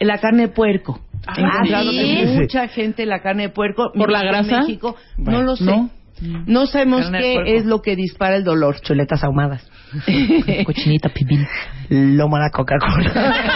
la 0.00 0.18
carne 0.18 0.42
de 0.42 0.48
puerco. 0.48 1.00
Encontrado 1.36 1.90
¿sí? 1.90 1.96
que 1.98 2.26
mucha 2.40 2.68
gente 2.68 3.04
la 3.06 3.20
carne 3.22 3.44
de 3.44 3.48
puerco. 3.48 3.90
¿Por 3.94 4.12
la 4.12 4.20
mientras 4.20 4.44
en 4.44 4.48
grasa? 4.50 4.66
México, 4.66 4.96
Bueno, 5.16 5.38
no 5.40 5.44
lo 5.46 5.56
sé. 5.56 5.64
no. 5.64 5.90
No, 6.20 6.66
sabemos 6.66 7.10
de 7.12 7.18
qué 7.18 7.56
es 7.56 7.64
lo 7.66 7.82
que 7.82 7.94
dispara 7.96 8.36
el 8.36 8.44
dolor. 8.44 8.80
Chuletas 8.80 9.22
ahumadas. 9.24 9.68
Cochinita 10.64 11.08
pibil. 11.10 11.46
Loma 11.90 12.38
la 12.40 12.50
Coca-Cola. 12.50 13.34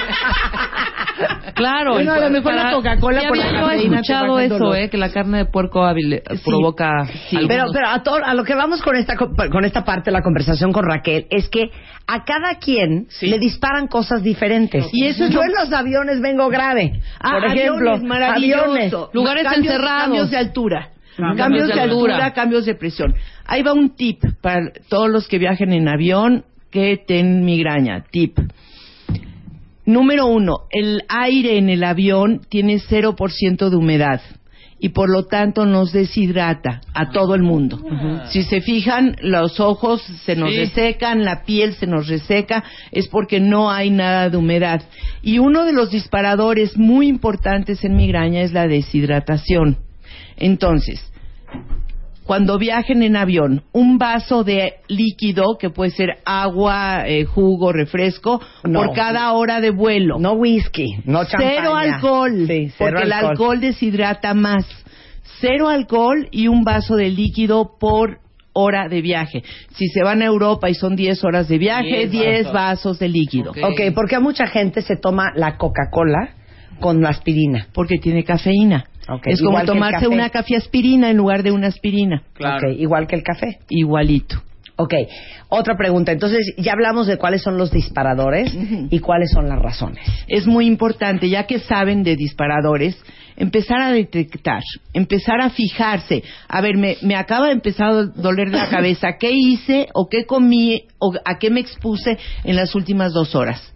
Claro. 1.54 1.92
Bueno, 1.92 2.12
a 2.14 2.20
lo 2.20 2.30
mejor 2.30 2.54
la 2.54 2.70
Coca-Cola 2.72 3.22
por 3.28 3.36
la 3.36 3.44
había 3.44 3.60
yo 3.76 3.92
escuchado 3.92 4.38
eso, 4.38 4.74
eh, 4.74 4.88
que 4.88 4.96
la 4.96 5.12
carne 5.12 5.38
de 5.38 5.44
puerco 5.44 5.84
hábil 5.84 6.22
provoca... 6.44 6.90
algunos- 7.02 7.48
Pero, 7.48 7.64
pero 7.72 7.88
a, 7.88 8.02
todo- 8.02 8.24
a 8.24 8.32
lo 8.32 8.44
que 8.44 8.54
vamos 8.54 8.80
con 8.80 8.96
esta, 8.96 9.16
co- 9.16 9.30
con 9.50 9.64
esta 9.66 9.84
parte 9.84 10.06
de 10.06 10.12
la 10.12 10.22
conversación 10.22 10.72
con 10.72 10.86
Raquel 10.86 11.26
es 11.28 11.50
que 11.50 11.70
a 12.06 12.24
cada 12.24 12.54
quien 12.54 13.08
le 13.20 13.38
disparan 13.38 13.88
cosas 13.88 14.22
diferentes. 14.22 14.86
Y 14.92 15.04
eso 15.06 15.24
es 15.24 15.30
Yo 15.30 15.40
lo- 15.40 15.44
en 15.46 15.52
los 15.52 15.72
aviones 15.72 16.22
vengo 16.22 16.48
grave. 16.48 17.00
Ah, 17.20 17.32
Por 17.32 17.44
ejemplo, 17.46 17.90
aviones, 17.94 18.30
aviones. 18.30 18.94
Lugares 19.12 19.44
cambios, 19.44 19.74
encerrados. 19.74 20.02
Cambios 20.04 20.30
de 20.30 20.36
altura. 20.38 20.88
Cambios 21.16 21.36
Cambios, 21.38 21.66
de 21.68 21.72
altura. 21.80 22.14
altura. 22.14 22.32
cambios 22.32 22.64
de 22.66 22.74
presión. 22.74 23.14
Ahí 23.46 23.62
va 23.62 23.72
un 23.72 23.90
tip 23.96 24.22
para 24.40 24.72
todos 24.88 25.10
los 25.10 25.28
que 25.28 25.38
viajen 25.38 25.72
en 25.72 25.88
avión 25.88 26.44
que 26.70 26.96
ten 27.06 27.44
migraña. 27.44 28.04
Tip. 28.10 28.38
Número 29.86 30.26
uno, 30.26 30.66
el 30.70 31.02
aire 31.08 31.58
en 31.58 31.68
el 31.68 31.82
avión 31.84 32.42
tiene 32.48 32.78
0% 32.78 33.70
de 33.70 33.76
humedad 33.76 34.20
y 34.78 34.90
por 34.90 35.10
lo 35.10 35.24
tanto 35.26 35.66
nos 35.66 35.92
deshidrata 35.92 36.80
a 36.94 37.10
todo 37.10 37.34
el 37.34 37.42
mundo. 37.42 37.78
Si 38.30 38.42
se 38.44 38.60
fijan, 38.60 39.16
los 39.20 39.58
ojos 39.60 40.00
se 40.24 40.36
nos 40.36 40.52
Sí. 40.52 40.58
resecan, 40.58 41.24
la 41.24 41.42
piel 41.44 41.74
se 41.74 41.86
nos 41.86 42.08
reseca, 42.08 42.62
es 42.92 43.08
porque 43.08 43.40
no 43.40 43.70
hay 43.70 43.90
nada 43.90 44.30
de 44.30 44.36
humedad. 44.36 44.82
Y 45.22 45.38
uno 45.38 45.64
de 45.64 45.72
los 45.72 45.90
disparadores 45.90 46.78
muy 46.78 47.08
importantes 47.08 47.84
en 47.84 47.96
migraña 47.96 48.40
es 48.42 48.52
la 48.52 48.66
deshidratación. 48.68 49.76
Entonces, 50.36 51.00
cuando 52.24 52.58
viajen 52.58 53.02
en 53.02 53.16
avión, 53.16 53.64
un 53.72 53.98
vaso 53.98 54.44
de 54.44 54.74
líquido, 54.88 55.56
que 55.58 55.70
puede 55.70 55.90
ser 55.90 56.18
agua, 56.24 57.08
eh, 57.08 57.24
jugo, 57.24 57.72
refresco, 57.72 58.40
No. 58.62 58.80
por 58.84 58.94
cada 58.94 59.32
hora 59.32 59.60
de 59.60 59.70
vuelo. 59.70 60.18
No 60.20 60.34
whisky, 60.34 60.98
no 61.04 61.24
champaña. 61.24 61.50
Cero 61.56 61.74
alcohol, 61.76 62.46
Sí, 62.46 62.70
cero 62.76 62.90
porque 62.92 63.02
el 63.06 63.12
alcohol. 63.12 63.60
deshidrata 63.60 64.34
más. 64.34 64.64
Cero 65.40 65.68
alcohol 65.68 66.28
y 66.30 66.46
un 66.48 66.62
vaso 66.62 66.94
de 66.96 67.08
líquido 67.10 67.76
por 67.80 68.18
hora 68.52 68.88
de 68.88 69.00
viaje. 69.00 69.42
Si 69.72 69.86
se 69.88 70.02
van 70.04 70.22
a 70.22 70.26
Europa 70.26 70.68
y 70.68 70.74
son 70.74 70.94
10 70.96 71.24
horas 71.24 71.48
de 71.48 71.56
viaje, 71.58 72.06
Diez 72.08 72.10
10 72.10 72.38
vasos. 72.46 72.52
vasos 72.52 72.98
de 72.98 73.08
líquido. 73.08 73.50
Ok. 73.52 73.58
Ok, 73.62 73.80
porque 73.94 74.16
a 74.16 74.20
mucha 74.20 74.46
gente 74.46 74.82
se 74.82 74.96
toma 74.96 75.32
la 75.34 75.56
Coca-Cola 75.56 76.34
con 76.80 77.00
la 77.00 77.08
aspirina. 77.10 77.68
Porque 77.72 77.98
tiene 77.98 78.22
cafeína. 78.24 78.84
Es 79.24 79.42
como 79.42 79.62
tomarse 79.64 80.04
café. 80.04 80.08
una 80.08 80.30
cafeaspirina 80.30 81.10
en 81.10 81.16
lugar 81.16 81.42
de 81.42 81.52
una 81.52 81.68
aspirina. 81.68 82.22
Ok, 82.38 82.78
igual 82.78 83.06
que 83.06 83.16
el 83.16 83.22
café. 83.22 83.58
Igualito. 83.68 84.42
Ok, 84.76 84.94
otra 85.50 85.76
pregunta. 85.76 86.10
Entonces, 86.10 86.54
ya 86.56 86.72
hablamos 86.72 87.06
de 87.06 87.18
cuáles 87.18 87.42
son 87.42 87.58
los 87.58 87.70
disparadores 87.70 88.50
y 88.88 88.98
cuáles 89.00 89.30
son 89.30 89.46
las 89.46 89.58
razones. 89.58 90.02
es 90.26 90.46
muy 90.46 90.66
importante, 90.66 91.28
ya 91.28 91.46
que 91.46 91.58
saben 91.58 92.02
de 92.02 92.16
disparadores, 92.16 92.96
empezar 93.36 93.82
a 93.82 93.92
detectar, 93.92 94.62
empezar 94.94 95.42
a 95.42 95.50
fijarse. 95.50 96.22
A 96.48 96.62
ver, 96.62 96.78
me, 96.78 96.96
me 97.02 97.14
acaba 97.14 97.48
de 97.48 97.52
empezar 97.52 97.88
a 97.88 98.04
doler 98.06 98.48
la 98.48 98.68
cabeza. 98.70 99.18
¿Qué 99.20 99.30
hice 99.30 99.88
o 99.92 100.08
qué 100.08 100.24
comí 100.24 100.84
o 100.98 101.12
a 101.26 101.38
qué 101.38 101.50
me 101.50 101.60
expuse 101.60 102.16
en 102.44 102.56
las 102.56 102.74
últimas 102.74 103.12
dos 103.12 103.34
horas? 103.34 103.74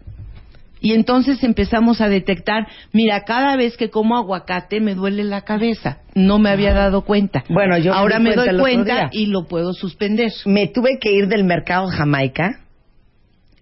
Y 0.84 0.92
entonces 0.92 1.42
empezamos 1.42 2.02
a 2.02 2.10
detectar, 2.10 2.66
mira, 2.92 3.24
cada 3.24 3.56
vez 3.56 3.74
que 3.78 3.88
como 3.88 4.18
aguacate 4.18 4.82
me 4.82 4.94
duele 4.94 5.24
la 5.24 5.40
cabeza. 5.40 6.00
No 6.14 6.38
me 6.38 6.50
había 6.50 6.74
dado 6.74 7.06
cuenta. 7.06 7.42
Bueno, 7.48 7.78
yo 7.78 7.92
me 7.92 7.96
Ahora 7.96 8.18
me 8.18 8.34
cuenta 8.34 8.52
doy 8.52 8.60
cuenta 8.60 9.08
y 9.10 9.24
lo 9.26 9.46
puedo 9.46 9.72
suspender. 9.72 10.30
Me 10.44 10.66
tuve 10.68 10.98
que 11.00 11.10
ir 11.10 11.26
del 11.28 11.44
mercado 11.44 11.86
Jamaica 11.88 12.60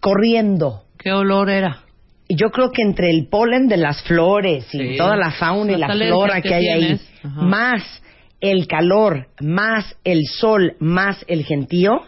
corriendo. 0.01 0.83
¿Qué 0.99 1.13
olor 1.13 1.49
era? 1.49 1.83
Yo 2.29 2.51
creo 2.51 2.73
que 2.73 2.83
entre 2.83 3.11
el 3.11 3.29
polen 3.29 3.69
de 3.69 3.77
las 3.77 4.03
flores 4.03 4.67
y 4.75 4.79
Sí. 4.79 4.97
toda 4.97 5.15
la 5.17 5.31
fauna 5.31 5.71
y 5.71 5.77
Las 5.77 5.97
la 5.97 6.07
flora 6.07 6.43
que, 6.43 6.49
que 6.49 6.55
hay 6.57 6.69
ahí. 6.69 7.01
Ajá. 7.23 7.41
más 7.43 8.03
el 8.41 8.67
calor, 8.67 9.29
más 9.41 9.97
el 10.03 10.23
sol, 10.27 10.75
más 10.81 11.25
el 11.29 11.45
gentío, 11.45 12.01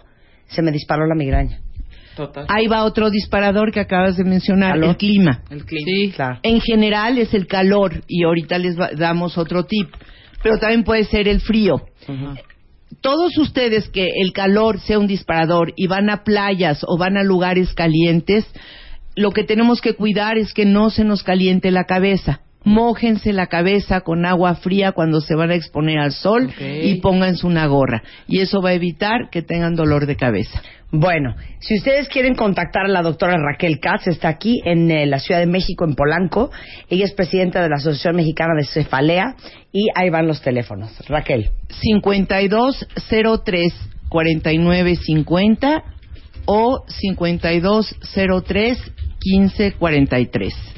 se 0.49 0.61
me 0.61 0.73
disparó 0.73 1.07
la 1.07 1.15
migraña. 1.15 1.61
Total. 2.17 2.47
Ahí 2.49 2.67
va 2.67 2.85
otro 2.85 3.11
disparador 3.11 3.73
que 3.73 3.81
acabas 3.81 4.17
de 4.17 4.25
mencionar, 4.25 4.73
Calor. 4.75 4.91
el 4.91 4.97
clima. 4.97 5.43
El 5.51 5.65
clima. 5.65 5.85
Sí, 5.87 6.13
claro. 6.15 6.39
En 6.43 6.61
general 6.61 7.19
es 7.19 7.35
el 7.35 7.47
calor 7.47 8.03
y 8.09 8.25
ahorita 8.25 8.59
les 8.59 8.79
va- 8.79 8.91
damos 8.97 9.37
otro 9.37 9.65
tip, 9.65 9.89
pero 10.43 10.59
también 10.59 10.85
puede 10.85 11.05
ser 11.05 11.27
el 11.29 11.41
frío. 11.41 11.83
Todos 13.01 13.37
ustedes 13.39 13.89
que 13.89 14.09
el 14.23 14.33
calor 14.33 14.79
sea 14.81 14.99
un 14.99 15.07
disparador 15.07 15.73
y 15.77 15.87
van 15.89 16.09
a 16.11 16.23
playas 16.25 16.85
o 16.87 16.97
van 16.97 17.17
a 17.17 17.23
lugares 17.25 17.75
calientes, 17.75 18.47
lo 19.17 19.31
que 19.33 19.45
tenemos 19.45 19.81
que 19.81 19.95
cuidar 19.95 20.39
es 20.39 20.55
que 20.55 20.65
no 20.65 20.91
se 20.91 21.05
nos 21.05 21.23
caliente 21.23 21.71
la 21.71 21.85
cabeza. 21.85 22.41
Mójense 22.65 23.33
la 23.33 23.47
cabeza 23.47 24.01
con 24.01 24.25
agua 24.25 24.55
fría 24.55 24.93
cuando 24.93 25.21
se 25.21 25.35
van 25.35 25.51
a 25.51 25.55
exponer 25.55 25.99
al 25.99 26.13
sol 26.13 26.47
Ok. 26.49 26.61
y 26.83 26.95
pónganse 27.01 27.47
una 27.47 27.67
gorra. 27.67 28.03
Y 28.27 28.41
eso 28.41 28.63
va 28.63 28.71
a 28.71 28.75
evitar 28.75 29.29
que 29.31 29.43
tengan 29.43 29.75
dolor 29.75 30.07
de 30.07 30.17
cabeza. 30.17 30.63
Bueno, 30.97 31.35
si 31.59 31.75
ustedes 31.77 32.09
quieren 32.09 32.37
contactar 32.37 32.85
a 32.85 32.89
la 32.89 33.03
doctora 33.03 33.37
Raquel 33.37 33.81
Katz, 33.81 34.07
está 34.07 34.29
aquí 34.29 34.61
en 34.65 34.89
eh, 34.91 35.07
la 35.07 35.19
Ciudad 35.19 35.41
de 35.41 35.47
México, 35.47 35.85
en 35.85 35.97
Polanco. 35.97 36.53
Ella 36.89 37.05
es 37.05 37.13
presidenta 37.13 37.61
de 37.63 37.69
la 37.69 37.77
Asociación 37.77 38.15
Mexicana 38.15 38.53
de 38.57 38.65
Cefalea 38.65 39.35
y 39.73 39.89
ahí 39.97 40.09
van 40.11 40.29
los 40.29 40.41
teléfonos. 40.41 40.93
Raquel. 41.09 41.51
5203 41.69 43.75
4950 44.09 45.83
o 46.47 46.85
5203 46.87 48.93
1543. 49.25 50.74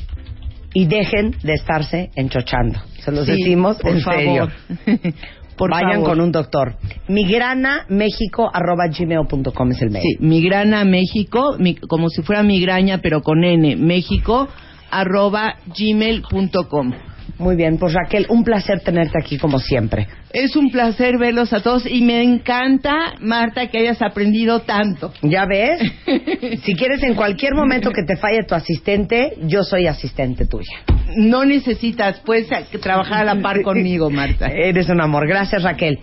Y 0.79 0.85
dejen 0.87 1.35
de 1.43 1.55
estarse 1.55 2.11
enchochando. 2.16 2.79
Se 3.01 3.11
los 3.11 3.24
Sí, 3.24 3.33
decimos 3.33 3.79
por 3.79 3.93
en 3.93 4.01
favor. 4.03 4.20
serio. 4.20 4.51
Por 5.57 5.70
Vayan 5.70 6.03
favor. 6.03 6.09
con 6.11 6.20
un 6.20 6.33
doctor. 6.33 6.77
Migranamexico.gmail.com 7.09 9.70
es 9.70 9.83
el 9.83 9.91
mail. 9.91 10.03
Sí, 10.03 10.16
migrana 10.20 10.85
México, 10.85 11.57
mi- 11.59 11.74
como 11.77 12.09
si 12.11 12.20
fuera 12.22 12.43
migraña 12.43 12.99
pero 12.99 13.22
con 13.22 13.43
N, 13.43 13.74
México 13.77 14.49
arroba 14.91 15.55
gmail.com. 15.77 16.93
Muy 17.39 17.57
bien, 17.57 17.77
pues 17.79 17.93
Raquel, 17.93 18.27
un 18.29 18.45
placer 18.45 18.81
tenerte 18.81 19.18
aquí 19.20 19.39
como 19.39 19.59
siempre. 19.59 20.07
Es 20.33 20.57
un 20.57 20.70
placer 20.70 21.18
verlos 21.18 21.53
a 21.53 21.61
todos 21.62 21.87
y 21.87 22.03
me 22.03 22.22
encanta, 22.22 23.14
Marta, 23.20 23.68
que 23.68 23.79
hayas 23.79 24.01
aprendido 24.03 24.61
tanto. 24.61 25.12
¿Ya 25.22 25.45
ves? 25.47 25.81
si 26.64 26.74
quieres 26.74 27.03
en 27.03 27.14
cualquier 27.14 27.55
momento 27.55 27.91
que 27.91 28.03
te 28.03 28.16
falle 28.16 28.43
tu 28.45 28.55
asistente, 28.55 29.35
yo 29.43 29.62
soy 29.62 29.87
asistente 29.87 30.47
tuya. 30.47 30.72
No 31.16 31.45
necesitas, 31.45 32.20
puedes 32.20 32.51
a- 32.53 32.64
trabajar 32.81 33.27
a 33.29 33.35
la 33.35 33.43
par 33.43 33.62
conmigo, 33.62 34.11
Marta. 34.11 34.47
Eres 34.53 34.89
un 34.89 35.01
amor. 35.01 35.27
Gracias, 35.29 35.62
Raquel. 35.62 35.99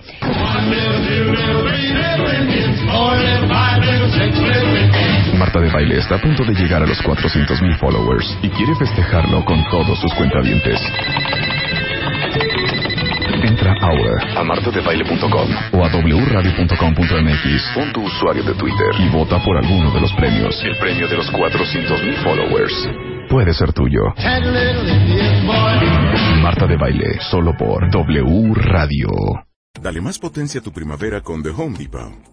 Marta 5.44 5.60
de 5.60 5.70
Baile 5.72 5.98
está 6.00 6.16
a 6.16 6.22
punto 6.22 6.46
de 6.46 6.54
llegar 6.54 6.82
a 6.82 6.86
los 6.86 7.02
400 7.02 7.62
mil 7.62 7.76
followers 7.76 8.26
y 8.42 8.50
quiere 8.52 8.74
festejarlo 8.76 9.44
con 9.44 9.62
todos 9.70 10.00
sus 10.00 10.14
cuentavientes. 10.14 10.80
Entra 13.44 13.76
ahora 13.82 14.40
a 14.40 14.44
martadebaile.com 14.46 15.50
o 15.74 15.84
a 15.84 15.90
wradio.com.mx 15.90 17.72
con 17.74 17.92
tu 17.92 18.04
usuario 18.04 18.44
de 18.44 18.54
Twitter 18.54 18.88
y 19.00 19.10
vota 19.10 19.38
por 19.44 19.58
alguno 19.58 19.92
de 19.92 20.00
los 20.00 20.14
premios. 20.14 20.64
El 20.64 20.78
premio 20.78 21.10
de 21.10 21.18
los 21.18 21.30
400 21.30 22.04
mil 22.04 22.16
followers 22.24 22.90
puede 23.30 23.54
ser 23.54 23.74
tuyo. 23.74 24.14
Marta 26.42 26.68
de 26.68 26.78
Baile, 26.78 27.20
solo 27.30 27.54
por 27.58 27.92
W 27.92 28.54
Radio. 28.56 29.10
Dale 29.82 30.00
más 30.00 30.18
potencia 30.18 30.62
a 30.62 30.64
tu 30.64 30.72
primavera 30.72 31.20
con 31.20 31.44
The 31.44 31.50
Home 31.50 31.78
Depot. 31.78 32.33